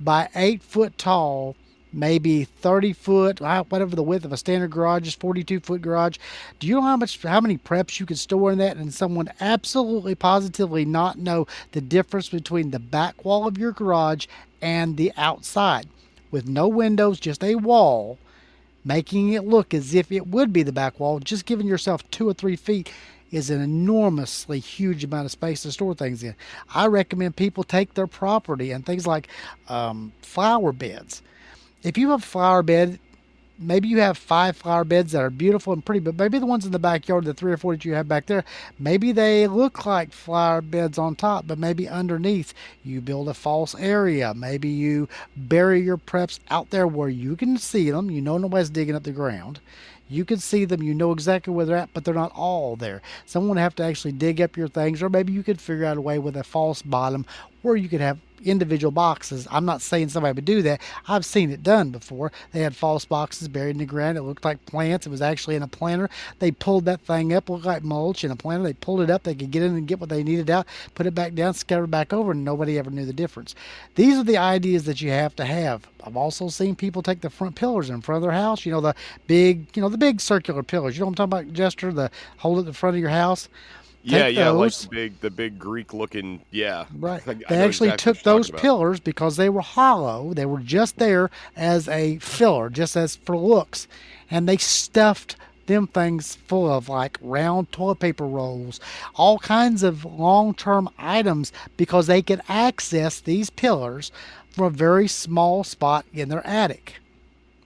by 0.00 0.28
eight 0.34 0.62
foot 0.62 0.96
tall, 0.96 1.56
maybe 1.92 2.44
30 2.44 2.92
foot, 2.92 3.42
uh, 3.42 3.64
whatever 3.64 3.96
the 3.96 4.02
width 4.02 4.24
of 4.24 4.32
a 4.32 4.36
standard 4.36 4.70
garage 4.70 5.06
is, 5.06 5.14
42 5.14 5.60
foot 5.60 5.82
garage. 5.82 6.16
Do 6.58 6.66
you 6.66 6.76
know 6.76 6.82
how 6.82 6.96
much, 6.96 7.22
how 7.22 7.40
many 7.40 7.58
preps 7.58 7.98
you 7.98 8.06
could 8.06 8.18
store 8.18 8.52
in 8.52 8.58
that 8.58 8.76
and 8.76 8.92
someone 8.92 9.32
absolutely 9.40 10.14
positively 10.14 10.84
not 10.84 11.18
know 11.18 11.46
the 11.72 11.80
difference 11.80 12.28
between 12.28 12.70
the 12.70 12.78
back 12.78 13.24
wall 13.24 13.46
of 13.46 13.58
your 13.58 13.72
garage 13.72 14.26
and 14.60 14.96
the 14.96 15.12
outside? 15.16 15.88
With 16.30 16.46
no 16.46 16.68
windows, 16.68 17.18
just 17.18 17.42
a 17.42 17.54
wall, 17.54 18.18
making 18.84 19.32
it 19.32 19.44
look 19.44 19.72
as 19.72 19.94
if 19.94 20.12
it 20.12 20.26
would 20.26 20.52
be 20.52 20.62
the 20.62 20.72
back 20.72 21.00
wall, 21.00 21.20
just 21.20 21.46
giving 21.46 21.66
yourself 21.66 22.08
two 22.10 22.28
or 22.28 22.34
three 22.34 22.56
feet 22.56 22.92
is 23.30 23.50
an 23.50 23.60
enormously 23.60 24.58
huge 24.58 25.04
amount 25.04 25.26
of 25.26 25.30
space 25.30 25.62
to 25.62 25.72
store 25.72 25.94
things 25.94 26.22
in. 26.22 26.34
I 26.74 26.86
recommend 26.86 27.36
people 27.36 27.64
take 27.64 27.94
their 27.94 28.06
property 28.06 28.70
and 28.70 28.84
things 28.84 29.06
like 29.06 29.28
um, 29.68 30.12
flower 30.22 30.72
beds. 30.72 31.22
If 31.82 31.98
you 31.98 32.10
have 32.10 32.22
a 32.22 32.26
flower 32.26 32.62
bed, 32.62 32.98
maybe 33.58 33.88
you 33.88 33.98
have 33.98 34.16
five 34.16 34.56
flower 34.56 34.84
beds 34.84 35.12
that 35.12 35.22
are 35.22 35.30
beautiful 35.30 35.72
and 35.72 35.84
pretty, 35.84 36.00
but 36.00 36.16
maybe 36.16 36.38
the 36.38 36.46
ones 36.46 36.64
in 36.64 36.72
the 36.72 36.78
backyard, 36.78 37.24
the 37.24 37.34
three 37.34 37.52
or 37.52 37.56
four 37.56 37.74
that 37.74 37.84
you 37.84 37.94
have 37.94 38.08
back 38.08 38.26
there, 38.26 38.44
maybe 38.78 39.12
they 39.12 39.46
look 39.46 39.84
like 39.84 40.12
flower 40.12 40.60
beds 40.60 40.98
on 40.98 41.16
top, 41.16 41.46
but 41.46 41.58
maybe 41.58 41.88
underneath 41.88 42.54
you 42.84 43.00
build 43.00 43.28
a 43.28 43.34
false 43.34 43.74
area. 43.74 44.32
Maybe 44.34 44.68
you 44.68 45.08
bury 45.36 45.80
your 45.80 45.98
preps 45.98 46.38
out 46.50 46.70
there 46.70 46.86
where 46.86 47.08
you 47.08 47.36
can 47.36 47.58
see 47.58 47.90
them. 47.90 48.10
You 48.10 48.20
know 48.20 48.38
nobody's 48.38 48.70
digging 48.70 48.94
up 48.94 49.02
the 49.04 49.12
ground. 49.12 49.60
You 50.08 50.24
can 50.24 50.38
see 50.38 50.64
them, 50.64 50.82
you 50.82 50.94
know 50.94 51.12
exactly 51.12 51.52
where 51.52 51.66
they're 51.66 51.76
at, 51.76 51.92
but 51.92 52.04
they're 52.04 52.14
not 52.14 52.32
all 52.34 52.76
there. 52.76 53.02
Someone 53.26 53.50
would 53.50 53.58
have 53.58 53.74
to 53.76 53.84
actually 53.84 54.12
dig 54.12 54.40
up 54.40 54.56
your 54.56 54.68
things, 54.68 55.02
or 55.02 55.08
maybe 55.08 55.32
you 55.32 55.42
could 55.42 55.60
figure 55.60 55.84
out 55.84 55.96
a 55.96 56.00
way 56.00 56.18
with 56.18 56.36
a 56.36 56.44
false 56.44 56.82
bottom 56.82 57.26
where 57.62 57.76
you 57.76 57.88
could 57.88 58.00
have 58.00 58.18
individual 58.42 58.90
boxes. 58.90 59.46
I'm 59.50 59.64
not 59.64 59.82
saying 59.82 60.08
somebody 60.08 60.34
would 60.34 60.44
do 60.44 60.62
that. 60.62 60.80
I've 61.06 61.24
seen 61.24 61.50
it 61.50 61.62
done 61.62 61.90
before. 61.90 62.32
They 62.52 62.60
had 62.60 62.76
false 62.76 63.04
boxes 63.04 63.48
buried 63.48 63.72
in 63.72 63.78
the 63.78 63.86
ground. 63.86 64.18
It 64.18 64.22
looked 64.22 64.44
like 64.44 64.64
plants. 64.66 65.06
It 65.06 65.10
was 65.10 65.22
actually 65.22 65.56
in 65.56 65.62
a 65.62 65.68
planter. 65.68 66.08
They 66.38 66.50
pulled 66.50 66.84
that 66.86 67.00
thing 67.00 67.32
up, 67.32 67.48
looked 67.48 67.64
like 67.64 67.82
mulch 67.82 68.24
in 68.24 68.30
a 68.30 68.36
planter. 68.36 68.64
They 68.64 68.72
pulled 68.74 69.00
it 69.00 69.10
up. 69.10 69.22
They 69.22 69.34
could 69.34 69.50
get 69.50 69.62
in 69.62 69.76
and 69.76 69.86
get 69.88 70.00
what 70.00 70.08
they 70.08 70.22
needed 70.22 70.50
out, 70.50 70.66
put 70.94 71.06
it 71.06 71.14
back 71.14 71.34
down, 71.34 71.54
scatter 71.54 71.84
it 71.84 71.90
back 71.90 72.12
over, 72.12 72.32
and 72.32 72.44
nobody 72.44 72.78
ever 72.78 72.90
knew 72.90 73.04
the 73.04 73.12
difference. 73.12 73.54
These 73.94 74.18
are 74.18 74.24
the 74.24 74.38
ideas 74.38 74.84
that 74.84 75.00
you 75.00 75.10
have 75.10 75.34
to 75.36 75.44
have. 75.44 75.86
I've 76.04 76.16
also 76.16 76.48
seen 76.48 76.76
people 76.76 77.02
take 77.02 77.20
the 77.20 77.30
front 77.30 77.56
pillars 77.56 77.90
in 77.90 78.00
front 78.00 78.18
of 78.18 78.22
their 78.22 78.32
house. 78.32 78.64
You 78.64 78.72
know 78.72 78.80
the 78.80 78.94
big, 79.26 79.66
you 79.76 79.82
know 79.82 79.88
the 79.88 79.98
big 79.98 80.20
circular 80.20 80.62
pillars. 80.62 80.96
You 80.96 81.00
know 81.00 81.06
what 81.06 81.20
I'm 81.20 81.30
talking 81.30 81.48
about, 81.48 81.54
Jester? 81.54 81.92
The 81.92 82.10
hole 82.38 82.58
at 82.58 82.64
the 82.64 82.72
front 82.72 82.96
of 82.96 83.00
your 83.00 83.10
house. 83.10 83.48
Yeah, 84.10 84.26
yeah, 84.26 84.50
like 84.50 84.72
those. 84.72 84.82
the 84.82 84.88
big, 84.88 85.20
the 85.20 85.30
big 85.30 85.58
Greek 85.58 85.92
looking. 85.92 86.40
Yeah, 86.50 86.86
Right. 86.98 87.22
They 87.24 87.32
actually 87.32 87.88
exactly 87.90 88.14
took 88.14 88.22
those 88.22 88.50
pillars 88.50 89.00
because 89.00 89.36
they 89.36 89.48
were 89.48 89.60
hollow. 89.60 90.32
They 90.34 90.46
were 90.46 90.60
just 90.60 90.98
there 90.98 91.30
as 91.56 91.88
a 91.88 92.18
filler, 92.18 92.70
just 92.70 92.96
as 92.96 93.16
for 93.16 93.36
looks. 93.36 93.86
And 94.30 94.48
they 94.48 94.56
stuffed 94.56 95.36
them 95.66 95.86
things 95.86 96.34
full 96.34 96.72
of 96.72 96.88
like 96.88 97.18
round 97.20 97.70
toilet 97.70 98.00
paper 98.00 98.26
rolls, 98.26 98.80
all 99.14 99.38
kinds 99.38 99.82
of 99.82 100.04
long 100.04 100.54
term 100.54 100.88
items 100.98 101.52
because 101.76 102.06
they 102.06 102.22
could 102.22 102.40
access 102.48 103.20
these 103.20 103.50
pillars 103.50 104.10
from 104.50 104.64
a 104.64 104.70
very 104.70 105.06
small 105.06 105.62
spot 105.62 106.04
in 106.12 106.28
their 106.28 106.44
attic. 106.46 106.94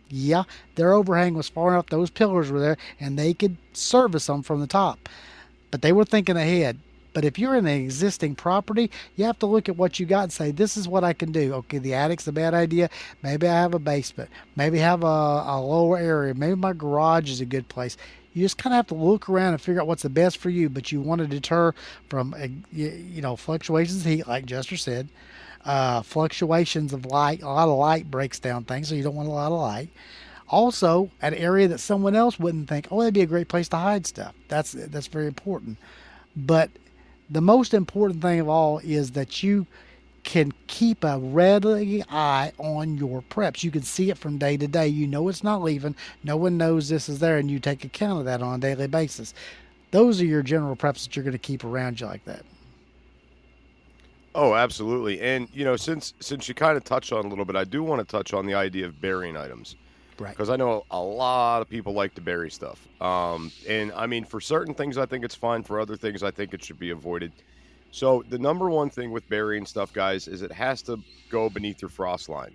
Yeah, 0.09 0.43
their 0.75 0.93
overhang 0.93 1.35
was 1.35 1.49
far 1.49 1.73
enough, 1.73 1.87
those 1.87 2.11
pillars 2.11 2.51
were 2.51 2.61
there, 2.61 2.77
and 3.01 3.19
they 3.19 3.33
could 3.33 3.57
service 3.73 4.27
them 4.27 4.43
from 4.43 4.61
the 4.61 4.67
top 4.67 5.09
but 5.73 5.83
they 5.83 5.93
were 5.93 6.05
thinking 6.05 6.37
ahead. 6.37 6.79
But 7.15 7.25
if 7.25 7.39
you're 7.39 7.57
in 7.57 7.67
an 7.67 7.81
existing 7.81 8.37
property, 8.37 8.91
you 9.17 9.25
have 9.25 9.39
to 9.41 9.47
look 9.47 9.69
at 9.69 9.77
what 9.77 9.99
you 9.99 10.07
got 10.07 10.23
and 10.25 10.33
say, 10.33 10.51
this 10.51 10.77
is 10.77 10.87
what 10.87 11.03
I 11.03 11.13
can 11.13 11.33
do. 11.33 11.55
Okay, 11.55 11.79
the 11.79 11.95
attic's 11.95 12.29
a 12.29 12.33
bad 12.33 12.55
idea. 12.55 12.89
Maybe 13.23 13.49
I 13.49 13.55
have 13.55 13.75
a 13.75 13.79
basement. 13.79 14.31
Maybe 14.55 14.79
have 14.79 15.03
a, 15.03 15.07
a 15.07 15.61
lower 15.61 15.99
area. 15.99 16.35
Maybe 16.35 16.55
my 16.55 16.73
garage 16.73 17.31
is 17.31 17.41
a 17.41 17.47
good 17.47 17.69
place. 17.69 17.97
You 18.33 18.43
just 18.43 18.57
kind 18.57 18.73
of 18.73 18.77
have 18.77 18.87
to 18.89 18.95
look 18.95 19.29
around 19.29 19.53
and 19.53 19.61
figure 19.61 19.81
out 19.81 19.87
what's 19.87 20.05
the 20.05 20.09
best 20.09 20.39
for 20.39 20.49
you. 20.49 20.71
But 20.71 20.91
you 20.91 21.03
want 21.03 21.21
to 21.21 21.27
deter 21.27 21.75
from, 22.09 22.35
you, 22.73 22.89
you 22.89 23.21
know, 23.21 23.37
fluctuations 23.37 24.01
of 24.01 24.11
heat, 24.11 24.27
like 24.27 24.47
Jester 24.47 24.79
said, 24.79 25.09
uh, 25.67 26.01
fluctuations 26.01 26.95
of 26.95 27.05
light. 27.05 27.43
A 27.43 27.49
lot 27.49 27.69
of 27.69 27.77
light 27.77 28.11
breaks 28.11 28.39
down 28.39 28.65
things, 28.65 28.89
so 28.89 28.95
you 28.95 29.03
don't 29.03 29.15
want 29.15 29.29
a 29.29 29.33
lot 29.33 29.53
of 29.53 29.61
light 29.61 29.91
also 30.53 31.11
an 31.23 31.35
area 31.35 31.67
that 31.67 31.79
someone 31.79 32.15
else 32.15 32.39
wouldn't 32.39 32.69
think 32.69 32.87
oh 32.91 33.01
that'd 33.01 33.15
be 33.15 33.23
a 33.23 33.27
great 33.27 33.49
place 33.49 33.69
to 33.71 33.77
hide 33.77 34.07
stuff. 34.07 34.35
That's 34.49 34.73
that's 34.73 35.09
very 35.09 35.27
important. 35.27 35.79
But 36.37 36.71
the 37.29 37.41
most 37.41 37.75
important 37.75 38.23
thing 38.23 38.39
of 38.39 38.49
all 38.49 38.79
is 38.79 39.13
that 39.13 39.43
you 39.43 39.67
can 40.23 40.53
keep 40.69 41.03
a 41.03 41.19
ready 41.19 42.05
eye 42.09 42.53
on 42.59 42.97
your 42.97 43.23
preps. 43.23 43.65
You 43.65 43.73
can 43.73 43.83
see 43.83 44.11
it 44.11 44.19
from 44.19 44.39
day 44.39 44.57
to 44.57 44.69
day. 44.69 44.87
You 44.87 45.09
know 45.09 45.29
it's 45.29 45.43
not 45.43 45.63
leaving. 45.63 45.97
No 46.23 46.37
one 46.37 46.57
knows 46.57 46.89
this 46.89 47.09
is 47.09 47.19
there 47.19 47.39
and 47.39 47.51
you 47.51 47.59
take 47.59 47.85
account 47.85 48.21
of 48.21 48.25
that 48.27 48.43
on 48.43 48.57
a 48.57 48.59
daily 48.59 48.87
basis. 48.87 49.35
Those 49.91 50.21
are 50.21 50.27
your 50.27 50.43
general 50.43 50.77
preps 50.77 51.05
that 51.05 51.17
you're 51.17 51.25
going 51.25 51.33
to 51.33 51.39
keep 51.39 51.65
around 51.65 52.01
you 52.01 52.07
like 52.07 52.25
that. 52.27 52.45
Oh, 54.35 54.55
absolutely. 54.55 55.21
And 55.21 55.49
you 55.53 55.65
know, 55.65 55.77
since 55.77 56.15
since 56.21 56.49
you 56.49 56.55
kind 56.55 56.77
of 56.77 56.85
touched 56.85 57.13
on 57.13 57.25
a 57.25 57.29
little 57.29 57.45
bit, 57.45 57.57
I 57.57 57.65
do 57.65 57.83
want 57.83 58.01
to 58.01 58.11
touch 58.11 58.33
on 58.33 58.47
the 58.47 58.55
idea 58.55 58.87
of 58.87 59.01
burying 59.01 59.37
items 59.37 59.77
right 60.19 60.31
because 60.31 60.51
I 60.51 60.57
know 60.57 60.83
a 60.91 61.01
lot 61.01 61.63
of 61.63 61.69
people 61.69 61.93
like 61.93 62.15
to 62.15 62.21
bury 62.21 62.51
stuff. 62.51 62.87
Um, 63.01 63.51
and 63.69 63.93
I 63.93 64.07
mean, 64.07 64.25
for 64.25 64.41
certain 64.41 64.75
things, 64.75 64.99
I 64.99 65.07
think 65.07 65.25
it's 65.25 65.35
fine. 65.35 65.63
For 65.63 65.81
other 65.81 65.97
things, 65.97 66.23
I 66.23 66.31
think 66.31 66.55
it 66.55 66.65
should 66.65 66.79
be 66.79 66.91
avoided. 66.91 67.33
So 67.91 68.23
the 68.29 68.39
number 68.39 68.71
one 68.71 68.91
thing 68.91 69.11
with 69.11 69.29
burying 69.29 69.67
stuff, 69.67 69.93
guys, 69.93 70.27
is 70.29 70.43
it 70.43 70.53
has 70.53 70.83
to 70.85 70.99
go 71.31 71.51
beneath 71.51 71.83
your 71.83 71.91
frost 71.91 72.29
line. 72.29 72.55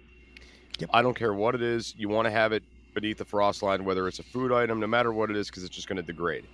Yep. 0.79 0.89
I 0.93 1.01
don't 1.01 1.15
care 1.15 1.33
what 1.33 1.55
it 1.55 1.61
is. 1.61 1.93
You 1.97 2.09
want 2.09 2.25
to 2.25 2.31
have 2.31 2.51
it 2.51 2.63
beneath 2.93 3.17
the 3.17 3.25
frost 3.25 3.61
line, 3.61 3.83
whether 3.85 4.07
it's 4.07 4.19
a 4.19 4.23
food 4.23 4.51
item, 4.51 4.79
no 4.79 4.87
matter 4.87 5.11
what 5.13 5.29
it 5.29 5.37
is, 5.37 5.49
because 5.49 5.63
it's 5.63 5.75
just 5.75 5.87
going 5.87 5.97
to 5.97 6.03
degrade. 6.03 6.45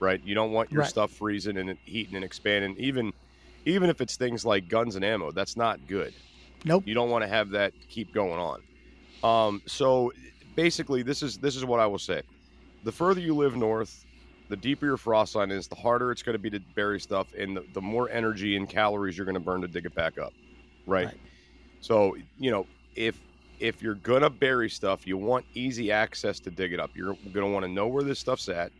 Right? 0.00 0.20
You 0.24 0.34
don't 0.34 0.52
want 0.52 0.70
your 0.70 0.82
Right. 0.82 0.90
stuff 0.90 1.12
freezing 1.12 1.56
and 1.56 1.76
heating 1.84 2.14
and 2.14 2.24
expanding. 2.24 2.76
Even 2.78 3.12
even 3.64 3.90
if 3.90 4.00
it's 4.00 4.16
things 4.16 4.44
like 4.44 4.68
guns 4.68 4.96
and 4.96 5.04
ammo, 5.04 5.32
that's 5.32 5.56
not 5.56 5.86
good. 5.86 6.14
nope 6.64 6.84
You 6.86 6.94
don't 6.94 7.10
want 7.10 7.22
to 7.22 7.28
have 7.28 7.50
that 7.50 7.72
keep 7.88 8.12
going 8.12 8.38
on. 8.38 8.62
Um, 9.22 9.62
so 9.66 10.12
basically 10.54 11.02
this 11.02 11.22
is 11.22 11.38
this 11.38 11.56
is 11.56 11.64
what 11.64 11.80
I 11.80 11.86
will 11.86 11.98
say. 11.98 12.22
The 12.84 12.92
further 12.92 13.20
you 13.20 13.34
live 13.34 13.56
north, 13.56 14.04
the 14.48 14.56
deeper 14.56 14.86
your 14.86 14.96
frost 14.96 15.34
line 15.34 15.50
is, 15.50 15.68
the 15.68 15.74
harder 15.74 16.10
it's 16.12 16.22
going 16.22 16.34
to 16.34 16.38
be 16.38 16.50
to 16.50 16.60
bury 16.74 17.00
stuff, 17.00 17.28
and 17.36 17.56
the, 17.56 17.64
the 17.74 17.80
more 17.80 18.08
energy 18.10 18.56
and 18.56 18.68
calories 18.68 19.16
you're 19.16 19.24
going 19.24 19.34
to 19.34 19.40
burn 19.40 19.60
to 19.62 19.68
dig 19.68 19.84
it 19.86 19.94
back 19.94 20.18
up. 20.18 20.32
Right? 20.86 21.06
Right. 21.06 21.16
So 21.80 22.16
you 22.38 22.50
know 22.50 22.66
if 22.96 23.20
if 23.60 23.82
you're 23.82 23.94
gonna 23.96 24.30
bury 24.30 24.70
stuff, 24.70 25.06
you 25.06 25.16
want 25.16 25.44
easy 25.54 25.90
access 25.90 26.38
to 26.40 26.50
dig 26.50 26.72
it 26.72 26.80
up. 26.80 26.90
You're 26.94 27.16
gonna 27.32 27.50
want 27.50 27.64
to 27.64 27.70
know 27.70 27.88
where 27.88 28.04
this 28.04 28.18
stuff's 28.20 28.48
at, 28.48 28.70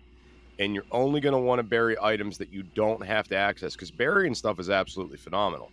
and 0.59 0.75
you're 0.75 0.85
only 0.93 1.21
gonna 1.21 1.39
want 1.39 1.59
to 1.59 1.63
bury 1.65 1.97
items 2.01 2.39
that 2.39 2.53
you 2.53 2.63
don't 2.63 3.05
have 3.05 3.27
to 3.29 3.37
access 3.37 3.73
because 3.75 3.91
burying 3.91 4.35
stuff 4.35 4.61
is 4.61 4.71
absolutely 4.71 5.17
phenomenal, 5.17 5.73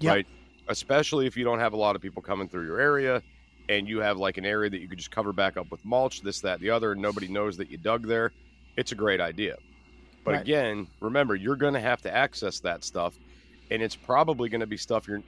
Yep. 0.00 0.12
right? 0.14 0.26
Especially 0.68 1.26
if 1.26 1.36
you 1.36 1.44
don't 1.44 1.60
have 1.60 1.72
a 1.72 1.76
lot 1.76 1.96
of 1.96 2.02
people 2.02 2.20
coming 2.20 2.48
through 2.48 2.66
your 2.66 2.78
area, 2.78 3.22
and 3.68 3.88
you 3.88 3.98
have 4.00 4.16
like 4.18 4.36
an 4.38 4.44
area 4.44 4.70
that 4.70 4.80
you 4.80 4.88
could 4.88 4.98
just 4.98 5.10
cover 5.10 5.32
back 5.32 5.56
up 5.56 5.70
with 5.70 5.84
mulch, 5.84 6.22
this, 6.22 6.40
that, 6.40 6.60
the 6.60 6.70
other, 6.70 6.92
and 6.92 7.02
nobody 7.02 7.28
knows 7.28 7.56
that 7.56 7.70
you 7.70 7.78
dug 7.78 8.06
there. 8.06 8.32
It's 8.76 8.92
a 8.92 8.94
great 8.94 9.20
idea. 9.20 9.56
But 10.24 10.32
Right. 10.32 10.42
again, 10.42 10.86
remember, 11.00 11.34
you're 11.34 11.56
going 11.56 11.74
to 11.74 11.80
have 11.80 12.02
to 12.02 12.14
access 12.14 12.60
that 12.60 12.84
stuff, 12.84 13.14
and 13.70 13.82
it's 13.82 13.96
probably 13.96 14.48
going 14.48 14.60
to 14.60 14.66
be 14.66 14.76
stuff 14.76 15.06
you're. 15.08 15.22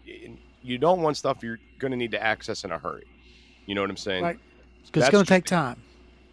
You 0.63 0.77
don't 0.77 1.03
want 1.03 1.17
stuff 1.17 1.43
you're 1.43 1.61
going 1.79 1.93
to 1.93 1.97
need 1.97 2.11
to 2.11 2.23
access 2.23 2.65
in 2.65 2.73
a 2.73 2.79
hurry. 2.79 3.05
You 3.67 3.75
know 3.77 3.81
what 3.81 3.91
I'm 3.91 3.97
saying? 3.97 4.25
Right. 4.25 4.39
Because 4.87 5.05
it's 5.05 5.13
going 5.13 5.25
to 5.25 5.29
take 5.29 5.45
time. 5.45 5.81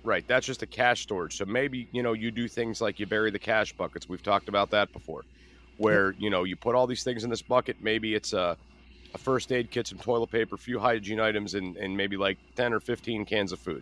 Right. 0.03 0.27
That's 0.27 0.45
just 0.45 0.63
a 0.63 0.67
cache 0.67 1.01
storage. 1.01 1.37
So 1.37 1.45
maybe, 1.45 1.87
you 1.91 2.01
know, 2.01 2.13
you 2.13 2.31
do 2.31 2.47
things 2.47 2.81
like 2.81 2.99
you 2.99 3.05
bury 3.05 3.29
the 3.29 3.39
cache 3.39 3.73
buckets. 3.73 4.09
We've 4.09 4.23
talked 4.23 4.49
about 4.49 4.71
that 4.71 4.91
before. 4.93 5.25
Where, 5.77 6.15
you 6.17 6.29
know, 6.29 6.43
you 6.43 6.55
put 6.55 6.73
all 6.73 6.87
these 6.87 7.03
things 7.03 7.23
in 7.23 7.29
this 7.29 7.41
bucket. 7.41 7.77
Maybe 7.81 8.15
it's 8.15 8.33
a, 8.33 8.57
a 9.15 9.17
first 9.17 9.51
aid 9.53 9.71
kit, 9.71 9.87
some 9.87 9.97
toilet 9.97 10.29
paper, 10.29 10.55
a 10.55 10.57
few 10.57 10.77
hygiene 10.77 11.21
items, 11.21 11.55
and, 11.55 11.77
and 11.77 11.95
maybe 11.95 12.17
like 12.17 12.37
10 12.57 12.73
or 12.73 12.81
15 12.81 13.23
cans 13.23 13.53
of 13.53 13.59
food. 13.59 13.81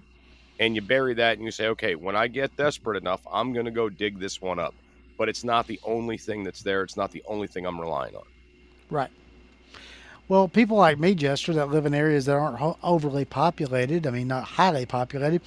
And 0.60 0.76
you 0.76 0.82
bury 0.82 1.16
that 1.16 1.38
and 1.38 1.44
you 1.44 1.52
say, 1.52 1.68
okay, 1.70 1.96
when 1.96 2.16
I 2.16 2.28
get 2.28 2.56
desperate 2.56 2.98
enough, 2.98 3.26
I'm 3.32 3.52
going 3.52 3.66
to 3.66 3.72
go 3.72 3.90
dig 3.90 4.20
this 4.20 4.40
one 4.40 4.60
up. 4.60 4.76
But 5.18 5.30
it's 5.30 5.44
not 5.44 5.66
the 5.66 5.80
only 5.84 6.18
thing 6.18 6.44
that's 6.44 6.62
there. 6.62 6.84
It's 6.84 6.96
not 6.96 7.12
the 7.12 7.24
only 7.26 7.48
thing 7.48 7.66
I'm 7.66 7.82
relying 7.82 8.16
on. 8.16 8.24
Right. 8.92 9.10
Well, 10.28 10.48
people 10.48 10.78
like 10.78 11.00
me, 11.00 11.16
Jester, 11.16 11.54
that 11.54 11.70
live 11.70 11.88
in 11.88 11.96
areas 11.96 12.26
that 12.26 12.36
aren't 12.36 12.78
overly 12.84 13.26
populated, 13.26 14.06
I 14.06 14.12
mean, 14.12 14.28
not 14.28 14.44
highly 14.44 14.86
populated, 14.86 15.42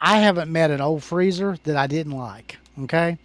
I 0.00 0.18
haven't 0.18 0.50
met 0.50 0.70
an 0.70 0.80
old 0.80 1.02
freezer 1.02 1.58
that 1.64 1.76
I 1.76 1.88
didn't 1.88 2.16
like. 2.16 2.56
Okay. 2.84 3.18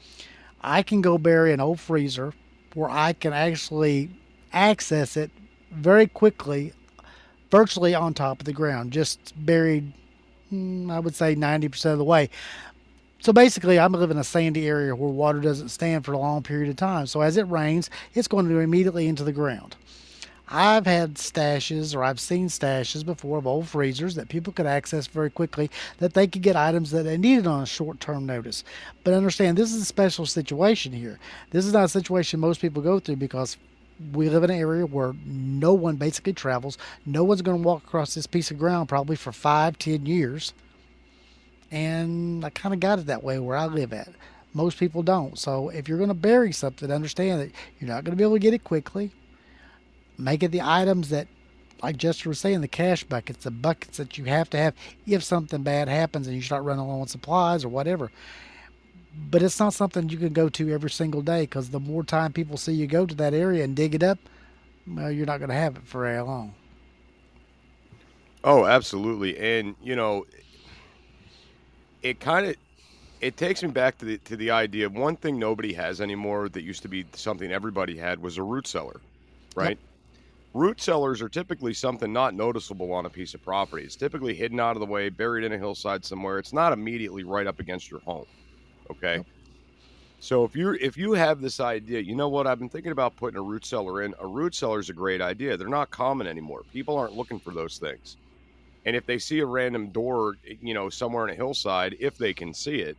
I 0.59 0.81
can 0.81 1.01
go 1.01 1.19
bury 1.19 1.53
an 1.53 1.59
old 1.59 1.79
freezer 1.79 2.33
where 2.73 2.89
I 2.89 3.13
can 3.13 3.33
actually 3.33 4.09
access 4.53 5.17
it 5.17 5.31
very 5.71 6.07
quickly, 6.07 6.73
virtually 7.51 7.93
on 7.93 8.13
top 8.13 8.39
of 8.39 8.45
the 8.45 8.53
ground, 8.53 8.91
just 8.91 9.33
buried, 9.45 9.93
mm, 10.51 10.91
I 10.91 10.99
would 10.99 11.15
say 11.15 11.35
90% 11.35 11.91
of 11.91 11.97
the 11.97 12.03
way. 12.03 12.29
So 13.19 13.33
basically, 13.33 13.79
I'm 13.79 13.93
living 13.93 14.17
in 14.17 14.21
a 14.21 14.23
sandy 14.23 14.67
area 14.67 14.95
where 14.95 15.09
water 15.09 15.39
doesn't 15.39 15.69
stand 15.69 16.05
for 16.05 16.13
a 16.13 16.19
long 16.19 16.43
period 16.43 16.69
of 16.69 16.75
time. 16.75 17.07
So 17.07 17.21
as 17.21 17.35
it 17.35 17.47
rains, 17.47 17.89
it's 18.13 18.27
going 18.27 18.47
to 18.47 18.53
go 18.53 18.59
immediately 18.59 19.07
into 19.07 19.23
the 19.23 19.31
ground. 19.31 19.75
I've 20.49 20.85
had 20.85 21.15
stashes 21.15 21.93
or 21.93 22.05
I've 22.05 22.21
seen 22.21 22.47
stashes 22.47 23.05
before 23.05 23.37
of 23.37 23.47
old 23.47 23.67
freezers 23.67 24.15
that 24.15 24.29
people 24.29 24.53
could 24.53 24.65
access 24.65 25.07
very 25.07 25.29
quickly 25.29 25.69
that 25.97 26.13
they 26.13 26.25
could 26.25 26.41
get 26.41 26.55
items 26.55 26.91
that 26.91 27.03
they 27.03 27.17
needed 27.17 27.47
on 27.47 27.63
a 27.63 27.65
short 27.65 27.99
term 27.99 28.25
notice. 28.25 28.63
But 29.03 29.13
understand, 29.13 29.57
this 29.57 29.73
is 29.73 29.81
a 29.81 29.85
special 29.85 30.25
situation 30.25 30.93
here. 30.93 31.19
This 31.51 31.65
is 31.65 31.73
not 31.73 31.85
a 31.85 31.89
situation 31.89 32.39
most 32.39 32.61
people 32.61 32.81
go 32.81 32.99
through 32.99 33.17
because 33.17 33.57
we 34.13 34.29
live 34.29 34.43
in 34.43 34.51
an 34.51 34.59
area 34.59 34.85
where 34.85 35.13
no 35.25 35.73
one 35.73 35.95
basically 35.95 36.33
travels. 36.33 36.77
No 37.05 37.23
one's 37.23 37.41
going 37.41 37.57
to 37.57 37.63
walk 37.63 37.83
across 37.83 38.13
this 38.13 38.27
piece 38.27 38.51
of 38.51 38.57
ground 38.57 38.89
probably 38.89 39.15
for 39.15 39.31
five, 39.31 39.77
ten 39.79 40.05
years 40.05 40.53
and 41.71 42.45
I 42.45 42.49
kind 42.49 42.73
of 42.73 42.79
got 42.79 42.99
it 42.99 43.07
that 43.07 43.23
way 43.23 43.39
where 43.39 43.57
I 43.57 43.65
live 43.65 43.93
at. 43.93 44.09
Most 44.53 44.79
people 44.79 45.03
don't. 45.03 45.37
So 45.37 45.69
if 45.69 45.87
you're 45.87 45.97
going 45.97 46.07
to 46.09 46.13
bury 46.15 46.51
something, 46.51 46.91
understand 46.91 47.41
that 47.41 47.51
you're 47.79 47.89
not 47.89 48.03
going 48.03 48.13
to 48.13 48.17
be 48.17 48.23
able 48.23 48.35
to 48.35 48.39
get 48.39 48.53
it 48.53 48.63
quickly. 48.63 49.11
Make 50.17 50.41
it 50.41 50.51
the 50.51 50.61
items 50.61 51.09
that, 51.09 51.27
like 51.83 51.97
Jester 51.97 52.29
was 52.29 52.39
saying, 52.39 52.61
the 52.61 52.67
cache 52.67 53.03
buckets, 53.03 53.43
the 53.43 53.51
buckets 53.51 53.97
that 53.97 54.17
you 54.17 54.25
have 54.25 54.49
to 54.51 54.57
have 54.57 54.73
if 55.05 55.23
something 55.23 55.61
bad 55.61 55.89
happens 55.89 56.27
and 56.27 56.35
you 56.35 56.41
start 56.41 56.63
running 56.63 56.87
low 56.87 57.01
on 57.01 57.07
supplies 57.07 57.63
or 57.63 57.69
whatever. 57.69 58.11
But 59.29 59.41
it's 59.41 59.59
not 59.59 59.73
something 59.73 60.09
you 60.09 60.17
can 60.17 60.33
go 60.33 60.47
to 60.49 60.71
every 60.71 60.89
single 60.89 61.21
day 61.21 61.41
because 61.41 61.69
the 61.69 61.79
more 61.79 62.03
time 62.03 62.31
people 62.33 62.55
see 62.55 62.73
you 62.73 62.87
go 62.87 63.05
to 63.05 63.15
that 63.15 63.33
area 63.33 63.63
and 63.63 63.75
dig 63.75 63.95
it 63.95 64.03
up, 64.03 64.19
well, 64.87 65.11
you're 65.11 65.25
not 65.25 65.39
going 65.39 65.49
to 65.49 65.55
have 65.55 65.75
it 65.75 65.85
for 65.85 66.03
very 66.03 66.21
long. 66.21 66.53
Oh, 68.43 68.65
absolutely. 68.65 69.37
And 69.37 69.75
you 69.83 69.95
know, 69.95 70.25
it 72.03 72.19
kind 72.19 72.45
of 72.45 72.55
it 73.19 73.35
takes 73.35 73.63
me 73.63 73.69
back 73.69 73.97
to 73.97 74.05
the 74.05 74.17
to 74.19 74.37
the 74.37 74.51
idea 74.51 74.85
of 74.85 74.93
one 74.93 75.15
thing 75.15 75.39
nobody 75.39 75.73
has 75.73 75.99
anymore 75.99 76.49
that 76.49 76.61
used 76.61 76.81
to 76.83 76.87
be 76.87 77.05
something 77.13 77.51
everybody 77.51 77.97
had 77.97 78.21
was 78.21 78.37
a 78.37 78.43
root 78.43 78.67
cellar, 78.67 79.01
right? 79.55 79.77
Root 80.53 80.81
cellars 80.81 81.21
are 81.21 81.29
typically 81.29 81.73
something 81.73 82.11
not 82.11 82.33
noticeable 82.33 82.91
on 82.93 83.05
a 83.05 83.09
piece 83.09 83.33
of 83.33 83.43
property. 83.43 83.83
It's 83.83 83.95
typically 83.95 84.33
hidden 84.33 84.59
out 84.59 84.75
of 84.75 84.79
the 84.79 84.85
way, 84.85 85.09
buried 85.09 85.43
in 85.43 85.51
a 85.51 85.57
hillside 85.57 86.05
somewhere. 86.05 86.39
It's 86.39 86.53
not 86.53 86.73
immediately 86.73 87.23
right 87.23 87.45
up 87.45 87.59
against 87.59 87.91
your 87.91 87.99
home. 87.99 88.25
Okay. 88.91 89.23
So 90.19 90.43
if 90.43 90.55
you're 90.55 90.75
if 90.75 90.97
you 90.97 91.13
have 91.13 91.41
this 91.41 91.59
idea, 91.59 91.99
you 91.99 92.15
know 92.15 92.27
what 92.29 92.47
I've 92.47 92.59
been 92.59 92.69
thinking 92.69 92.91
about 92.91 93.15
putting 93.15 93.37
a 93.37 93.41
root 93.41 93.65
cellar 93.65 94.01
in. 94.01 94.15
A 94.19 94.25
root 94.25 94.55
cellar 94.55 94.79
is 94.79 94.89
a 94.89 94.93
great 94.93 95.21
idea. 95.21 95.57
They're 95.57 95.67
not 95.67 95.91
common 95.91 96.25
anymore. 96.25 96.63
People 96.73 96.97
aren't 96.97 97.15
looking 97.15 97.39
for 97.39 97.53
those 97.53 97.77
things. 97.77 98.17
And 98.85 98.95
if 98.95 99.05
they 99.05 99.19
see 99.19 99.39
a 99.39 99.45
random 99.45 99.89
door, 99.89 100.37
you 100.43 100.73
know, 100.73 100.89
somewhere 100.89 101.27
in 101.27 101.33
a 101.33 101.35
hillside, 101.35 101.97
if 101.99 102.17
they 102.17 102.33
can 102.33 102.53
see 102.53 102.77
it, 102.77 102.97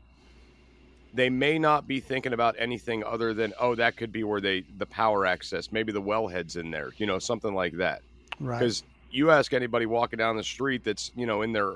they 1.14 1.30
may 1.30 1.58
not 1.58 1.88
be 1.88 1.98
thinking 1.98 2.34
about 2.34 2.54
anything 2.58 3.02
other 3.02 3.32
than, 3.32 3.54
oh, 3.58 3.74
that 3.74 3.96
could 3.96 4.12
be 4.12 4.22
where 4.22 4.40
they 4.40 4.64
the 4.76 4.86
power 4.86 5.24
access, 5.24 5.72
maybe 5.72 5.90
the 5.90 6.02
wellhead's 6.02 6.56
in 6.56 6.70
there, 6.70 6.92
you 6.98 7.06
know, 7.06 7.18
something 7.18 7.54
like 7.54 7.72
that. 7.78 8.02
Right. 8.38 8.58
Because 8.58 8.84
you 9.10 9.30
ask 9.30 9.54
anybody 9.54 9.86
walking 9.86 10.18
down 10.18 10.36
the 10.36 10.44
street 10.44 10.84
that's, 10.84 11.10
you 11.16 11.26
know, 11.26 11.42
in 11.42 11.52
their 11.52 11.74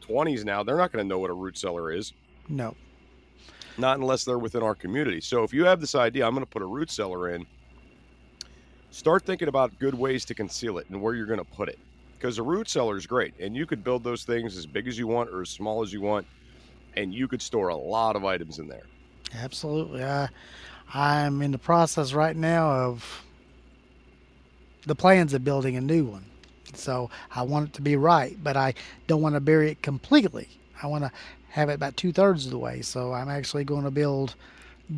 twenties 0.00 0.44
now, 0.44 0.62
they're 0.62 0.76
not 0.76 0.92
going 0.92 1.04
to 1.04 1.08
know 1.08 1.18
what 1.18 1.30
a 1.30 1.34
root 1.34 1.58
cellar 1.58 1.92
is. 1.92 2.12
No. 2.48 2.76
Not 3.80 3.98
unless 3.98 4.24
they're 4.24 4.38
within 4.38 4.62
our 4.62 4.74
community. 4.74 5.22
So 5.22 5.42
if 5.42 5.54
you 5.54 5.64
have 5.64 5.80
this 5.80 5.94
idea, 5.94 6.26
I'm 6.26 6.34
going 6.34 6.44
to 6.44 6.50
put 6.50 6.60
a 6.60 6.66
root 6.66 6.90
cellar 6.90 7.30
in, 7.30 7.46
start 8.90 9.24
thinking 9.24 9.48
about 9.48 9.78
good 9.78 9.94
ways 9.94 10.24
to 10.26 10.34
conceal 10.34 10.76
it 10.78 10.88
and 10.90 11.00
where 11.00 11.14
you're 11.14 11.26
going 11.26 11.38
to 11.38 11.44
put 11.44 11.68
it. 11.68 11.78
Because 12.12 12.36
a 12.36 12.42
root 12.42 12.68
cellar 12.68 12.98
is 12.98 13.06
great, 13.06 13.32
and 13.40 13.56
you 13.56 13.64
could 13.64 13.82
build 13.82 14.04
those 14.04 14.24
things 14.24 14.54
as 14.58 14.66
big 14.66 14.86
as 14.86 14.98
you 14.98 15.06
want 15.06 15.30
or 15.30 15.40
as 15.40 15.48
small 15.48 15.82
as 15.82 15.90
you 15.90 16.02
want, 16.02 16.26
and 16.94 17.14
you 17.14 17.26
could 17.26 17.40
store 17.40 17.68
a 17.68 17.76
lot 17.76 18.14
of 18.14 18.26
items 18.26 18.58
in 18.58 18.68
there. 18.68 18.82
Absolutely. 19.34 20.04
I, 20.04 20.28
I'm 20.92 21.40
in 21.40 21.50
the 21.50 21.58
process 21.58 22.12
right 22.12 22.36
now 22.36 22.70
of 22.70 23.24
the 24.86 24.94
plans 24.94 25.32
of 25.32 25.42
building 25.42 25.76
a 25.76 25.80
new 25.80 26.04
one. 26.04 26.26
So 26.74 27.08
I 27.34 27.42
want 27.42 27.70
it 27.70 27.74
to 27.74 27.82
be 27.82 27.96
right, 27.96 28.36
but 28.42 28.56
I 28.56 28.74
don't 29.06 29.22
want 29.22 29.36
to 29.36 29.40
bury 29.40 29.70
it 29.70 29.80
completely. 29.80 30.48
I 30.82 30.86
want 30.86 31.04
to 31.04 31.12
have 31.50 31.68
it 31.68 31.74
about 31.74 31.96
two 31.96 32.12
thirds 32.12 32.46
of 32.46 32.50
the 32.50 32.58
way. 32.58 32.82
So 32.82 33.12
I'm 33.12 33.28
actually 33.28 33.64
going 33.64 33.84
to 33.84 33.90
build 33.90 34.34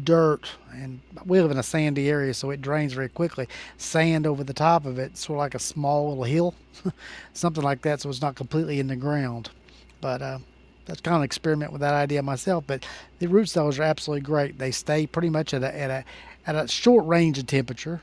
dirt, 0.04 0.50
and 0.72 1.00
we 1.26 1.40
live 1.40 1.50
in 1.50 1.58
a 1.58 1.62
sandy 1.62 2.08
area, 2.08 2.32
so 2.32 2.50
it 2.50 2.62
drains 2.62 2.92
very 2.92 3.08
quickly. 3.08 3.48
Sand 3.76 4.26
over 4.26 4.42
the 4.42 4.54
top 4.54 4.86
of 4.86 4.98
it, 4.98 5.16
sort 5.16 5.36
of 5.36 5.40
like 5.40 5.54
a 5.54 5.58
small 5.58 6.10
little 6.10 6.24
hill, 6.24 6.54
something 7.34 7.62
like 7.62 7.82
that, 7.82 8.00
so 8.00 8.08
it's 8.08 8.22
not 8.22 8.34
completely 8.34 8.80
in 8.80 8.86
the 8.86 8.96
ground. 8.96 9.50
But 10.00 10.22
uh, 10.22 10.38
that's 10.86 11.00
kind 11.00 11.14
of 11.14 11.20
an 11.20 11.24
experiment 11.24 11.72
with 11.72 11.80
that 11.80 11.94
idea 11.94 12.22
myself. 12.22 12.64
But 12.66 12.86
the 13.18 13.28
root 13.28 13.48
cells 13.48 13.78
are 13.78 13.84
absolutely 13.84 14.22
great. 14.22 14.58
They 14.58 14.70
stay 14.70 15.06
pretty 15.06 15.30
much 15.30 15.54
at 15.54 15.62
a 15.62 15.78
at 15.78 15.90
a 15.90 16.04
at 16.46 16.56
a 16.56 16.68
short 16.68 17.06
range 17.06 17.38
of 17.38 17.46
temperature. 17.46 18.00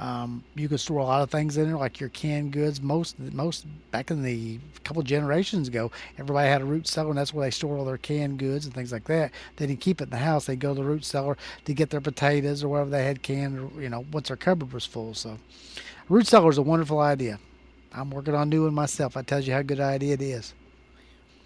Um, 0.00 0.42
you 0.54 0.66
can 0.66 0.78
store 0.78 1.00
a 1.00 1.04
lot 1.04 1.22
of 1.22 1.30
things 1.30 1.58
in 1.58 1.66
there, 1.66 1.76
like 1.76 2.00
your 2.00 2.08
canned 2.08 2.52
goods. 2.52 2.80
Most 2.80 3.18
most 3.18 3.66
back 3.90 4.10
in 4.10 4.22
the 4.22 4.58
couple 4.82 5.02
generations 5.02 5.68
ago, 5.68 5.92
everybody 6.18 6.48
had 6.48 6.62
a 6.62 6.64
root 6.64 6.88
cellar, 6.88 7.10
and 7.10 7.18
that's 7.18 7.34
where 7.34 7.46
they 7.46 7.50
store 7.50 7.76
all 7.76 7.84
their 7.84 7.98
canned 7.98 8.38
goods 8.38 8.64
and 8.64 8.74
things 8.74 8.92
like 8.92 9.04
that. 9.04 9.30
They 9.56 9.66
didn't 9.66 9.80
keep 9.80 10.00
it 10.00 10.04
in 10.04 10.10
the 10.10 10.16
house; 10.16 10.46
they 10.46 10.56
go 10.56 10.74
to 10.74 10.80
the 10.80 10.88
root 10.88 11.04
cellar 11.04 11.36
to 11.66 11.74
get 11.74 11.90
their 11.90 12.00
potatoes 12.00 12.64
or 12.64 12.68
whatever 12.68 12.88
they 12.88 13.04
had 13.04 13.22
canned. 13.22 13.58
Or, 13.58 13.82
you 13.82 13.90
know, 13.90 14.06
once 14.10 14.28
their 14.28 14.38
cupboard 14.38 14.72
was 14.72 14.86
full. 14.86 15.12
So, 15.12 15.36
root 16.08 16.26
cellar 16.26 16.48
is 16.48 16.56
a 16.56 16.62
wonderful 16.62 17.00
idea. 17.00 17.38
I'm 17.92 18.10
working 18.10 18.34
on 18.34 18.48
doing 18.48 18.72
myself. 18.72 19.18
I 19.18 19.22
tells 19.22 19.46
you 19.46 19.52
how 19.52 19.60
good 19.60 19.80
an 19.80 19.84
idea 19.84 20.14
it 20.14 20.22
is. 20.22 20.54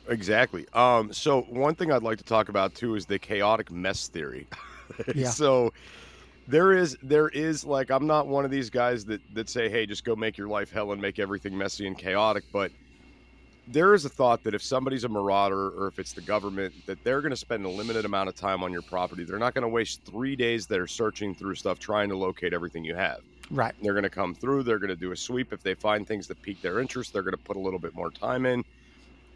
Exactly. 0.09 0.67
Um, 0.75 1.13
so 1.13 1.43
one 1.43 1.75
thing 1.75 1.91
I'd 1.91 2.03
like 2.03 2.19
to 2.19 2.25
talk 2.25 2.49
about 2.51 2.75
too 2.75 2.95
is 2.95 3.07
the 3.07 3.19
chaotic 3.19 3.71
mess 3.71 4.09
theory. 4.09 4.47
Yeah. 5.15 5.31
so 5.31 5.73
there 6.47 6.73
is 6.73 6.97
there 7.03 7.29
is 7.29 7.65
like 7.65 7.91
I'm 7.91 8.07
not 8.07 8.27
one 8.27 8.45
of 8.45 8.51
these 8.51 8.71
guys 8.71 9.05
that 9.07 9.21
that 9.35 9.49
say, 9.49 9.69
hey, 9.69 9.87
just 9.87 10.05
go 10.05 10.15
make 10.15 10.37
your 10.37 10.49
life 10.49 10.71
hell 10.71 10.93
and 10.93 11.01
make 11.01 11.19
everything 11.19 11.57
messy 11.57 11.87
and 11.87 11.97
chaotic, 11.97 12.45
but 12.53 12.71
there 13.67 13.95
is 13.95 14.05
a 14.05 14.09
thought 14.09 14.43
that 14.45 14.55
if 14.55 14.63
somebody's 14.63 15.05
a 15.05 15.09
marauder 15.09 15.69
or 15.71 15.87
if 15.87 15.99
it's 15.99 16.13
the 16.13 16.21
government, 16.21 16.75
that 16.87 17.03
they're 17.03 17.21
going 17.21 17.31
to 17.31 17.37
spend 17.37 17.65
a 17.65 17.69
limited 17.69 18.05
amount 18.05 18.29
of 18.29 18.35
time 18.35 18.63
on 18.63 18.73
your 18.73 18.83
property. 18.83 19.25
They're 19.25 19.39
not 19.39 19.55
going 19.55 19.63
to 19.63 19.69
waste 19.69 20.03
three 20.05 20.37
days 20.37 20.67
that 20.67 20.79
are 20.79 20.87
searching 20.87 21.35
through 21.35 21.55
stuff 21.55 21.79
trying 21.79 22.11
to 22.11 22.17
locate 22.17 22.53
everything 22.53 22.85
you 22.85 22.95
have. 22.95 23.21
Right. 23.51 23.75
They're 23.83 23.95
going 23.95 24.05
to 24.05 24.11
come 24.11 24.35
through. 24.35 24.65
They're 24.65 24.79
going 24.79 24.91
to 24.91 24.97
do 24.97 25.13
a 25.13 25.17
sweep. 25.17 25.53
If 25.53 25.63
they 25.63 25.75
find 25.75 26.07
things 26.07 26.27
that 26.29 26.41
pique 26.43 26.61
their 26.61 26.81
interest, 26.81 27.13
they're 27.13 27.23
going 27.23 27.37
to 27.37 27.43
put 27.43 27.57
a 27.57 27.61
little 27.61 27.79
bit 27.79 27.95
more 27.95 28.11
time 28.11 28.47
in. 28.47 28.65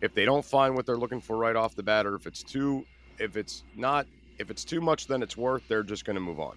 If 0.01 0.15
they 0.15 0.25
don't 0.25 0.45
find 0.45 0.75
what 0.75 0.87
they're 0.87 0.97
looking 0.97 1.21
for 1.21 1.37
right 1.37 1.57
off 1.57 1.75
the 1.75 1.83
bat, 1.83 2.07
or 2.07 2.15
if 2.15 2.27
it's 2.27 2.43
too, 2.43 2.85
if 3.19 3.37
it's 3.37 3.65
not, 3.77 4.07
if 4.39 4.51
it's 4.51 4.65
too 4.65 4.81
much 4.81 5.07
than 5.07 5.23
it's 5.23 5.37
worth, 5.37 5.67
they're 5.69 5.83
just 5.83 6.05
going 6.05 6.15
to 6.15 6.21
move 6.21 6.39
on. 6.39 6.57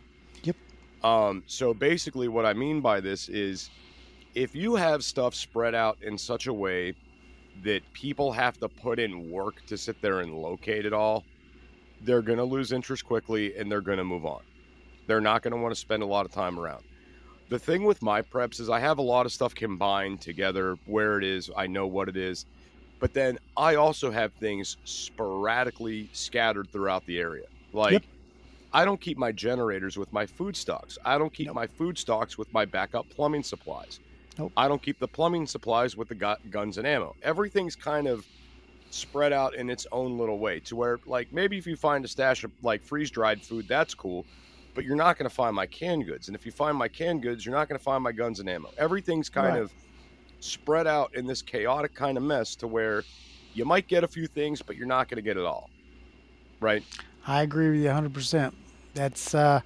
Um, 1.04 1.44
so 1.48 1.74
basically, 1.74 2.28
what 2.28 2.46
I 2.46 2.54
mean 2.54 2.82
by 2.82 3.00
this 3.00 3.30
is, 3.30 3.70
if 4.36 4.56
you 4.56 4.76
have 4.76 5.04
stuff 5.04 5.36
spread 5.36 5.76
out 5.76 5.98
in 6.02 6.18
such 6.18 6.48
a 6.48 6.54
way 6.54 6.94
that 7.64 7.82
people 7.94 8.32
have 8.32 8.58
to 8.60 8.70
put 8.70 9.00
in 9.00 9.30
work 9.30 9.66
to 9.68 9.78
sit 9.78 10.02
there 10.02 10.22
and 10.22 10.34
locate 10.34 10.86
it 10.86 10.94
all, 10.94 11.24
they're 12.02 12.22
going 12.22 12.38
to 12.38 12.44
lose 12.44 12.72
interest 12.72 13.06
quickly 13.06 13.56
and 13.58 13.72
they're 13.72 13.82
going 13.82 13.98
to 13.98 14.04
move 14.04 14.26
on. 14.26 14.42
They're 15.08 15.22
not 15.22 15.42
going 15.42 15.52
to 15.52 15.58
want 15.58 15.74
to 15.74 15.80
spend 15.80 16.04
a 16.04 16.06
lot 16.06 16.26
of 16.26 16.32
time 16.32 16.60
around. 16.60 16.84
The 17.50 17.60
thing 17.60 17.84
with 17.84 18.02
my 18.02 18.22
preps 18.22 18.60
is 18.60 18.70
I 18.70 18.80
have 18.80 18.98
a 18.98 19.02
lot 19.02 19.26
of 19.26 19.34
stuff 19.34 19.54
combined 19.54 20.22
together 20.22 20.78
where 20.86 21.18
it 21.18 21.24
is, 21.24 21.52
I 21.56 21.68
know 21.68 21.86
what 21.86 22.08
it 22.08 22.16
is. 22.16 22.46
But 23.00 23.14
then 23.14 23.40
I 23.58 23.76
also 23.76 24.12
have 24.12 24.32
things 24.34 24.78
sporadically 24.86 26.10
scattered 26.14 26.72
throughout 26.72 27.06
the 27.08 27.20
area. 27.20 27.46
Like 27.74 27.94
Yep. 27.94 28.04
I 28.74 28.86
don't 28.86 29.00
keep 29.02 29.18
my 29.18 29.32
generators 29.32 29.98
with 29.98 30.12
my 30.14 30.26
food 30.26 30.56
stocks. 30.56 30.98
I 31.04 31.18
don't 31.18 31.34
keep 31.34 31.48
Nope. 31.48 31.56
my 31.56 31.68
food 31.68 31.98
stocks 31.98 32.38
with 32.38 32.52
my 32.54 32.66
backup 32.66 33.10
plumbing 33.10 33.44
supplies. 33.44 34.00
Nope. 34.38 34.52
I 34.56 34.68
don't 34.68 34.82
keep 34.82 34.98
the 35.00 35.08
plumbing 35.08 35.46
supplies 35.46 35.98
with 35.98 36.08
the 36.08 36.16
gu- 36.16 36.36
guns 36.50 36.78
and 36.78 36.88
ammo. 36.88 37.16
Everything's 37.22 37.76
kind 37.76 38.08
of 38.08 38.26
spread 38.90 39.32
out 39.34 39.56
in 39.56 39.70
its 39.70 39.88
own 39.92 40.18
little 40.18 40.38
way 40.40 40.60
to 40.60 40.76
where 40.76 41.00
like 41.06 41.32
maybe 41.32 41.58
if 41.58 41.66
you 41.66 41.76
find 41.78 42.04
a 42.04 42.08
stash 42.10 42.44
of 42.44 42.52
like 42.62 42.82
freeze 42.84 43.10
dried 43.10 43.42
food 43.42 43.66
that's 43.70 43.94
cool 43.94 44.26
but 44.76 44.84
you're 44.84 44.98
not 44.98 45.18
going 45.18 45.30
to 45.30 45.34
find 45.34 45.56
my 45.56 45.66
canned 45.66 46.06
goods 46.06 46.28
and 46.28 46.36
if 46.36 46.46
you 46.46 46.52
find 46.52 46.76
my 46.78 46.90
canned 46.90 47.22
goods 47.22 47.46
you're 47.46 47.56
not 47.56 47.70
going 47.70 47.78
to 47.78 47.84
find 47.84 48.04
my 48.04 48.12
guns 48.12 48.42
and 48.42 48.50
ammo 48.50 48.70
everything's 48.78 49.30
kind 49.30 49.54
Right. 49.54 49.62
of 49.62 49.72
spread 50.42 50.88
out 50.88 51.16
in 51.16 51.26
this 51.26 51.42
chaotic 51.42 51.94
kind 51.96 52.18
of 52.18 52.24
mess 52.24 52.54
to 52.58 52.68
where 52.68 53.06
you 53.54 53.64
might 53.64 53.88
get 53.88 54.04
a 54.04 54.08
few 54.10 54.28
things 54.28 54.62
but 54.62 54.76
you're 54.76 54.88
not 54.88 55.08
going 55.08 55.16
to 55.16 55.22
get 55.22 55.38
it 55.38 55.46
all 55.46 55.70
right 56.60 56.84
I 57.26 57.44
agree 57.44 57.70
with 57.70 57.80
you 57.80 57.88
100%. 57.88 58.52
That's 58.94 59.34
uh, 59.34 59.62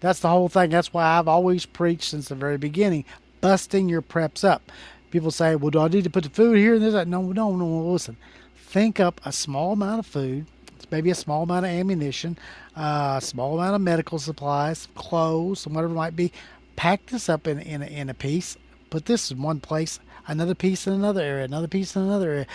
that's 0.00 0.20
the 0.20 0.28
whole 0.28 0.48
thing. 0.48 0.70
That's 0.70 0.92
why 0.92 1.04
I've 1.04 1.28
always 1.28 1.66
preached 1.66 2.10
since 2.10 2.28
the 2.28 2.34
very 2.34 2.56
beginning, 2.56 3.04
busting 3.40 3.88
your 3.88 4.02
preps 4.02 4.44
up. 4.44 4.70
People 5.10 5.30
say, 5.30 5.56
"Well, 5.56 5.70
do 5.70 5.80
I 5.80 5.88
need 5.88 6.04
to 6.04 6.10
put 6.10 6.24
the 6.24 6.30
food 6.30 6.56
here?" 6.58 6.74
And 6.74 6.82
this, 6.82 6.94
that. 6.94 7.08
No, 7.08 7.22
no, 7.32 7.56
no. 7.56 7.92
Listen, 7.92 8.16
think 8.56 9.00
up 9.00 9.20
a 9.24 9.32
small 9.32 9.72
amount 9.72 10.00
of 10.00 10.06
food, 10.06 10.46
maybe 10.90 11.10
a 11.10 11.14
small 11.14 11.42
amount 11.42 11.66
of 11.66 11.72
ammunition, 11.72 12.38
uh, 12.76 13.18
a 13.18 13.24
small 13.24 13.58
amount 13.58 13.74
of 13.74 13.80
medical 13.80 14.18
supplies, 14.18 14.88
clothes, 14.94 15.66
whatever 15.66 15.92
it 15.92 15.96
might 15.96 16.16
be. 16.16 16.32
Pack 16.76 17.06
this 17.06 17.28
up 17.28 17.46
in 17.46 17.58
in 17.58 17.82
in 17.82 18.08
a 18.08 18.14
piece. 18.14 18.56
Put 18.88 19.06
this 19.06 19.30
in 19.30 19.40
one 19.42 19.60
place, 19.60 20.00
another 20.26 20.54
piece 20.54 20.86
in 20.86 20.92
another 20.94 21.20
area, 21.20 21.44
another 21.44 21.68
piece 21.68 21.94
in 21.94 22.02
another 22.02 22.30
area 22.30 22.46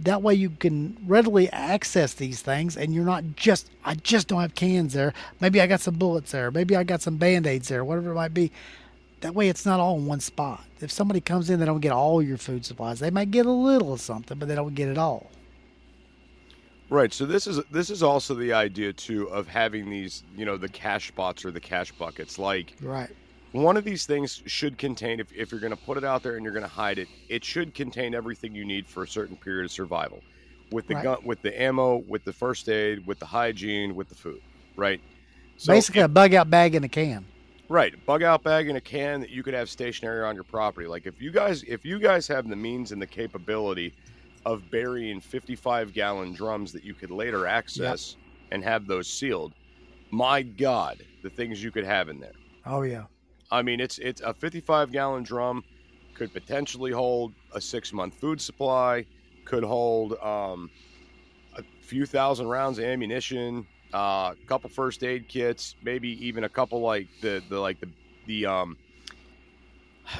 that 0.00 0.22
way 0.22 0.34
you 0.34 0.50
can 0.50 0.96
readily 1.06 1.48
access 1.50 2.14
these 2.14 2.42
things 2.42 2.76
and 2.76 2.94
you're 2.94 3.04
not 3.04 3.24
just 3.34 3.70
i 3.84 3.94
just 3.94 4.28
don't 4.28 4.40
have 4.40 4.54
cans 4.54 4.92
there. 4.92 5.14
Maybe 5.40 5.60
i 5.60 5.66
got 5.66 5.80
some 5.80 5.94
bullets 5.94 6.32
there. 6.32 6.50
Maybe 6.50 6.76
i 6.76 6.84
got 6.84 7.02
some 7.02 7.16
band-aids 7.16 7.68
there 7.68 7.84
whatever 7.84 8.10
it 8.10 8.14
might 8.14 8.34
be. 8.34 8.52
That 9.20 9.34
way 9.34 9.48
it's 9.48 9.64
not 9.64 9.80
all 9.80 9.96
in 9.96 10.06
one 10.06 10.20
spot. 10.20 10.64
If 10.80 10.90
somebody 10.90 11.20
comes 11.20 11.50
in 11.50 11.60
they 11.60 11.66
don't 11.66 11.80
get 11.80 11.92
all 11.92 12.22
your 12.22 12.36
food 12.36 12.64
supplies. 12.64 13.00
They 13.00 13.10
might 13.10 13.30
get 13.30 13.46
a 13.46 13.50
little 13.50 13.94
of 13.94 14.00
something 14.00 14.38
but 14.38 14.48
they 14.48 14.54
don't 14.54 14.74
get 14.74 14.88
it 14.88 14.98
all. 14.98 15.30
Right. 16.88 17.12
So 17.12 17.26
this 17.26 17.46
is 17.46 17.60
this 17.70 17.90
is 17.90 18.02
also 18.02 18.34
the 18.34 18.52
idea 18.52 18.92
too 18.92 19.28
of 19.30 19.48
having 19.48 19.90
these, 19.90 20.22
you 20.36 20.44
know, 20.44 20.56
the 20.56 20.68
cache 20.68 21.08
spots 21.08 21.44
or 21.44 21.50
the 21.50 21.60
cache 21.60 21.92
buckets. 21.92 22.38
Like 22.38 22.74
right 22.80 23.10
one 23.52 23.76
of 23.76 23.84
these 23.84 24.04
things 24.06 24.42
should 24.46 24.78
contain 24.78 25.20
if, 25.20 25.28
if 25.32 25.50
you're 25.50 25.60
going 25.60 25.70
to 25.70 25.76
put 25.76 25.98
it 25.98 26.04
out 26.04 26.22
there 26.22 26.36
and 26.36 26.44
you're 26.44 26.52
going 26.52 26.62
to 26.62 26.68
hide 26.68 26.98
it, 26.98 27.10
it 27.28 27.44
should 27.44 27.74
contain 27.74 28.14
everything 28.14 28.54
you 28.54 28.64
need 28.64 28.88
for 28.88 29.02
a 29.02 29.08
certain 29.08 29.36
period 29.38 29.64
of 29.64 29.72
survival. 29.72 30.24
With 30.70 30.86
the 30.88 30.94
Right. 30.94 31.04
gun, 31.04 31.18
with 31.24 31.42
the 31.42 31.60
ammo, 31.60 31.96
with 32.06 32.24
the 32.24 32.32
first 32.32 32.68
aid, 32.68 33.06
with 33.06 33.20
the 33.20 33.26
hygiene, 33.26 33.94
with 33.94 34.08
the 34.08 34.16
food, 34.16 34.40
right? 34.76 35.00
So 35.56 35.72
basically 35.72 36.02
a 36.02 36.08
bug 36.08 36.34
out 36.34 36.50
bag 36.50 36.74
in 36.74 36.84
a 36.84 36.88
can 36.88 37.28
Right, 37.68 37.94
bug 38.06 38.22
out 38.22 38.44
bag 38.44 38.68
in 38.68 38.76
a 38.76 38.80
can 38.80 39.20
that 39.20 39.30
you 39.30 39.42
could 39.42 39.54
have 39.54 39.68
stationary 39.68 40.24
on 40.24 40.36
your 40.36 40.44
property. 40.44 40.86
Like 40.86 41.06
if 41.06 41.20
you 41.20 41.32
guys 41.32 41.62
if 41.64 41.84
you 41.84 41.98
guys 41.98 42.28
have 42.28 42.48
the 42.48 42.54
means 42.56 42.92
and 42.92 43.02
the 43.02 43.08
capability 43.08 43.94
of 44.44 44.70
burying 44.70 45.20
55 45.20 45.92
gallon 45.92 46.32
drums 46.32 46.72
that 46.72 46.84
you 46.84 46.94
could 46.94 47.10
later 47.10 47.44
access 47.46 48.16
and 48.52 48.62
have 48.62 48.86
those 48.86 49.08
sealed, 49.08 49.54
my 50.10 50.42
god, 50.42 51.08
the 51.22 51.30
things 51.30 51.62
you 51.62 51.72
could 51.72 51.84
have 51.86 52.08
in 52.08 52.20
there. 52.20 52.40
oh 52.66 52.82
yeah 52.82 53.06
I 53.50 53.62
mean, 53.62 53.80
it's 53.80 53.98
it's 53.98 54.20
a 54.20 54.34
55 54.34 54.92
gallon 54.92 55.22
drum 55.22 55.64
could 56.14 56.32
potentially 56.32 56.92
hold 56.92 57.34
a 57.52 57.60
6 57.60 57.92
month 57.92 58.14
food 58.14 58.40
supply, 58.40 59.04
could 59.44 59.62
hold 59.62 60.14
um, 60.14 60.70
a 61.56 61.62
few 61.82 62.06
thousand 62.06 62.48
rounds 62.48 62.78
of 62.78 62.84
ammunition, 62.84 63.66
uh, 63.94 64.32
a 64.32 64.46
couple 64.46 64.70
first 64.70 65.04
aid 65.04 65.28
kits, 65.28 65.76
maybe 65.82 66.08
even 66.26 66.44
a 66.44 66.48
couple 66.48 66.80
like 66.80 67.08
the 67.20 67.42
the 67.48 67.58
like 67.58 67.78
the 67.80 67.88
the 68.26 68.46
um 68.46 68.76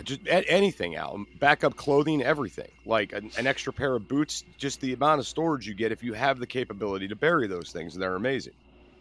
just 0.02 0.20
anything 0.26 0.96
out 0.96 1.18
backup 1.38 1.76
clothing 1.76 2.22
everything. 2.22 2.70
Like 2.84 3.12
an, 3.12 3.30
an 3.38 3.46
extra 3.46 3.72
pair 3.72 3.94
of 3.94 4.08
boots 4.08 4.44
just 4.58 4.80
the 4.80 4.92
amount 4.92 5.20
of 5.20 5.26
storage 5.26 5.66
you 5.66 5.74
get 5.74 5.92
if 5.92 6.02
you 6.02 6.12
have 6.14 6.38
the 6.38 6.46
capability 6.46 7.08
to 7.08 7.16
bury 7.16 7.46
those 7.46 7.72
things 7.72 7.94
they're 7.94 8.16
amazing 8.16 8.54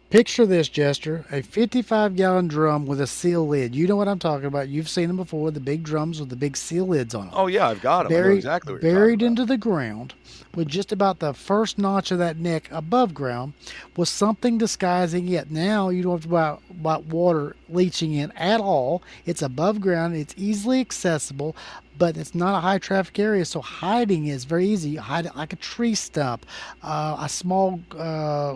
Picture 0.08 0.46
this, 0.46 0.68
Jester 0.68 1.24
a 1.32 1.42
55 1.42 2.14
gallon 2.14 2.46
drum 2.46 2.86
with 2.86 3.00
a 3.00 3.08
seal 3.08 3.46
lid. 3.46 3.74
You 3.74 3.88
know 3.88 3.96
what 3.96 4.06
I'm 4.06 4.20
talking 4.20 4.46
about. 4.46 4.68
You've 4.68 4.88
seen 4.88 5.08
them 5.08 5.16
before 5.16 5.50
the 5.50 5.58
big 5.58 5.82
drums 5.82 6.20
with 6.20 6.28
the 6.28 6.36
big 6.36 6.56
seal 6.56 6.86
lids 6.86 7.12
on 7.12 7.26
them. 7.26 7.34
oh 7.36 7.48
yeah 7.48 7.68
i've 7.68 7.82
got 7.82 8.04
them 8.04 8.12
buried, 8.12 8.36
exactly 8.36 8.74
what 8.74 8.82
you're 8.82 8.92
buried 8.92 9.18
talking 9.18 9.32
about. 9.32 9.42
into 9.42 9.52
the 9.52 9.58
ground 9.58 10.14
with 10.54 10.68
just 10.68 10.92
about 10.92 11.18
the 11.18 11.34
first 11.34 11.76
notch 11.76 12.12
of 12.12 12.18
that 12.18 12.36
neck 12.38 12.68
above 12.70 13.14
ground 13.14 13.52
with 13.96 14.08
something 14.08 14.58
disguising 14.58 15.28
it. 15.28 15.50
Now 15.50 15.88
you 15.88 16.04
don't 16.04 16.12
have 16.12 16.22
to 16.22 16.28
worry 16.28 16.42
about, 16.42 16.62
about 16.70 17.04
water 17.06 17.56
leaching 17.68 18.14
in 18.14 18.30
at 18.32 18.60
all. 18.60 19.02
It's 19.26 19.42
above 19.42 19.80
ground, 19.80 20.14
it's 20.14 20.34
easily 20.36 20.80
accessible, 20.80 21.56
but 21.98 22.16
it's 22.16 22.34
not 22.34 22.56
a 22.56 22.60
high 22.60 22.78
traffic 22.78 23.18
area, 23.18 23.44
so 23.44 23.60
hiding 23.60 24.28
is 24.28 24.44
very 24.44 24.68
easy. 24.68 24.90
You 24.90 25.00
hide 25.00 25.26
it 25.26 25.34
like 25.36 25.52
a 25.52 25.56
tree 25.56 25.96
stump, 25.96 26.46
uh, 26.82 27.16
a 27.20 27.28
small, 27.28 27.80
uh, 27.98 28.54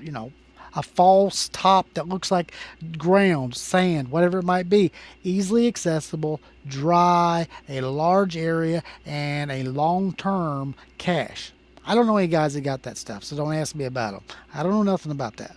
you 0.00 0.10
know, 0.10 0.32
a 0.74 0.82
false 0.82 1.48
top 1.52 1.92
that 1.94 2.08
looks 2.08 2.30
like 2.30 2.52
ground, 2.98 3.54
sand, 3.54 4.08
whatever 4.08 4.38
it 4.38 4.44
might 4.44 4.68
be. 4.68 4.92
Easily 5.22 5.66
accessible, 5.66 6.40
dry, 6.66 7.46
a 7.68 7.80
large 7.80 8.36
area, 8.36 8.82
and 9.06 9.50
a 9.50 9.62
long 9.64 10.12
term 10.12 10.74
cache. 10.98 11.52
I 11.86 11.94
don't 11.94 12.06
know 12.06 12.16
any 12.16 12.28
guys 12.28 12.54
that 12.54 12.60
got 12.60 12.82
that 12.82 12.96
stuff, 12.96 13.24
so 13.24 13.36
don't 13.36 13.54
ask 13.54 13.74
me 13.74 13.84
about 13.84 14.12
them. 14.12 14.22
I 14.54 14.62
don't 14.62 14.72
know 14.72 14.82
nothing 14.82 15.12
about 15.12 15.36
that. 15.36 15.56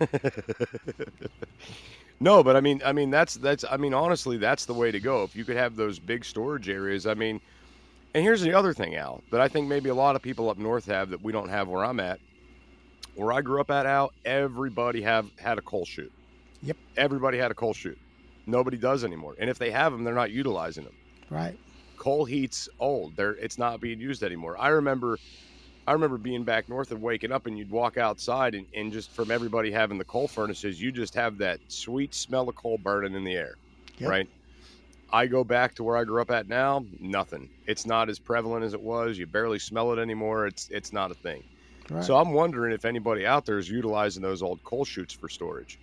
No, 2.22 2.44
but 2.44 2.54
I 2.54 2.60
mean, 2.60 2.80
I 2.84 2.92
mean 2.92 3.10
that's 3.10 3.34
that's 3.34 3.64
I 3.68 3.76
mean 3.76 3.92
honestly, 3.92 4.36
that's 4.36 4.64
the 4.64 4.74
way 4.74 4.92
to 4.92 5.00
go. 5.00 5.24
If 5.24 5.34
you 5.34 5.44
could 5.44 5.56
have 5.56 5.74
those 5.74 5.98
big 5.98 6.24
storage 6.24 6.68
areas, 6.68 7.04
I 7.04 7.14
mean, 7.14 7.40
and 8.14 8.22
here's 8.22 8.40
the 8.40 8.54
other 8.54 8.72
thing, 8.72 8.94
Al, 8.94 9.24
that 9.32 9.40
I 9.40 9.48
think 9.48 9.66
maybe 9.66 9.88
a 9.88 9.94
lot 9.94 10.14
of 10.14 10.22
people 10.22 10.48
up 10.48 10.56
north 10.56 10.86
have 10.86 11.10
that 11.10 11.20
we 11.20 11.32
don't 11.32 11.48
have 11.48 11.66
where 11.66 11.84
I'm 11.84 11.98
at. 11.98 12.20
Where 13.14 13.32
I 13.32 13.40
grew 13.42 13.60
up 13.60 13.70
at, 13.70 13.84
Al, 13.86 14.12
everybody 14.24 15.02
have 15.02 15.26
had 15.36 15.58
a 15.58 15.62
coal 15.62 15.84
chute. 15.84 16.12
Yep. 16.62 16.76
Everybody 16.96 17.38
had 17.38 17.50
a 17.50 17.54
coal 17.54 17.74
chute. 17.74 17.98
Nobody 18.46 18.76
does 18.76 19.04
anymore, 19.04 19.34
and 19.38 19.48
if 19.50 19.58
they 19.58 19.70
have 19.70 19.92
them, 19.92 20.02
they're 20.04 20.14
not 20.14 20.30
utilizing 20.30 20.84
them. 20.84 20.94
right? 21.30 21.56
Coal 21.98 22.24
heat's 22.24 22.68
old. 22.80 23.14
They're 23.14 23.32
it's 23.34 23.58
not 23.58 23.80
being 23.80 24.00
used 24.00 24.22
anymore. 24.22 24.56
I 24.58 24.68
remember. 24.68 25.18
I 25.84 25.92
remember 25.94 26.16
being 26.16 26.44
back 26.44 26.68
north 26.68 26.92
and 26.92 27.02
waking 27.02 27.32
up, 27.32 27.46
and 27.46 27.58
you'd 27.58 27.70
walk 27.70 27.98
outside, 27.98 28.54
and, 28.54 28.66
and 28.72 28.92
just 28.92 29.10
from 29.10 29.32
everybody 29.32 29.72
having 29.72 29.98
the 29.98 30.04
coal 30.04 30.28
furnaces, 30.28 30.80
you 30.80 30.92
just 30.92 31.12
have 31.16 31.38
that 31.38 31.58
sweet 31.66 32.14
smell 32.14 32.48
of 32.48 32.54
coal 32.54 32.78
burning 32.78 33.14
in 33.14 33.24
the 33.24 33.34
air, 33.34 33.56
Yep. 33.98 34.08
right? 34.08 34.30
I 35.12 35.26
go 35.26 35.42
back 35.42 35.74
to 35.74 35.82
where 35.84 35.96
I 35.96 36.04
grew 36.04 36.22
up 36.22 36.30
at 36.30 36.46
now, 36.48 36.84
nothing. 37.00 37.48
It's 37.66 37.84
not 37.84 38.08
as 38.08 38.20
prevalent 38.20 38.64
as 38.64 38.74
it 38.74 38.80
was. 38.80 39.18
You 39.18 39.26
barely 39.26 39.58
smell 39.58 39.92
it 39.92 39.98
anymore. 40.00 40.46
It's 40.46 40.68
it's 40.70 40.92
not 40.92 41.10
a 41.10 41.14
thing. 41.14 41.42
Right. 41.90 42.04
So 42.04 42.16
I'm 42.16 42.32
wondering 42.32 42.72
if 42.72 42.84
anybody 42.84 43.26
out 43.26 43.44
there 43.44 43.58
is 43.58 43.68
utilizing 43.68 44.22
those 44.22 44.42
old 44.42 44.62
coal 44.64 44.84
chutes 44.84 45.12
for 45.12 45.28
storage, 45.28 45.78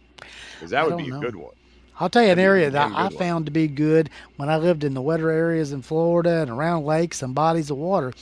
because 0.56 0.72
that 0.72 0.84
I 0.84 0.88
would 0.88 0.98
be 0.98 1.08
know. 1.08 1.18
a 1.18 1.22
good 1.22 1.36
one. 1.36 1.54
I'll 2.00 2.10
tell 2.10 2.24
you 2.24 2.30
an 2.30 2.38
That'd 2.38 2.46
area 2.46 2.70
that 2.72 2.92
I 2.94 3.04
one. 3.04 3.18
found 3.18 3.46
to 3.48 3.52
be 3.52 3.68
good 3.68 4.10
when 4.38 4.50
I 4.50 4.56
lived 4.56 4.86
in 4.86 4.94
the 4.94 5.02
wetter 5.02 5.30
areas 5.30 5.74
in 5.74 5.82
Florida 5.82 6.42
and 6.42 6.50
around 6.50 6.86
lakes 6.86 7.22
and 7.22 7.36
bodies 7.36 7.70
of 7.70 7.78
water. 7.78 8.14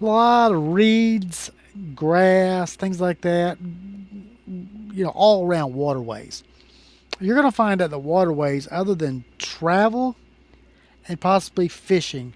A 0.00 0.04
lot 0.04 0.52
of 0.52 0.72
reeds, 0.72 1.50
grass, 1.96 2.76
things 2.76 3.00
like 3.00 3.22
that, 3.22 3.58
you 4.46 5.02
know, 5.04 5.10
all 5.10 5.44
around 5.46 5.74
waterways. 5.74 6.44
You're 7.18 7.34
going 7.34 7.50
to 7.50 7.56
find 7.56 7.80
that 7.80 7.90
the 7.90 7.98
waterways, 7.98 8.68
other 8.70 8.94
than 8.94 9.24
travel 9.38 10.14
and 11.08 11.20
possibly 11.20 11.66
fishing, 11.66 12.34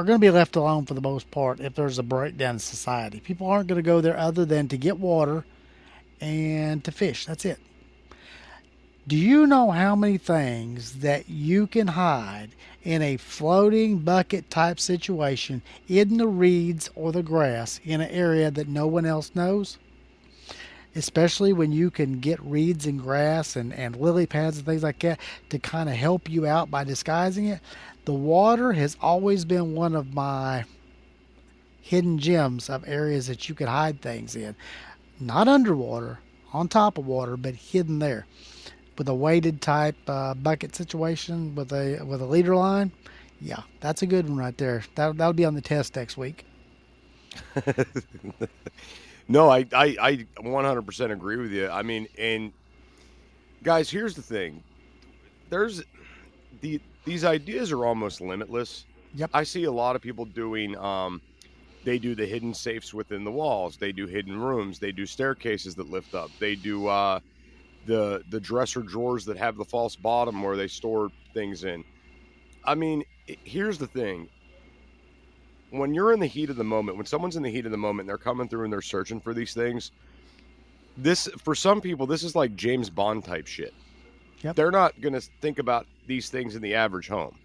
are 0.00 0.04
going 0.04 0.18
to 0.18 0.26
be 0.26 0.30
left 0.30 0.56
alone 0.56 0.86
for 0.86 0.94
the 0.94 1.00
most 1.02 1.30
part 1.30 1.60
if 1.60 1.74
there's 1.74 1.98
a 1.98 2.02
breakdown 2.02 2.54
in 2.54 2.58
society. 2.58 3.20
People 3.20 3.46
aren't 3.48 3.68
going 3.68 3.76
to 3.76 3.82
go 3.82 4.00
there 4.00 4.16
other 4.16 4.46
than 4.46 4.66
to 4.68 4.78
get 4.78 4.98
water 4.98 5.44
and 6.20 6.82
to 6.84 6.92
fish. 6.92 7.26
That's 7.26 7.44
it 7.44 7.58
Do 9.06 9.16
you 9.16 9.46
know 9.46 9.70
how 9.72 9.94
many 9.94 10.18
things 10.18 11.00
that 11.00 11.28
you 11.28 11.66
can 11.66 11.88
hide 11.88 12.50
in 12.82 13.02
a 13.02 13.18
floating 13.18 13.98
bucket 13.98 14.50
type 14.50 14.80
situation 14.80 15.62
in 15.88 16.16
the 16.16 16.28
reeds 16.28 16.90
or 16.94 17.12
the 17.12 17.22
grass 17.22 17.78
in 17.84 18.00
an 18.00 18.10
area 18.10 18.50
that 18.50 18.68
no 18.68 18.86
one 18.86 19.04
else 19.06 19.32
knows? 19.34 19.78
Especially 20.96 21.52
when 21.52 21.72
you 21.72 21.90
can 21.90 22.20
get 22.20 22.40
reeds 22.42 22.86
and 22.86 23.00
grass 23.00 23.54
and, 23.54 23.72
and 23.74 23.96
lily 23.96 24.26
pads 24.26 24.56
and 24.56 24.66
things 24.66 24.82
like 24.82 24.98
that 25.00 25.20
to 25.50 25.58
kind 25.58 25.88
of 25.90 25.94
help 25.94 26.28
you 26.28 26.46
out 26.46 26.70
by 26.70 26.84
disguising 26.84 27.46
it. 27.46 27.60
The 28.04 28.14
water 28.14 28.72
has 28.72 28.96
always 29.00 29.44
been 29.44 29.74
one 29.74 29.94
of 29.94 30.14
my 30.14 30.64
hidden 31.80 32.18
gems 32.18 32.68
of 32.70 32.86
areas 32.88 33.26
that 33.26 33.48
you 33.48 33.54
could 33.54 33.68
hide 33.68 34.00
things 34.00 34.36
in. 34.36 34.54
Not 35.18 35.48
underwater, 35.48 36.20
on 36.52 36.68
top 36.68 36.98
of 36.98 37.06
water, 37.06 37.36
but 37.36 37.54
hidden 37.54 37.98
there 37.98 38.26
with 38.98 39.08
a 39.08 39.14
weighted 39.14 39.60
type 39.62 39.96
uh, 40.08 40.34
bucket 40.34 40.74
situation 40.74 41.54
with 41.54 41.72
a 41.72 42.02
with 42.04 42.20
a 42.20 42.26
leader 42.26 42.56
line. 42.56 42.92
Yeah, 43.40 43.62
that's 43.80 44.02
a 44.02 44.06
good 44.06 44.28
one 44.28 44.36
right 44.38 44.56
there. 44.56 44.82
That 44.94 45.16
that'll 45.16 45.32
be 45.32 45.44
on 45.44 45.54
the 45.54 45.60
test 45.62 45.96
next 45.96 46.16
week. 46.16 46.44
no, 49.28 49.48
I, 49.48 49.66
I 49.72 49.96
I 50.00 50.26
100% 50.38 51.10
agree 51.12 51.36
with 51.36 51.52
you. 51.52 51.68
I 51.68 51.82
mean, 51.82 52.06
and 52.18 52.52
guys, 53.62 53.90
here's 53.90 54.14
the 54.14 54.22
thing. 54.22 54.62
There's 55.48 55.82
the 56.60 56.80
these 57.04 57.24
ideas 57.24 57.72
are 57.72 57.84
almost 57.84 58.20
limitless. 58.20 58.84
Yep. 59.14 59.30
I 59.32 59.42
see 59.42 59.64
a 59.64 59.72
lot 59.72 59.96
of 59.96 60.02
people 60.02 60.24
doing 60.24 60.76
um 60.76 61.20
they 61.84 61.98
do 61.98 62.14
the 62.14 62.26
hidden 62.26 62.52
safes 62.52 62.92
within 62.92 63.24
the 63.24 63.30
walls. 63.30 63.76
They 63.76 63.92
do 63.92 64.06
hidden 64.06 64.38
rooms. 64.38 64.78
They 64.78 64.92
do 64.92 65.06
staircases 65.06 65.74
that 65.76 65.90
lift 65.90 66.14
up. 66.14 66.30
They 66.38 66.54
do 66.54 66.86
uh 66.86 67.20
the 67.86 68.22
the 68.30 68.40
dresser 68.40 68.82
drawers 68.82 69.24
that 69.24 69.36
have 69.36 69.56
the 69.56 69.64
false 69.64 69.96
bottom 69.96 70.42
where 70.42 70.56
they 70.56 70.68
store 70.68 71.10
things 71.34 71.64
in. 71.64 71.84
I 72.64 72.74
mean, 72.74 73.04
here's 73.26 73.78
the 73.78 73.86
thing. 73.86 74.28
When 75.70 75.94
you're 75.94 76.12
in 76.12 76.20
the 76.20 76.26
heat 76.26 76.50
of 76.50 76.56
the 76.56 76.64
moment, 76.64 76.96
when 76.96 77.06
someone's 77.06 77.36
in 77.36 77.42
the 77.42 77.50
heat 77.50 77.64
of 77.64 77.70
the 77.70 77.78
moment, 77.78 78.08
they're 78.08 78.18
coming 78.18 78.48
through 78.48 78.64
and 78.64 78.72
they're 78.72 78.82
searching 78.82 79.20
for 79.20 79.32
these 79.32 79.54
things. 79.54 79.92
This 80.96 81.28
for 81.38 81.54
some 81.54 81.80
people, 81.80 82.06
this 82.06 82.22
is 82.22 82.34
like 82.34 82.56
James 82.56 82.90
Bond 82.90 83.24
type 83.24 83.46
shit. 83.46 83.72
Yep. 84.42 84.56
They're 84.56 84.70
not 84.70 85.00
going 85.00 85.12
to 85.12 85.20
think 85.40 85.58
about 85.58 85.86
these 86.10 86.28
things 86.28 86.56
in 86.56 86.60
the 86.60 86.74
average 86.74 87.08
home. 87.08 87.36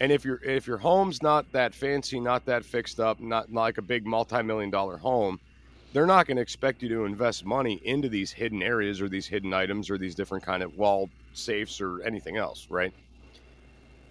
And 0.00 0.12
if 0.12 0.24
your 0.24 0.36
if 0.44 0.66
your 0.66 0.76
home's 0.76 1.22
not 1.22 1.50
that 1.52 1.74
fancy, 1.74 2.20
not 2.20 2.44
that 2.44 2.64
fixed 2.64 3.00
up, 3.00 3.18
not 3.18 3.50
like 3.50 3.78
a 3.78 3.82
big 3.82 4.06
multi-million 4.06 4.70
dollar 4.70 4.98
home, 4.98 5.40
they're 5.94 6.06
not 6.06 6.26
going 6.26 6.36
to 6.36 6.42
expect 6.42 6.82
you 6.82 6.90
to 6.90 7.06
invest 7.06 7.46
money 7.46 7.80
into 7.84 8.10
these 8.10 8.30
hidden 8.30 8.62
areas 8.62 9.00
or 9.00 9.08
these 9.08 9.26
hidden 9.26 9.54
items 9.54 9.88
or 9.88 9.96
these 9.96 10.14
different 10.14 10.44
kind 10.44 10.62
of 10.62 10.76
wall 10.76 11.08
safes 11.32 11.80
or 11.80 12.02
anything 12.02 12.36
else, 12.36 12.66
right? 12.68 12.92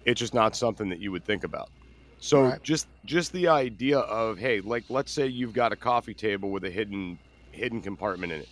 It's 0.04 0.18
just 0.18 0.34
not 0.34 0.56
something 0.56 0.88
that 0.88 0.98
you 0.98 1.12
would 1.12 1.24
think 1.24 1.44
about. 1.44 1.70
So 2.18 2.42
right. 2.42 2.62
just 2.64 2.88
just 3.04 3.32
the 3.32 3.46
idea 3.46 4.00
of 4.00 4.36
hey, 4.36 4.60
like 4.60 4.84
let's 4.88 5.12
say 5.12 5.28
you've 5.28 5.54
got 5.54 5.72
a 5.72 5.76
coffee 5.76 6.14
table 6.14 6.50
with 6.50 6.64
a 6.64 6.70
hidden 6.70 7.20
hidden 7.52 7.80
compartment 7.80 8.32
in 8.32 8.40
it. 8.40 8.48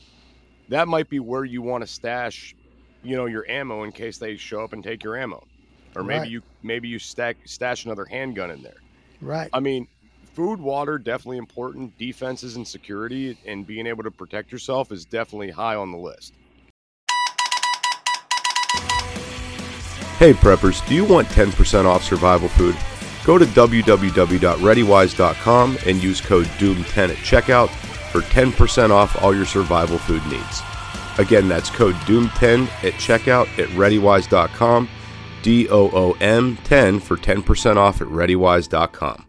That 0.69 0.87
might 0.87 1.09
be 1.09 1.19
where 1.19 1.45
you 1.45 1.61
want 1.61 1.83
to 1.83 1.89
stash, 1.89 2.55
you 3.05 3.17
know, 3.17 3.27
your 3.27 3.49
ammo 3.49 3.85
in 3.85 3.93
case 3.93 4.19
they 4.19 4.37
show 4.37 4.65
up 4.65 4.73
and 4.73 4.83
take 4.83 5.05
your 5.05 5.17
ammo. 5.17 5.47
Or 5.95 6.03
maybe 6.03 6.21
right. 6.21 6.31
you 6.31 6.43
maybe 6.63 6.89
you 6.89 6.99
stack 6.99 7.37
stash 7.45 7.85
another 7.85 8.05
handgun 8.05 8.51
in 8.51 8.63
there. 8.63 8.83
Right. 9.21 9.49
I 9.53 9.61
mean, 9.61 9.87
food, 10.35 10.61
water, 10.61 10.99
definitely 10.99 11.39
important. 11.39 11.97
Defenses 11.99 12.57
and 12.57 12.67
security 12.67 13.39
and 13.47 13.65
being 13.67 13.87
able 13.87 14.03
to 14.03 14.11
protect 14.11 14.51
yourself 14.51 14.91
is 14.91 15.05
definitely 15.05 15.51
high 15.51 15.77
on 15.77 15.93
the 15.93 15.99
list. 15.99 16.33
Hey 20.19 20.33
preppers, 20.33 20.87
do 20.89 20.95
you 20.95 21.05
want 21.05 21.29
10% 21.29 21.85
off 21.87 22.05
survival 22.05 22.49
food? 22.49 22.77
Go 23.25 23.39
to 23.39 23.45
www.readywise.com 23.45 25.79
and 25.87 26.03
use 26.03 26.21
code 26.21 26.47
DOOM10 26.47 27.11
at 27.11 27.17
checkout 27.17 27.69
for 28.11 28.21
10% 28.21 28.91
off 28.91 29.23
all 29.23 29.35
your 29.35 29.47
survival 29.47 29.99
food 29.99 30.25
needs. 30.27 30.63
Again, 31.19 31.49
that's 31.49 31.71
code 31.71 31.95
DOOM10 32.07 32.67
at 32.85 32.95
checkout 32.95 33.47
at 33.59 33.69
readywise.com, 33.71 34.89
D 35.43 35.69
O 35.69 35.91
O 35.93 36.13
M 36.21 36.57
10 36.65 37.01
for 37.01 37.17
10% 37.17 37.77
off 37.77 38.01
at 38.01 38.09
readywise.com. 38.09 39.27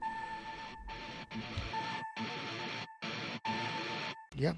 Yep. 4.38 4.56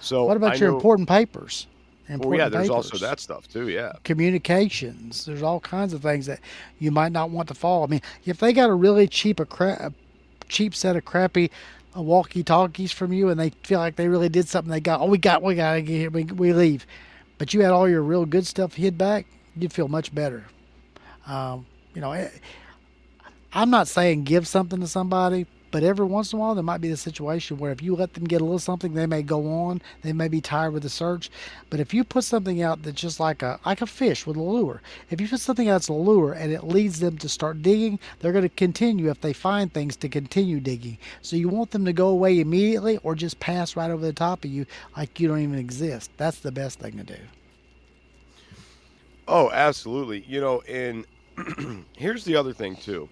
So 0.00 0.24
what 0.24 0.36
about 0.36 0.52
I 0.52 0.56
your 0.56 0.70
know, 0.70 0.76
important 0.76 1.08
papers? 1.08 1.66
Important 2.08 2.28
well, 2.28 2.38
yeah, 2.38 2.48
there's 2.50 2.68
papers. 2.68 2.92
also 2.92 3.06
that 3.06 3.20
stuff 3.20 3.48
too. 3.48 3.68
Yeah. 3.68 3.92
Communications. 4.04 5.24
There's 5.24 5.42
all 5.42 5.60
kinds 5.60 5.94
of 5.94 6.02
things 6.02 6.26
that 6.26 6.40
you 6.78 6.90
might 6.90 7.12
not 7.12 7.30
want 7.30 7.48
to 7.48 7.54
follow. 7.54 7.84
I 7.84 7.86
mean, 7.86 8.02
if 8.26 8.38
they 8.38 8.52
got 8.52 8.68
a 8.68 8.74
really 8.74 9.08
cheap 9.08 9.40
a, 9.40 9.46
cra- 9.46 9.78
a 9.80 9.92
cheap 10.48 10.74
set 10.74 10.96
of 10.96 11.04
crappy 11.06 11.50
walkie 12.02 12.42
talkies 12.42 12.92
from 12.92 13.12
you, 13.12 13.28
and 13.28 13.38
they 13.38 13.50
feel 13.62 13.78
like 13.78 13.96
they 13.96 14.08
really 14.08 14.28
did 14.28 14.48
something, 14.48 14.70
they 14.70 14.80
got 14.80 15.00
oh 15.00 15.06
we 15.06 15.18
got 15.18 15.42
we 15.42 15.54
got 15.54 15.74
to 15.74 15.82
get 15.82 15.92
here, 15.92 16.10
we, 16.10 16.24
we 16.24 16.52
leave, 16.52 16.86
but 17.38 17.54
you 17.54 17.60
had 17.60 17.72
all 17.72 17.88
your 17.88 18.02
real 18.02 18.26
good 18.26 18.46
stuff 18.46 18.74
hid 18.74 18.98
back, 18.98 19.26
you'd 19.56 19.72
feel 19.72 19.88
much 19.88 20.14
better. 20.14 20.44
Um, 21.26 21.66
you 21.94 22.00
know, 22.00 22.12
eh, 22.12 22.28
I'm 23.52 23.70
not 23.70 23.88
saying 23.88 24.24
give 24.24 24.46
something 24.46 24.80
to 24.80 24.86
somebody, 24.86 25.46
but 25.74 25.82
every 25.82 26.06
once 26.06 26.32
in 26.32 26.38
a 26.38 26.40
while, 26.40 26.54
there 26.54 26.62
might 26.62 26.80
be 26.80 26.90
a 26.90 26.96
situation 26.96 27.58
where 27.58 27.72
if 27.72 27.82
you 27.82 27.96
let 27.96 28.14
them 28.14 28.22
get 28.22 28.40
a 28.40 28.44
little 28.44 28.60
something, 28.60 28.94
they 28.94 29.06
may 29.06 29.22
go 29.22 29.52
on. 29.52 29.82
They 30.02 30.12
may 30.12 30.28
be 30.28 30.40
tired 30.40 30.70
with 30.70 30.84
the 30.84 30.88
search. 30.88 31.32
But 31.68 31.80
if 31.80 31.92
you 31.92 32.04
put 32.04 32.22
something 32.22 32.62
out 32.62 32.84
that's 32.84 33.00
just 33.00 33.18
like 33.18 33.42
a 33.42 33.58
like 33.66 33.82
a 33.82 33.86
fish 33.88 34.24
with 34.24 34.36
a 34.36 34.40
lure, 34.40 34.82
if 35.10 35.20
you 35.20 35.26
put 35.26 35.40
something 35.40 35.68
out 35.68 35.72
that's 35.72 35.88
a 35.88 35.92
lure 35.92 36.32
and 36.32 36.52
it 36.52 36.62
leads 36.62 37.00
them 37.00 37.18
to 37.18 37.28
start 37.28 37.60
digging, 37.60 37.98
they're 38.20 38.30
going 38.30 38.44
to 38.44 38.48
continue 38.50 39.10
if 39.10 39.20
they 39.20 39.32
find 39.32 39.72
things 39.72 39.96
to 39.96 40.08
continue 40.08 40.60
digging. 40.60 40.96
So 41.22 41.34
you 41.34 41.48
want 41.48 41.72
them 41.72 41.84
to 41.86 41.92
go 41.92 42.06
away 42.06 42.38
immediately 42.38 42.98
or 42.98 43.16
just 43.16 43.40
pass 43.40 43.74
right 43.74 43.90
over 43.90 44.06
the 44.06 44.12
top 44.12 44.44
of 44.44 44.52
you 44.52 44.66
like 44.96 45.18
you 45.18 45.26
don't 45.26 45.40
even 45.40 45.58
exist. 45.58 46.08
That's 46.16 46.38
the 46.38 46.52
best 46.52 46.78
thing 46.78 46.98
to 46.98 47.02
do. 47.02 47.18
Oh, 49.26 49.50
absolutely. 49.50 50.24
You 50.28 50.40
know, 50.40 50.60
and 50.68 51.04
here's 51.96 52.24
the 52.24 52.36
other 52.36 52.52
thing 52.52 52.76
too 52.76 53.08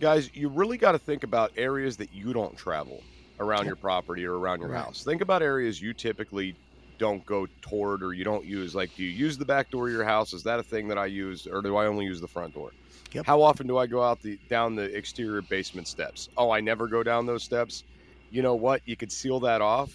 guys, 0.00 0.30
you 0.34 0.48
really 0.48 0.78
got 0.78 0.92
to 0.92 0.98
think 0.98 1.22
about 1.22 1.52
areas 1.56 1.96
that 1.98 2.12
you 2.12 2.32
don't 2.32 2.56
travel 2.56 3.02
around 3.38 3.66
your 3.66 3.76
property 3.76 4.24
or 4.24 4.38
around 4.38 4.60
your 4.60 4.70
right. 4.70 4.84
house. 4.84 5.04
Think 5.04 5.20
about 5.20 5.42
areas 5.42 5.80
you 5.80 5.92
typically 5.92 6.56
don't 6.98 7.24
go 7.24 7.46
toward 7.62 8.02
or 8.02 8.12
you 8.12 8.24
don't 8.24 8.44
use. 8.44 8.74
Like, 8.74 8.94
do 8.96 9.04
you 9.04 9.10
use 9.10 9.38
the 9.38 9.44
back 9.44 9.70
door 9.70 9.86
of 9.86 9.92
your 9.92 10.04
house? 10.04 10.32
Is 10.32 10.42
that 10.42 10.58
a 10.58 10.62
thing 10.62 10.88
that 10.88 10.98
I 10.98 11.06
use, 11.06 11.46
or 11.46 11.62
do 11.62 11.76
I 11.76 11.86
only 11.86 12.04
use 12.04 12.20
the 12.20 12.28
front 12.28 12.54
door? 12.54 12.70
Yep. 13.12 13.26
How 13.26 13.42
often 13.42 13.66
do 13.66 13.78
I 13.78 13.86
go 13.86 14.02
out 14.02 14.20
the 14.22 14.38
down 14.48 14.76
the 14.76 14.94
exterior 14.96 15.42
basement 15.42 15.88
steps? 15.88 16.28
Oh, 16.36 16.50
I 16.50 16.60
never 16.60 16.86
go 16.86 17.02
down 17.02 17.26
those 17.26 17.42
steps. 17.42 17.84
You 18.30 18.42
know 18.42 18.54
what? 18.54 18.82
You 18.84 18.96
could 18.96 19.10
seal 19.10 19.40
that 19.40 19.60
off, 19.60 19.92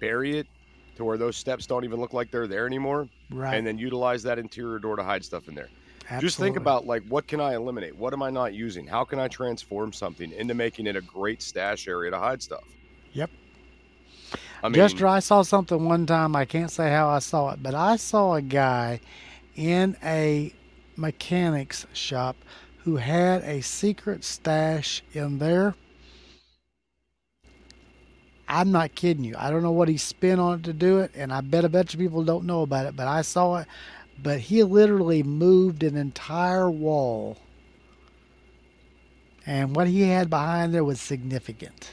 bury 0.00 0.38
it 0.38 0.46
to 0.96 1.04
where 1.04 1.18
those 1.18 1.36
steps 1.36 1.66
don't 1.66 1.84
even 1.84 2.00
look 2.00 2.12
like 2.12 2.30
they're 2.30 2.48
there 2.48 2.66
anymore, 2.66 3.08
right. 3.30 3.54
and 3.54 3.66
then 3.66 3.78
utilize 3.78 4.22
that 4.24 4.38
interior 4.38 4.78
door 4.78 4.96
to 4.96 5.04
hide 5.04 5.24
stuff 5.24 5.46
in 5.46 5.54
there. 5.54 5.68
Absolutely. 6.08 6.26
Just 6.28 6.38
think 6.38 6.56
about 6.56 6.86
like 6.86 7.02
what 7.08 7.26
can 7.26 7.40
I 7.40 7.54
eliminate? 7.54 7.96
What 7.96 8.12
am 8.12 8.22
I 8.22 8.30
not 8.30 8.54
using? 8.54 8.86
How 8.86 9.04
can 9.04 9.18
I 9.18 9.26
transform 9.26 9.92
something 9.92 10.30
into 10.32 10.54
making 10.54 10.86
it 10.86 10.94
a 10.94 11.00
great 11.00 11.42
stash 11.42 11.88
area 11.88 12.12
to 12.12 12.18
hide 12.18 12.40
stuff? 12.40 12.64
Yep. 13.12 13.30
I 14.62 14.68
mean, 14.68 14.74
Just 14.74 15.02
I 15.02 15.18
saw 15.18 15.42
something 15.42 15.84
one 15.84 16.06
time. 16.06 16.36
I 16.36 16.44
can't 16.44 16.70
say 16.70 16.90
how 16.90 17.08
I 17.08 17.18
saw 17.18 17.50
it, 17.50 17.62
but 17.62 17.74
I 17.74 17.96
saw 17.96 18.34
a 18.34 18.42
guy 18.42 19.00
in 19.56 19.96
a 20.02 20.52
mechanics 20.96 21.86
shop 21.92 22.36
who 22.84 22.96
had 22.96 23.42
a 23.42 23.60
secret 23.62 24.22
stash 24.22 25.02
in 25.12 25.38
there. 25.38 25.74
I'm 28.48 28.70
not 28.70 28.94
kidding 28.94 29.24
you. 29.24 29.34
I 29.36 29.50
don't 29.50 29.62
know 29.62 29.72
what 29.72 29.88
he 29.88 29.96
spent 29.96 30.40
on 30.40 30.60
it 30.60 30.64
to 30.64 30.72
do 30.72 31.00
it, 31.00 31.10
and 31.16 31.32
I 31.32 31.40
bet 31.40 31.64
a 31.64 31.68
bunch 31.68 31.94
of 31.94 32.00
people 32.00 32.22
don't 32.22 32.44
know 32.44 32.62
about 32.62 32.86
it, 32.86 32.94
but 32.94 33.08
I 33.08 33.22
saw 33.22 33.56
it 33.56 33.66
but 34.22 34.40
he 34.40 34.62
literally 34.62 35.22
moved 35.22 35.82
an 35.82 35.96
entire 35.96 36.70
wall. 36.70 37.38
And 39.46 39.76
what 39.76 39.86
he 39.86 40.02
had 40.02 40.28
behind 40.28 40.74
there 40.74 40.84
was 40.84 41.00
significant. 41.00 41.92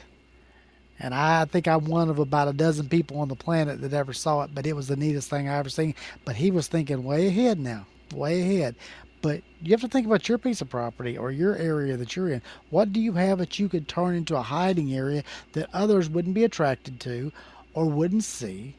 And 0.98 1.14
I 1.14 1.44
think 1.44 1.68
I'm 1.68 1.84
one 1.84 2.08
of 2.08 2.18
about 2.18 2.48
a 2.48 2.52
dozen 2.52 2.88
people 2.88 3.18
on 3.18 3.28
the 3.28 3.34
planet 3.34 3.80
that 3.80 3.92
ever 3.92 4.12
saw 4.12 4.42
it, 4.42 4.54
but 4.54 4.66
it 4.66 4.74
was 4.74 4.88
the 4.88 4.96
neatest 4.96 5.28
thing 5.28 5.48
I 5.48 5.58
ever 5.58 5.68
seen. 5.68 5.94
But 6.24 6.36
he 6.36 6.50
was 6.50 6.66
thinking 6.66 7.04
way 7.04 7.26
ahead 7.26 7.58
now, 7.58 7.86
way 8.14 8.40
ahead. 8.40 8.76
But 9.20 9.42
you 9.60 9.70
have 9.70 9.80
to 9.80 9.88
think 9.88 10.06
about 10.06 10.28
your 10.28 10.38
piece 10.38 10.60
of 10.60 10.68
property 10.68 11.16
or 11.16 11.30
your 11.30 11.56
area 11.56 11.96
that 11.96 12.14
you're 12.14 12.28
in. 12.28 12.42
What 12.70 12.92
do 12.92 13.00
you 13.00 13.12
have 13.14 13.38
that 13.38 13.58
you 13.58 13.68
could 13.68 13.88
turn 13.88 14.14
into 14.14 14.36
a 14.36 14.42
hiding 14.42 14.94
area 14.94 15.24
that 15.52 15.70
others 15.72 16.10
wouldn't 16.10 16.34
be 16.34 16.44
attracted 16.44 17.00
to 17.00 17.32
or 17.72 17.86
wouldn't 17.86 18.24
see 18.24 18.76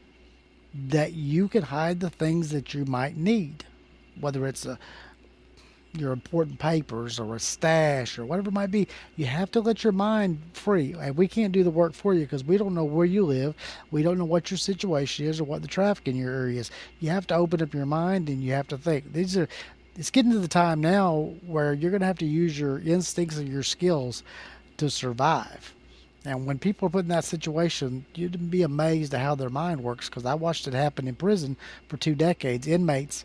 that 0.74 1.12
you 1.12 1.48
can 1.48 1.62
hide 1.62 2.00
the 2.00 2.10
things 2.10 2.50
that 2.50 2.74
you 2.74 2.84
might 2.84 3.16
need, 3.16 3.64
whether 4.20 4.46
it's 4.46 4.66
a 4.66 4.78
your 5.98 6.12
important 6.12 6.58
papers 6.58 7.18
or 7.18 7.36
a 7.36 7.40
stash 7.40 8.18
or 8.18 8.24
whatever 8.26 8.48
it 8.48 8.52
might 8.54 8.70
be, 8.70 8.86
you 9.16 9.26
have 9.26 9.50
to 9.50 9.60
let 9.60 9.82
your 9.82 9.92
mind 9.92 10.40
free. 10.52 10.94
And 10.98 11.16
we 11.16 11.28
can't 11.28 11.52
do 11.52 11.64
the 11.64 11.70
work 11.70 11.94
for 11.94 12.14
you 12.14 12.20
because 12.20 12.44
we 12.44 12.56
don't 12.56 12.74
know 12.74 12.84
where 12.84 13.06
you 13.06 13.24
live. 13.24 13.54
We 13.90 14.02
don't 14.02 14.18
know 14.18 14.24
what 14.24 14.50
your 14.50 14.58
situation 14.58 15.26
is 15.26 15.40
or 15.40 15.44
what 15.44 15.62
the 15.62 15.68
traffic 15.68 16.08
in 16.08 16.16
your 16.16 16.32
area 16.32 16.60
is. 16.60 16.70
You 17.00 17.10
have 17.10 17.26
to 17.28 17.34
open 17.34 17.62
up 17.62 17.74
your 17.74 17.86
mind 17.86 18.28
and 18.28 18.42
you 18.42 18.52
have 18.52 18.68
to 18.68 18.78
think. 18.78 19.12
These 19.12 19.36
are 19.36 19.48
it's 19.96 20.10
getting 20.10 20.32
to 20.32 20.38
the 20.38 20.48
time 20.48 20.80
now 20.80 21.32
where 21.46 21.72
you're 21.72 21.90
going 21.90 22.02
to 22.02 22.06
have 22.06 22.18
to 22.18 22.26
use 22.26 22.58
your 22.58 22.80
instincts 22.80 23.38
and 23.38 23.48
your 23.48 23.62
skills 23.62 24.22
to 24.76 24.90
survive. 24.90 25.72
And 26.26 26.44
when 26.44 26.58
people 26.58 26.86
are 26.86 26.90
put 26.90 27.04
in 27.04 27.08
that 27.08 27.24
situation, 27.24 28.04
you'd 28.14 28.50
be 28.50 28.62
amazed 28.62 29.14
at 29.14 29.20
how 29.20 29.34
their 29.34 29.48
mind 29.48 29.82
works 29.82 30.08
because 30.08 30.26
I 30.26 30.34
watched 30.34 30.66
it 30.66 30.74
happen 30.74 31.06
in 31.06 31.14
prison 31.14 31.56
for 31.88 31.96
two 31.96 32.14
decades. 32.14 32.66
Inmates, 32.66 33.24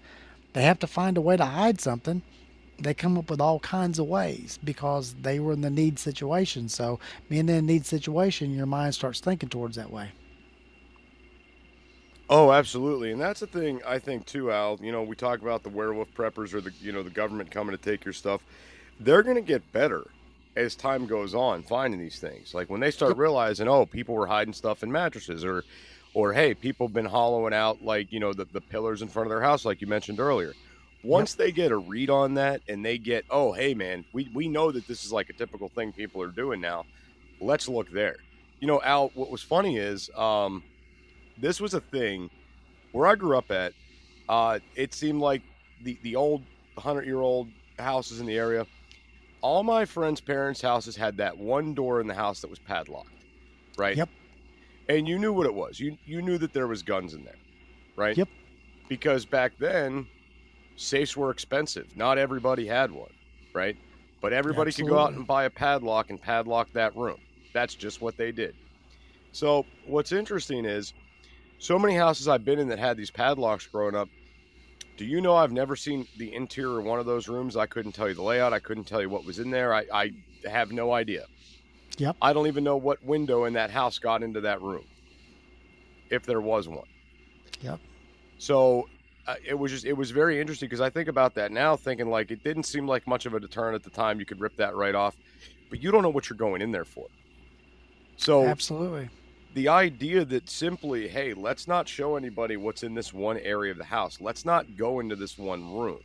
they 0.53 0.63
have 0.63 0.79
to 0.79 0.87
find 0.87 1.17
a 1.17 1.21
way 1.21 1.35
to 1.35 1.45
hide 1.45 1.81
something 1.81 2.21
they 2.83 2.93
come 2.93 3.17
up 3.17 3.29
with 3.29 3.41
all 3.41 3.59
kinds 3.59 3.99
of 3.99 4.07
ways 4.07 4.59
because 4.63 5.15
they 5.21 5.39
were 5.39 5.53
in 5.53 5.61
the 5.61 5.69
need 5.69 5.99
situation. 5.99 6.69
So 6.69 6.99
being 7.29 7.49
in 7.49 7.55
a 7.55 7.61
need 7.61 7.85
situation, 7.85 8.55
your 8.55 8.65
mind 8.65 8.95
starts 8.95 9.19
thinking 9.19 9.49
towards 9.49 9.75
that 9.75 9.91
way. 9.91 10.11
Oh, 12.29 12.51
absolutely, 12.53 13.11
and 13.11 13.19
that's 13.19 13.41
the 13.41 13.47
thing 13.47 13.81
I 13.85 13.99
think 13.99 14.25
too, 14.25 14.51
Al. 14.53 14.79
You 14.81 14.93
know, 14.93 15.03
we 15.03 15.17
talk 15.17 15.41
about 15.41 15.63
the 15.63 15.69
werewolf 15.69 16.13
preppers 16.15 16.53
or 16.53 16.61
the 16.61 16.71
you 16.79 16.93
know 16.93 17.03
the 17.03 17.09
government 17.09 17.51
coming 17.51 17.75
to 17.75 17.81
take 17.81 18.05
your 18.05 18.13
stuff. 18.13 18.41
They're 19.01 19.23
going 19.23 19.35
to 19.35 19.41
get 19.41 19.69
better 19.73 20.07
as 20.55 20.75
time 20.75 21.05
goes 21.05 21.33
on 21.33 21.63
finding 21.63 21.99
these 21.99 22.19
things. 22.19 22.53
Like 22.53 22.69
when 22.69 22.81
they 22.81 22.91
start 22.91 23.17
realizing, 23.17 23.67
oh, 23.67 23.85
people 23.85 24.15
were 24.15 24.27
hiding 24.27 24.53
stuff 24.53 24.83
in 24.83 24.91
mattresses, 24.91 25.45
or 25.45 25.63
or 26.13 26.33
hey, 26.33 26.53
people 26.53 26.87
have 26.87 26.93
been 26.93 27.05
hollowing 27.05 27.53
out 27.53 27.83
like 27.83 28.11
you 28.11 28.19
know 28.19 28.33
the 28.33 28.45
the 28.45 28.61
pillars 28.61 29.01
in 29.01 29.07
front 29.07 29.27
of 29.27 29.29
their 29.29 29.41
house, 29.41 29.65
like 29.65 29.81
you 29.81 29.87
mentioned 29.87 30.19
earlier 30.19 30.53
once 31.03 31.33
yep. 31.33 31.37
they 31.37 31.51
get 31.51 31.71
a 31.71 31.77
read 31.77 32.09
on 32.09 32.35
that 32.35 32.61
and 32.67 32.85
they 32.85 32.97
get, 32.97 33.25
oh, 33.29 33.51
hey, 33.51 33.73
man, 33.73 34.05
we, 34.13 34.29
we 34.33 34.47
know 34.47 34.71
that 34.71 34.87
this 34.87 35.03
is 35.03 35.11
like 35.11 35.29
a 35.29 35.33
typical 35.33 35.69
thing 35.69 35.91
people 35.91 36.21
are 36.21 36.27
doing 36.27 36.61
now. 36.61 36.85
Let's 37.39 37.67
look 37.67 37.91
there. 37.91 38.17
You 38.59 38.67
know, 38.67 38.81
Al, 38.83 39.09
what 39.15 39.31
was 39.31 39.41
funny 39.41 39.77
is 39.77 40.09
um, 40.15 40.63
this 41.37 41.59
was 41.59 41.73
a 41.73 41.81
thing 41.81 42.29
where 42.91 43.07
I 43.07 43.15
grew 43.15 43.37
up 43.37 43.49
at. 43.51 43.73
Uh, 44.29 44.59
it 44.75 44.93
seemed 44.93 45.19
like 45.19 45.41
the, 45.83 45.97
the 46.03 46.15
old 46.15 46.43
100 46.75 47.05
year 47.05 47.19
old 47.19 47.49
houses 47.79 48.19
in 48.19 48.27
the 48.27 48.37
area, 48.37 48.67
all 49.41 49.63
my 49.63 49.85
friends' 49.85 50.21
parents' 50.21 50.61
houses 50.61 50.95
had 50.95 51.17
that 51.17 51.37
one 51.37 51.73
door 51.73 51.99
in 51.99 52.07
the 52.07 52.13
house 52.13 52.41
that 52.41 52.49
was 52.49 52.59
padlocked, 52.59 53.09
right? 53.77 53.97
Yep. 53.97 54.09
And 54.89 55.07
you 55.07 55.17
knew 55.17 55.33
what 55.33 55.45
it 55.45 55.53
was. 55.53 55.79
You, 55.79 55.97
you 56.05 56.21
knew 56.21 56.37
that 56.37 56.53
there 56.53 56.67
was 56.67 56.83
guns 56.83 57.13
in 57.13 57.23
there, 57.23 57.37
right? 57.95 58.17
Yep. 58.17 58.29
Because 58.89 59.25
back 59.25 59.53
then, 59.57 60.07
safes 60.75 61.15
were 61.15 61.31
expensive. 61.31 61.95
Not 61.95 62.17
everybody 62.17 62.67
had 62.67 62.91
one, 62.91 63.11
right? 63.53 63.77
But 64.21 64.33
everybody 64.33 64.69
Absolutely. 64.69 64.89
could 64.89 64.95
go 64.95 65.01
out 65.01 65.13
and 65.13 65.25
buy 65.25 65.45
a 65.45 65.49
padlock 65.49 66.09
and 66.09 66.21
padlock 66.21 66.71
that 66.73 66.95
room. 66.95 67.19
That's 67.53 67.75
just 67.75 68.01
what 68.01 68.17
they 68.17 68.31
did. 68.31 68.55
So, 69.31 69.65
what's 69.85 70.11
interesting 70.11 70.65
is 70.65 70.93
so 71.57 71.79
many 71.79 71.95
houses 71.95 72.27
I've 72.27 72.43
been 72.43 72.59
in 72.59 72.67
that 72.69 72.79
had 72.79 72.97
these 72.97 73.11
padlocks 73.11 73.65
growing 73.67 73.95
up. 73.95 74.09
Do 74.97 75.05
you 75.05 75.21
know 75.21 75.35
I've 75.35 75.51
never 75.51 75.75
seen 75.75 76.07
the 76.17 76.33
interior 76.33 76.79
of 76.79 76.85
one 76.85 76.99
of 76.99 77.05
those 77.05 77.27
rooms? 77.27 77.57
I 77.57 77.65
couldn't 77.65 77.93
tell 77.93 78.07
you 78.07 78.13
the 78.13 78.21
layout. 78.21 78.53
I 78.53 78.59
couldn't 78.59 78.83
tell 78.83 79.01
you 79.01 79.09
what 79.09 79.25
was 79.25 79.39
in 79.39 79.49
there. 79.49 79.73
I, 79.73 79.85
I 79.91 80.11
have 80.45 80.71
no 80.71 80.91
idea. 80.93 81.25
Yep. 81.97 82.17
I 82.21 82.33
don't 82.33 82.47
even 82.47 82.63
know 82.63 82.77
what 82.77 83.03
window 83.03 83.45
in 83.45 83.53
that 83.53 83.69
house 83.69 83.99
got 83.99 84.23
into 84.23 84.41
that 84.41 84.61
room, 84.61 84.85
if 86.09 86.25
there 86.25 86.41
was 86.41 86.67
one. 86.67 86.87
Yep. 87.61 87.79
So 88.37 88.87
uh, 89.27 89.35
it 89.45 89.53
was 89.53 89.71
just 89.71 89.85
it 89.85 89.93
was 89.93 90.11
very 90.11 90.39
interesting 90.39 90.67
because 90.67 90.81
I 90.81 90.89
think 90.89 91.07
about 91.07 91.35
that 91.35 91.51
now, 91.51 91.75
thinking 91.75 92.09
like 92.09 92.31
it 92.31 92.43
didn't 92.43 92.63
seem 92.63 92.87
like 92.87 93.07
much 93.07 93.25
of 93.25 93.33
a 93.33 93.39
deterrent 93.39 93.75
at 93.75 93.83
the 93.83 93.89
time. 93.89 94.19
You 94.19 94.25
could 94.25 94.39
rip 94.39 94.55
that 94.57 94.75
right 94.75 94.95
off, 94.95 95.15
but 95.69 95.81
you 95.81 95.91
don't 95.91 96.01
know 96.01 96.09
what 96.09 96.29
you're 96.29 96.37
going 96.37 96.61
in 96.61 96.71
there 96.71 96.85
for. 96.85 97.05
So 98.17 98.45
absolutely, 98.47 99.09
the 99.53 99.67
idea 99.67 100.23
that 100.25 100.49
simply, 100.49 101.07
hey, 101.07 101.33
let's 101.33 101.67
not 101.67 101.87
show 101.87 102.15
anybody 102.15 102.57
what's 102.57 102.83
in 102.83 102.93
this 102.93 103.13
one 103.13 103.37
area 103.39 103.71
of 103.71 103.77
the 103.77 103.83
house. 103.83 104.19
Let's 104.21 104.45
not 104.45 104.77
go 104.77 104.99
into 104.99 105.15
this 105.15 105.37
one 105.37 105.73
room. 105.73 105.99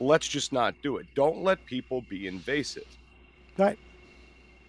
Let's 0.00 0.28
just 0.28 0.52
not 0.52 0.74
do 0.82 0.98
it. 0.98 1.06
Don't 1.14 1.42
let 1.42 1.64
people 1.66 2.02
be 2.02 2.28
invasive. 2.28 2.86
Right. 3.56 3.78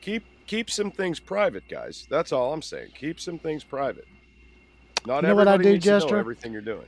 Keep 0.01 0.24
keep 0.47 0.72
some 0.72 0.89
things 0.89 1.20
private, 1.20 1.67
guys. 1.70 2.07
That's 2.09 2.32
all 2.32 2.51
I'm 2.51 2.63
saying. 2.63 2.91
Keep 2.95 3.20
some 3.20 3.38
things 3.38 3.63
private. 3.63 4.07
Not 5.05 5.17
you 5.17 5.22
know 5.24 5.30
everybody 5.39 5.63
do, 5.63 5.72
needs 5.74 5.86
Jester? 5.86 6.07
to 6.07 6.13
know 6.13 6.20
everything 6.20 6.51
you're 6.51 6.61
doing. 6.61 6.88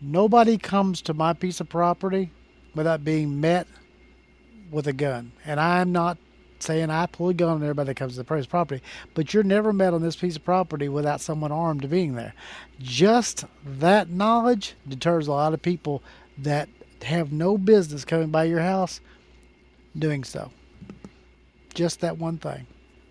Nobody 0.00 0.58
comes 0.58 1.00
to 1.02 1.14
my 1.14 1.32
piece 1.32 1.60
of 1.60 1.68
property 1.68 2.30
without 2.74 3.04
being 3.04 3.40
met 3.40 3.66
with 4.70 4.88
a 4.88 4.92
gun. 4.92 5.32
And 5.44 5.60
I'm 5.60 5.92
not 5.92 6.18
saying 6.58 6.90
I 6.90 7.06
pull 7.06 7.28
a 7.28 7.34
gun 7.34 7.50
on 7.50 7.62
everybody 7.62 7.88
that 7.88 7.96
comes 7.96 8.12
to 8.12 8.18
the 8.18 8.24
person's 8.24 8.46
property, 8.46 8.82
but 9.14 9.32
you're 9.32 9.42
never 9.42 9.72
met 9.72 9.94
on 9.94 10.02
this 10.02 10.16
piece 10.16 10.36
of 10.36 10.44
property 10.44 10.88
without 10.88 11.20
someone 11.20 11.52
armed 11.52 11.88
being 11.88 12.14
there. 12.14 12.34
Just 12.78 13.44
that 13.64 14.08
knowledge 14.08 14.74
deters 14.88 15.26
a 15.26 15.32
lot 15.32 15.54
of 15.54 15.62
people 15.62 16.02
that 16.38 16.68
have 17.02 17.32
no 17.32 17.58
business 17.58 18.04
coming 18.04 18.30
by 18.30 18.44
your 18.44 18.60
house 18.60 19.00
doing 19.98 20.24
so. 20.24 20.50
Just 21.74 22.00
that 22.00 22.18
one 22.18 22.38
thing. 22.38 22.66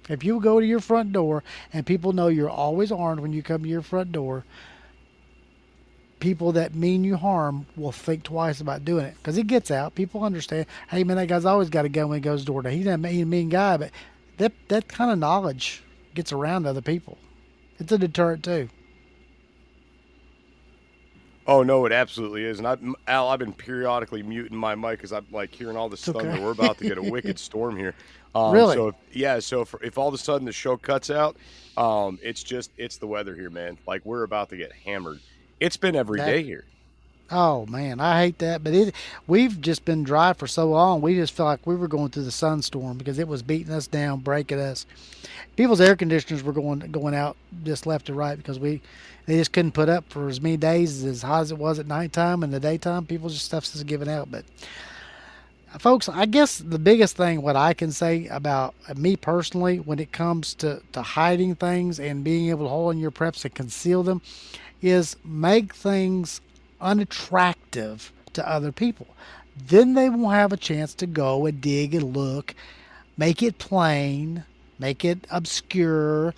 If 0.09 0.23
you 0.23 0.39
go 0.39 0.59
to 0.59 0.65
your 0.65 0.79
front 0.79 1.13
door 1.13 1.43
and 1.73 1.85
people 1.85 2.13
know 2.13 2.27
you're 2.27 2.49
always 2.49 2.91
armed 2.91 3.21
when 3.21 3.33
you 3.33 3.41
come 3.41 3.63
to 3.63 3.69
your 3.69 3.81
front 3.81 4.11
door, 4.11 4.43
people 6.19 6.53
that 6.53 6.75
mean 6.75 7.03
you 7.03 7.15
harm 7.15 7.65
will 7.75 7.91
think 7.91 8.23
twice 8.23 8.61
about 8.61 8.85
doing 8.85 9.05
it 9.05 9.15
because 9.17 9.37
it 9.37 9.47
gets 9.47 9.71
out. 9.71 9.95
People 9.95 10.23
understand. 10.23 10.65
Hey 10.87 11.03
man, 11.03 11.17
that 11.17 11.27
guy's 11.27 11.45
always 11.45 11.69
got 11.69 11.85
a 11.85 11.89
gun 11.89 12.09
when 12.09 12.17
he 12.17 12.21
goes 12.21 12.45
door 12.45 12.61
to. 12.61 12.71
He's 12.71 12.87
a 12.87 12.97
mean, 12.97 13.29
mean 13.29 13.49
guy, 13.49 13.77
but 13.77 13.91
that 14.37 14.53
that 14.69 14.87
kind 14.87 15.11
of 15.11 15.19
knowledge 15.19 15.83
gets 16.13 16.31
around 16.31 16.65
other 16.65 16.81
people. 16.81 17.17
It's 17.79 17.91
a 17.91 17.97
deterrent 17.97 18.43
too. 18.43 18.69
Oh 21.47 21.61
no, 21.61 21.85
it 21.85 21.91
absolutely 21.91 22.43
is. 22.43 22.57
And 22.59 22.67
I, 22.67 22.77
Al, 23.07 23.27
I've 23.27 23.39
been 23.39 23.53
periodically 23.53 24.23
muting 24.23 24.57
my 24.57 24.73
mic 24.73 24.97
because 24.97 25.13
I'm 25.13 25.27
like 25.31 25.53
hearing 25.53 25.77
all 25.77 25.89
this 25.89 26.03
thunder. 26.03 26.31
Okay. 26.31 26.43
We're 26.43 26.51
about 26.51 26.79
to 26.79 26.85
get 26.85 26.97
a 26.97 27.03
wicked 27.11 27.37
storm 27.37 27.77
here. 27.77 27.93
Um, 28.33 28.51
really? 28.51 28.75
So 28.75 28.87
if, 28.89 28.95
yeah. 29.13 29.39
So 29.39 29.61
if, 29.61 29.75
if 29.83 29.97
all 29.97 30.07
of 30.07 30.13
a 30.13 30.17
sudden 30.17 30.45
the 30.45 30.51
show 30.51 30.75
cuts 30.75 31.11
out, 31.11 31.37
um, 31.77 32.17
it's 32.23 32.41
just 32.41 32.71
it's 32.77 32.97
the 32.97 33.05
weather 33.05 33.35
here, 33.35 33.51
man. 33.51 33.77
Like 33.85 34.03
we're 34.05 34.23
about 34.23 34.49
to 34.49 34.57
get 34.57 34.71
hammered. 34.71 35.19
It's 35.59 35.77
been 35.77 35.95
every 35.95 36.19
that, 36.19 36.25
day 36.25 36.43
here. 36.43 36.65
Oh 37.31 37.65
man, 37.65 37.99
I 37.99 38.21
hate 38.21 38.37
that. 38.39 38.63
But 38.63 38.73
it 38.73 38.95
we've 39.27 39.59
just 39.59 39.85
been 39.85 40.03
dry 40.03 40.33
for 40.33 40.47
so 40.47 40.69
long. 40.69 41.01
We 41.01 41.15
just 41.15 41.33
felt 41.33 41.47
like 41.47 41.65
we 41.67 41.75
were 41.75 41.87
going 41.87 42.09
through 42.09 42.23
the 42.23 42.31
sunstorm 42.31 42.97
because 42.97 43.17
it 43.17 43.27
was 43.27 43.41
beating 43.41 43.73
us 43.73 43.87
down, 43.87 44.19
breaking 44.19 44.59
us. 44.59 44.85
People's 45.55 45.81
air 45.81 45.95
conditioners 45.95 46.43
were 46.43 46.53
going 46.53 46.79
going 46.91 47.15
out 47.15 47.35
just 47.63 47.87
left 47.87 48.09
and 48.09 48.17
right 48.17 48.37
because 48.37 48.59
we 48.59 48.81
they 49.25 49.37
just 49.37 49.53
couldn't 49.53 49.71
put 49.71 49.89
up 49.89 50.05
for 50.09 50.27
as 50.27 50.39
many 50.39 50.57
days 50.57 51.03
as 51.03 51.23
hot 51.23 51.41
as 51.41 51.51
it 51.51 51.57
was 51.57 51.79
at 51.79 51.87
nighttime 51.87 52.43
and 52.43 52.53
the 52.53 52.59
daytime. 52.59 53.05
People 53.05 53.29
just 53.29 53.45
stuff's 53.45 53.71
just 53.71 53.87
giving 53.87 54.09
out. 54.09 54.29
But 54.29 54.45
uh, 55.73 55.79
folks, 55.79 56.07
I 56.07 56.27
guess 56.27 56.59
the 56.59 56.77
biggest 56.77 57.17
thing 57.17 57.41
what 57.41 57.55
I 57.55 57.73
can 57.73 57.91
say 57.91 58.27
about 58.27 58.75
me 58.95 59.15
personally 59.15 59.77
when 59.79 59.97
it 59.97 60.11
comes 60.11 60.53
to, 60.55 60.81
to 60.91 61.01
hiding 61.01 61.55
things 61.55 61.99
and 61.99 62.23
being 62.23 62.49
able 62.49 62.65
to 62.65 62.69
hold 62.69 62.93
in 62.93 62.99
your 62.99 63.09
preps 63.09 63.45
and 63.45 63.55
conceal 63.55 64.03
them 64.03 64.21
is 64.85 65.15
make 65.23 65.73
things 65.73 66.41
unattractive 66.79 68.11
to 68.33 68.47
other 68.47 68.71
people. 68.71 69.07
Then 69.57 69.93
they 69.95 70.09
won't 70.09 70.35
have 70.35 70.53
a 70.53 70.57
chance 70.57 70.93
to 70.95 71.07
go 71.07 71.45
and 71.45 71.59
dig 71.59 71.95
and 71.95 72.15
look, 72.15 72.53
make 73.17 73.41
it 73.41 73.57
plain, 73.57 74.43
make 74.77 75.03
it 75.03 75.25
obscure. 75.31 76.33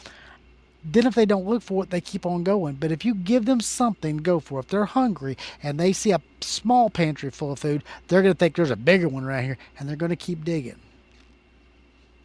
Then, 0.83 1.05
if 1.05 1.15
they 1.15 1.25
don't 1.25 1.45
look 1.45 1.63
for 1.63 1.83
it, 1.83 1.89
they 1.89 1.99
keep 1.99 2.25
on 2.25 2.43
going. 2.43 2.75
But 2.75 2.93
if 2.93 3.03
you 3.03 3.13
give 3.13 3.45
them 3.45 3.59
something 3.59 4.17
to 4.17 4.23
go 4.23 4.39
for, 4.39 4.59
if 4.61 4.67
they're 4.67 4.85
hungry 4.85 5.37
and 5.61 5.77
they 5.77 5.91
see 5.91 6.11
a 6.11 6.21
small 6.39 6.89
pantry 6.89 7.29
full 7.29 7.51
of 7.51 7.59
food, 7.59 7.83
they're 8.07 8.21
going 8.21 8.33
to 8.33 8.37
think 8.37 8.55
there's 8.55 8.71
a 8.71 8.77
bigger 8.77 9.09
one 9.09 9.25
right 9.25 9.43
here 9.43 9.57
and 9.77 9.89
they're 9.89 9.97
going 9.97 10.11
to 10.11 10.15
keep 10.15 10.45
digging. 10.45 10.79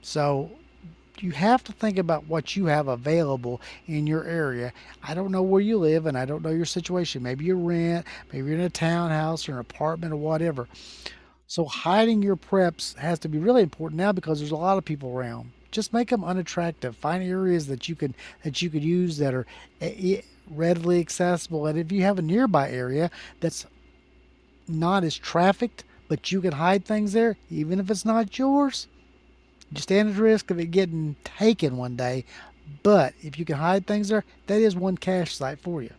So, 0.02 0.52
you 1.22 1.30
have 1.32 1.62
to 1.64 1.72
think 1.72 1.98
about 1.98 2.26
what 2.26 2.56
you 2.56 2.66
have 2.66 2.88
available 2.88 3.60
in 3.86 4.06
your 4.06 4.24
area. 4.24 4.72
I 5.02 5.14
don't 5.14 5.30
know 5.30 5.42
where 5.42 5.60
you 5.60 5.78
live 5.78 6.06
and 6.06 6.18
I 6.18 6.24
don't 6.24 6.42
know 6.42 6.50
your 6.50 6.64
situation. 6.64 7.22
Maybe 7.22 7.44
you 7.44 7.56
rent, 7.56 8.06
maybe 8.32 8.48
you're 8.48 8.58
in 8.58 8.64
a 8.64 8.70
townhouse 8.70 9.48
or 9.48 9.52
an 9.52 9.58
apartment 9.58 10.12
or 10.12 10.16
whatever. 10.16 10.68
So 11.46 11.64
hiding 11.64 12.22
your 12.22 12.36
preps 12.36 12.96
has 12.96 13.18
to 13.20 13.28
be 13.28 13.38
really 13.38 13.62
important 13.62 13.98
now 13.98 14.12
because 14.12 14.38
there's 14.38 14.52
a 14.52 14.56
lot 14.56 14.78
of 14.78 14.84
people 14.84 15.10
around. 15.16 15.52
Just 15.70 15.92
make 15.92 16.10
them 16.10 16.24
unattractive. 16.24 16.96
Find 16.96 17.22
areas 17.22 17.66
that 17.68 17.88
you 17.88 17.94
can 17.94 18.14
that 18.42 18.60
you 18.60 18.68
could 18.68 18.84
use 18.84 19.18
that 19.18 19.32
are 19.34 19.46
eh, 19.80 19.94
eh, 19.98 20.20
readily 20.50 21.00
accessible. 21.00 21.66
And 21.66 21.78
if 21.78 21.90
you 21.92 22.02
have 22.02 22.18
a 22.18 22.22
nearby 22.22 22.70
area 22.70 23.10
that's 23.40 23.66
not 24.68 25.04
as 25.04 25.16
trafficked, 25.16 25.84
but 26.08 26.30
you 26.30 26.40
can 26.40 26.52
hide 26.52 26.84
things 26.84 27.12
there, 27.12 27.36
even 27.50 27.80
if 27.80 27.90
it's 27.90 28.04
not 28.04 28.38
yours, 28.38 28.86
you 29.74 29.82
stand 29.82 30.10
at 30.10 30.16
risk 30.16 30.50
of 30.50 30.58
it 30.58 30.70
getting 30.70 31.16
taken 31.24 31.76
one 31.76 31.96
day, 31.96 32.24
but 32.82 33.14
if 33.20 33.38
you 33.38 33.44
can 33.44 33.56
hide 33.56 33.86
things 33.86 34.08
there, 34.08 34.24
that 34.46 34.60
is 34.60 34.76
one 34.76 34.96
cache 34.96 35.34
site 35.34 35.58
for 35.58 35.82
you. 35.82 35.90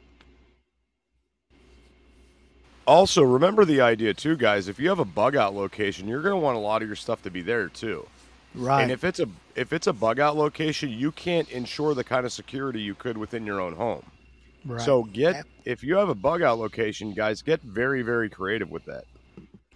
Also, 2.85 3.23
remember 3.23 3.63
the 3.63 3.81
idea 3.81 4.13
too, 4.13 4.35
guys. 4.35 4.67
If 4.67 4.79
you 4.79 4.89
have 4.89 4.99
a 4.99 5.05
bug 5.05 5.35
out 5.35 5.55
location, 5.55 6.07
you're 6.07 6.21
going 6.21 6.33
to 6.33 6.39
want 6.39 6.57
a 6.57 6.59
lot 6.59 6.81
of 6.81 6.87
your 6.87 6.97
stuff 6.97 7.21
to 7.23 7.31
be 7.31 7.41
there 7.41 7.69
too. 7.69 8.05
Right. 8.55 8.83
And 8.83 8.91
if 8.91 9.03
it's 9.03 9.19
a 9.19 9.27
if 9.55 9.73
it's 9.73 9.87
a 9.87 9.93
bug 9.93 10.19
out 10.19 10.35
location, 10.35 10.89
you 10.89 11.11
can't 11.11 11.49
ensure 11.49 11.93
the 11.93 12.03
kind 12.03 12.25
of 12.25 12.31
security 12.31 12.81
you 12.81 12.93
could 12.93 13.17
within 13.17 13.45
your 13.45 13.61
own 13.61 13.73
home. 13.73 14.03
right. 14.65 14.81
So 14.81 15.03
get 15.03 15.45
if 15.65 15.83
you 15.83 15.95
have 15.95 16.09
a 16.09 16.15
bug 16.15 16.41
out 16.41 16.59
location, 16.59 17.13
guys, 17.13 17.41
get 17.41 17.61
very 17.61 18.01
very 18.01 18.29
creative 18.29 18.69
with 18.69 18.85
that. 18.85 19.05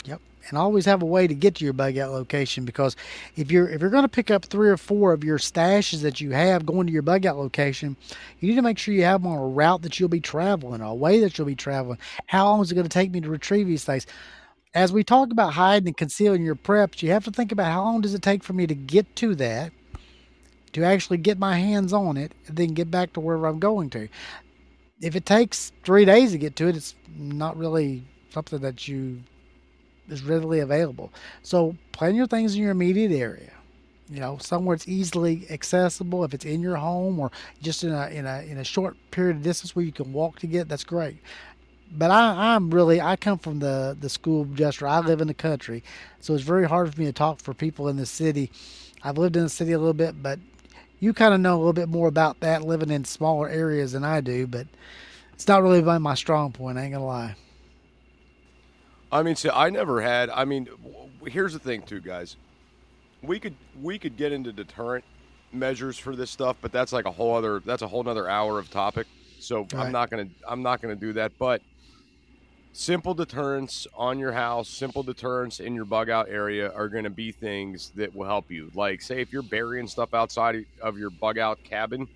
Yep. 0.04 0.22
And 0.48 0.58
always 0.58 0.86
have 0.86 1.02
a 1.02 1.06
way 1.06 1.28
to 1.28 1.34
get 1.34 1.56
to 1.56 1.66
your 1.66 1.74
bug 1.74 1.98
out 1.98 2.12
location 2.12 2.64
because 2.64 2.96
if 3.36 3.52
you're 3.52 3.68
if 3.68 3.82
you're 3.82 3.90
going 3.90 4.04
to 4.04 4.10
pick 4.10 4.32
up 4.32 4.46
three 4.46 4.70
or 4.70 4.78
four 4.78 5.12
of 5.12 5.24
your 5.24 5.38
stashes 5.38 6.02
that 6.02 6.22
you 6.22 6.32
have 6.32 6.66
going 6.66 6.88
to 6.88 6.94
your 6.94 7.02
bug 7.02 7.26
out 7.26 7.38
location, 7.38 7.98
you 8.40 8.50
need 8.50 8.56
to 8.56 8.62
make 8.62 8.78
sure 8.78 8.94
you 8.94 9.04
have 9.04 9.22
them 9.22 9.32
on 9.32 9.38
a 9.38 9.48
route 9.48 9.82
that 9.82 10.00
you'll 10.00 10.10
be 10.10 10.22
traveling, 10.22 10.82
a 10.82 10.96
way 10.96 11.20
that 11.20 11.38
you'll 11.38 11.48
be 11.48 11.56
traveling. 11.56 11.98
How 12.28 12.46
long 12.46 12.62
is 12.62 12.72
it 12.72 12.76
going 12.76 12.86
to 12.86 12.90
take 12.90 13.12
me 13.12 13.20
to 13.22 13.30
retrieve 13.30 13.68
these 13.68 13.84
things? 13.84 14.08
As 14.74 14.94
we 14.94 15.04
talk 15.04 15.32
about 15.32 15.54
hiding 15.54 15.88
and 15.88 15.98
concealing 15.98 16.44
your 16.44 16.56
preps, 16.56 17.02
you 17.02 17.12
have 17.12 17.26
to 17.26 17.32
think 17.32 17.52
about 17.52 17.72
how 17.72 17.84
long 17.84 18.02
does 18.02 18.14
it 18.14 18.22
take 18.22 18.44
for 18.44 18.54
me 18.54 18.68
to 18.68 18.76
get 18.76 19.16
to 19.18 19.36
that, 19.36 19.72
to 20.74 20.84
actually 20.84 21.18
get 21.18 21.40
my 21.40 21.58
hands 21.58 21.94
on 21.94 22.16
it, 22.16 22.34
and 22.48 22.56
then 22.56 22.74
get 22.74 22.92
back 22.92 23.14
to 23.14 23.20
wherever 23.20 23.48
I'm 23.48 23.60
going 23.60 23.90
to. 23.92 24.08
If 25.02 25.16
it 25.16 25.26
takes 25.26 25.72
three 25.84 26.06
days 26.06 26.32
to 26.32 26.38
get 26.38 26.56
to 26.58 26.68
it, 26.68 26.76
it's 26.76 26.96
not 27.18 27.58
really 27.58 28.04
something 28.30 28.60
that 28.60 28.88
you 28.88 29.24
is 30.10 30.24
readily 30.24 30.60
available. 30.60 31.12
So 31.44 31.76
plan 31.92 32.16
your 32.16 32.28
things 32.28 32.56
in 32.56 32.62
your 32.62 32.72
immediate 32.72 33.12
area. 33.12 33.52
You 34.10 34.22
know, 34.22 34.38
somewhere 34.38 34.76
it's 34.76 34.88
easily 34.88 35.46
accessible. 35.50 36.24
If 36.24 36.34
it's 36.34 36.46
in 36.46 36.62
your 36.62 36.78
home 36.78 37.20
or 37.20 37.32
just 37.62 37.84
in 37.84 37.92
a 37.92 38.08
in 38.08 38.26
a 38.26 38.42
in 38.42 38.58
a 38.58 38.64
short 38.64 38.96
period 39.12 39.38
of 39.38 39.44
distance 39.44 39.76
where 39.76 39.84
you 39.84 39.92
can 39.92 40.14
walk 40.14 40.40
to 40.40 40.48
get, 40.48 40.70
that's 40.70 40.86
great. 40.86 41.18
But 41.92 42.12
I, 42.12 42.56
I'm 42.56 42.70
really 42.70 43.02
I 43.02 43.18
come 43.18 43.38
from 43.38 43.60
the 43.60 43.98
the 44.00 44.10
school 44.10 44.46
Jester. 44.46 44.88
I 44.88 45.00
live 45.00 45.20
in 45.20 45.28
the 45.28 45.34
country, 45.34 45.84
so 46.22 46.34
it's 46.34 46.44
very 46.44 46.68
hard 46.68 46.94
for 46.94 47.00
me 47.00 47.06
to 47.08 47.14
talk 47.14 47.42
for 47.42 47.54
people 47.54 47.90
in 47.90 47.98
the 47.98 48.06
city. 48.06 48.50
I've 49.04 49.18
lived 49.18 49.36
in 49.36 49.44
the 49.44 49.50
city 49.50 49.74
a 49.74 49.78
little 49.78 49.94
bit, 49.94 50.24
but 50.24 50.40
you 51.00 51.14
kind 51.14 51.34
of 51.34 51.42
know 51.42 51.56
a 51.56 51.60
little 51.60 51.74
bit 51.74 51.90
more 51.90 52.08
about 52.08 52.40
that 52.40 52.64
living 52.64 52.90
in 52.90 53.04
smaller 53.04 53.50
areas 53.50 53.92
than 53.92 54.06
I 54.06 54.22
do. 54.22 54.48
But 54.48 54.68
it's 55.34 55.48
not 55.48 55.62
really 55.62 55.82
my 55.82 56.16
strong 56.16 56.54
point. 56.54 56.78
I 56.78 56.84
ain't 56.84 56.94
gonna 56.94 57.06
lie. 57.06 57.36
I 59.12 59.24
mean, 59.24 59.36
see, 59.36 59.50
I 59.50 59.70
never 59.70 60.02
had. 60.02 60.30
I 60.30 60.46
mean, 60.46 60.68
here's 61.26 61.54
the 61.54 61.60
thing, 61.60 61.82
too, 61.82 62.02
guys. 62.02 62.36
We 63.22 63.40
could 63.40 63.56
we 63.82 63.98
could 63.98 64.16
get 64.16 64.32
into 64.32 64.52
deterrent 64.52 65.04
measures 65.52 65.98
for 65.98 66.16
this 66.16 66.30
stuff, 66.30 66.58
but 66.62 66.72
that's 66.72 66.94
like 66.94 67.06
a 67.06 67.12
whole 67.12 67.36
other 67.36 67.60
that's 67.60 67.82
a 67.82 67.88
whole 67.88 68.08
other 68.08 68.30
hour 68.30 68.60
of 68.60 68.70
topic. 68.70 69.08
So. 69.40 69.66
I'm 69.86 69.92
not 69.92 70.10
gonna 70.10 70.28
I'm 70.48 70.62
not 70.62 70.82
gonna 70.82 70.96
do 70.96 71.14
that. 71.14 71.32
But 71.40 71.62
simple 72.78 73.16
deterrents 73.16 73.88
on 73.96 74.20
your 74.20 74.32
house, 74.32 74.70
simple 74.70 75.02
deterrents 75.02 75.60
in 75.60 75.74
your 75.74 75.86
bug 75.86 76.10
out 76.10 76.30
area 76.30 76.72
are 76.74 76.90
going 76.90 77.06
to 77.06 77.10
be 77.10 77.32
things 77.32 77.92
that 77.96 78.16
will 78.16 78.28
help 78.28 78.52
you. 78.52 78.72
Like, 78.76 79.02
say, 79.02 79.20
if 79.20 79.34
you're 79.34 79.42
burying 79.42 79.88
stuff 79.88 80.14
outside 80.14 80.64
of 80.82 80.98
your 80.98 81.10
bug 81.10 81.40
out 81.40 81.64
cabin, 81.64 82.08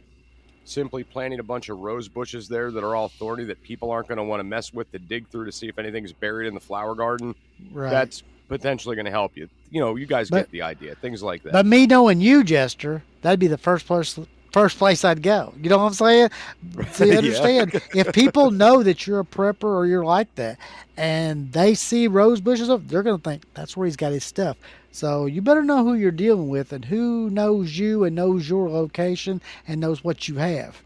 simply 0.66 1.04
planting 1.04 1.40
a 1.40 1.44
bunch 1.44 1.70
of 1.70 1.80
rose 1.80 2.08
bushes 2.08 2.48
there 2.48 2.72
that 2.72 2.84
are 2.84 2.96
all 2.96 3.08
thorny 3.10 3.44
that 3.46 3.62
people 3.64 3.92
aren't 3.92 4.08
going 4.08 4.18
to 4.18 4.24
want 4.24 4.40
to 4.40 4.44
mess 4.44 4.74
with 4.74 4.92
to 4.92 5.00
dig 5.00 5.28
through 5.30 5.46
to 5.46 5.52
see 5.52 5.68
if 5.68 5.78
anything's 5.80 6.14
buried 6.14 6.48
in 6.48 6.54
the 6.54 6.60
flower 6.60 6.96
garden. 6.96 7.36
Right. 7.72 7.90
That's 7.90 8.24
potentially 8.48 8.96
going 8.96 9.06
to 9.06 9.12
help 9.12 9.36
you. 9.36 9.48
You 9.70 9.80
know, 9.82 9.96
you 9.96 10.06
guys 10.06 10.30
But- 10.30 10.38
get 10.38 10.52
the 10.52 10.62
idea. 10.62 10.96
Things 10.96 11.24
like 11.24 11.44
that. 11.44 11.54
But 11.54 11.66
me 11.66 11.88
knowing 11.88 12.22
you, 12.22 12.44
Jester, 12.44 13.04
that'd 13.22 13.40
be 13.40 13.48
the 13.48 13.58
first 13.58 13.86
place 13.88 14.18
first 14.52 14.78
place 14.78 15.06
I'd 15.06 15.24
go. 15.24 15.54
You 15.62 15.70
know 15.70 15.78
what 15.78 15.86
I'm 15.86 15.94
saying? 15.94 16.30
So 16.92 17.06
you 17.06 17.14
Yeah. 17.14 17.18
understand 17.20 17.82
if 17.96 18.12
people 18.14 18.52
know 18.52 18.84
that 18.84 19.08
you're 19.08 19.22
a 19.22 19.24
prepper 19.26 19.64
or 19.64 19.86
you're 19.86 20.04
like 20.04 20.34
that, 20.36 20.58
and 20.98 21.54
they 21.54 21.74
see 21.74 22.08
rose 22.08 22.42
bushes 22.42 22.70
up, 22.70 22.86
they're 22.88 23.02
gonna 23.04 23.18
think 23.18 23.44
that's 23.54 23.78
where 23.78 23.86
he's 23.88 23.96
got 23.96 24.12
his 24.12 24.26
stuff. 24.26 24.58
So 24.92 25.26
you 25.26 25.42
better 25.42 25.64
know 25.64 25.84
who 25.84 25.94
you're 25.94 26.12
dealing 26.12 26.50
with 26.50 26.74
and 26.74 26.86
who 26.86 27.30
knows 27.30 27.78
you 27.78 28.04
and 28.04 28.16
knows 28.16 28.50
your 28.50 28.70
location 28.70 29.42
and 29.68 29.80
knows 29.80 30.04
what 30.04 30.28
you 30.28 30.36
have. 30.36 30.82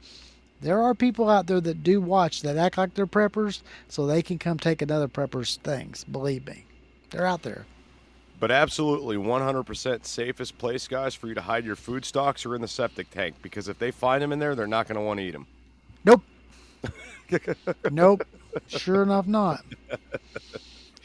There 0.62 0.82
are 0.82 0.94
people 0.96 1.30
out 1.30 1.48
there 1.48 1.62
that 1.62 1.84
do 1.84 2.00
watch 2.00 2.42
that 2.42 2.58
act 2.58 2.78
like 2.78 2.94
they're 2.94 3.08
preppers, 3.08 3.62
so 3.88 4.06
they 4.06 4.22
can 4.22 4.40
come 4.40 4.58
take 4.58 4.82
another 4.82 5.08
prepper's 5.08 5.58
things. 5.58 6.04
Believe 6.06 6.48
me, 6.48 6.66
they're 7.10 7.26
out 7.26 7.44
there. 7.44 7.66
But 8.40 8.52
absolutely 8.52 9.18
100% 9.18 10.06
safest 10.06 10.58
place, 10.58 10.88
guys, 10.88 11.16
for 11.16 11.28
you 11.28 11.36
to 11.36 11.42
hide 11.42 11.66
your 11.66 11.76
food 11.76 12.06
stocks 12.06 12.46
are 12.46 12.56
in 12.56 12.62
the 12.62 12.68
septic 12.68 13.10
tank 13.10 13.36
because 13.42 13.68
if 13.68 13.80
they 13.80 13.92
find 13.92 14.22
them 14.22 14.32
in 14.32 14.40
there, 14.40 14.56
they're 14.56 14.68
not 14.68 14.88
going 14.88 14.98
to 14.98 15.02
want 15.02 15.20
to 15.20 15.26
eat 15.26 15.32
them. 15.32 15.48
Nope. 16.04 16.22
nope. 17.92 18.28
Sure 18.68 19.04
enough, 19.04 19.28
not. 19.28 19.64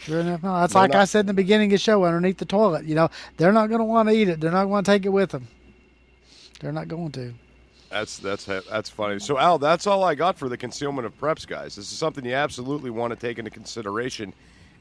Sure 0.01 0.21
enough, 0.21 0.43
not. 0.43 0.61
That's 0.61 0.73
They're 0.73 0.83
like 0.83 0.95
I 0.95 1.05
said 1.05 1.21
in 1.21 1.27
the 1.27 1.35
beginning 1.35 1.69
of 1.69 1.73
the 1.73 1.79
show, 1.79 2.05
underneath 2.05 2.39
the 2.39 2.47
toilet. 2.47 2.87
You 2.87 2.95
know, 2.95 3.11
they're 3.37 3.53
not 3.53 3.69
going 3.69 3.81
to 3.81 3.85
want 3.85 4.09
to 4.09 4.15
eat 4.15 4.29
it. 4.29 4.41
They're 4.41 4.51
not 4.51 4.65
going 4.65 4.83
to 4.83 4.91
take 4.91 5.05
it 5.05 5.11
with 5.11 5.31
them. 5.31 5.47
They're 6.61 6.73
not 6.73 6.89
going 6.89 7.13
to. 7.13 7.35
That's 7.91 8.19
that's 8.19 8.47
that's 8.47 8.89
funny. 8.89 9.19
So 9.19 9.37
Al, 9.37 9.59
that's 9.59 9.87
all 9.87 10.03
I 10.05 10.15
got 10.15 10.39
for 10.39 10.49
the 10.49 10.57
concealment 10.57 11.05
of 11.05 11.19
preps, 11.19 11.47
guys. 11.47 11.77
This 11.77 11.93
is 11.93 11.99
something 11.99 12.25
you 12.25 12.35
absolutely 12.35 12.91
want 12.91 13.13
to 13.13 13.17
take 13.17 13.39
into 13.39 13.51
consideration 13.51 14.33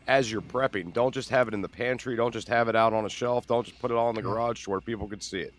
as 0.07 0.31
you're 0.31 0.41
prepping. 0.41 0.93
Don't 0.93 1.13
just 1.13 1.29
have 1.29 1.47
it 1.47 1.53
in 1.53 1.61
the 1.61 1.69
pantry. 1.69 2.15
Don't 2.15 2.31
just 2.31 2.47
have 2.47 2.69
it 2.69 2.75
out 2.75 2.93
on 2.93 3.05
a 3.05 3.09
shelf. 3.09 3.45
Don't 3.45 3.65
just 3.65 3.79
put 3.79 3.91
it 3.91 3.95
all 3.95 4.09
in 4.09 4.15
the 4.15 4.21
garage 4.21 4.63
to 4.63 4.69
where 4.69 4.79
people 4.79 5.07
can 5.07 5.19
see 5.19 5.39
it. 5.39 5.53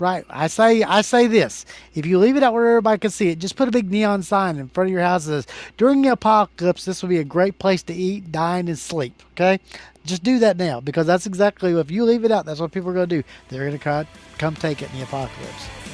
Right. 0.00 0.24
I 0.28 0.48
say 0.48 0.82
I 0.82 1.02
say 1.02 1.28
this. 1.28 1.64
If 1.94 2.04
you 2.04 2.18
leave 2.18 2.36
it 2.36 2.42
out 2.42 2.52
where 2.52 2.66
everybody 2.68 2.98
can 2.98 3.10
see 3.10 3.28
it, 3.28 3.38
just 3.38 3.54
put 3.54 3.68
a 3.68 3.70
big 3.70 3.90
neon 3.90 4.22
sign 4.22 4.58
in 4.58 4.68
front 4.68 4.88
of 4.88 4.92
your 4.92 5.02
house 5.02 5.26
that 5.26 5.44
says, 5.44 5.54
during 5.76 6.02
the 6.02 6.08
apocalypse, 6.08 6.84
this 6.84 7.00
will 7.00 7.08
be 7.08 7.18
a 7.18 7.24
great 7.24 7.60
place 7.60 7.82
to 7.84 7.94
eat, 7.94 8.32
dine, 8.32 8.66
and 8.66 8.78
sleep. 8.78 9.22
Okay? 9.32 9.60
Just 10.04 10.24
do 10.24 10.40
that 10.40 10.56
now 10.56 10.80
because 10.80 11.06
that's 11.06 11.26
exactly 11.26 11.72
if 11.78 11.90
you 11.90 12.04
leave 12.04 12.24
it 12.24 12.32
out, 12.32 12.44
that's 12.44 12.60
what 12.60 12.72
people 12.72 12.90
are 12.90 12.94
to 12.94 13.06
do. 13.06 13.22
They're 13.48 13.70
to 13.70 14.06
come 14.38 14.56
take 14.56 14.82
it 14.82 14.90
in 14.92 14.98
the 14.98 15.04
apocalypse. 15.04 15.93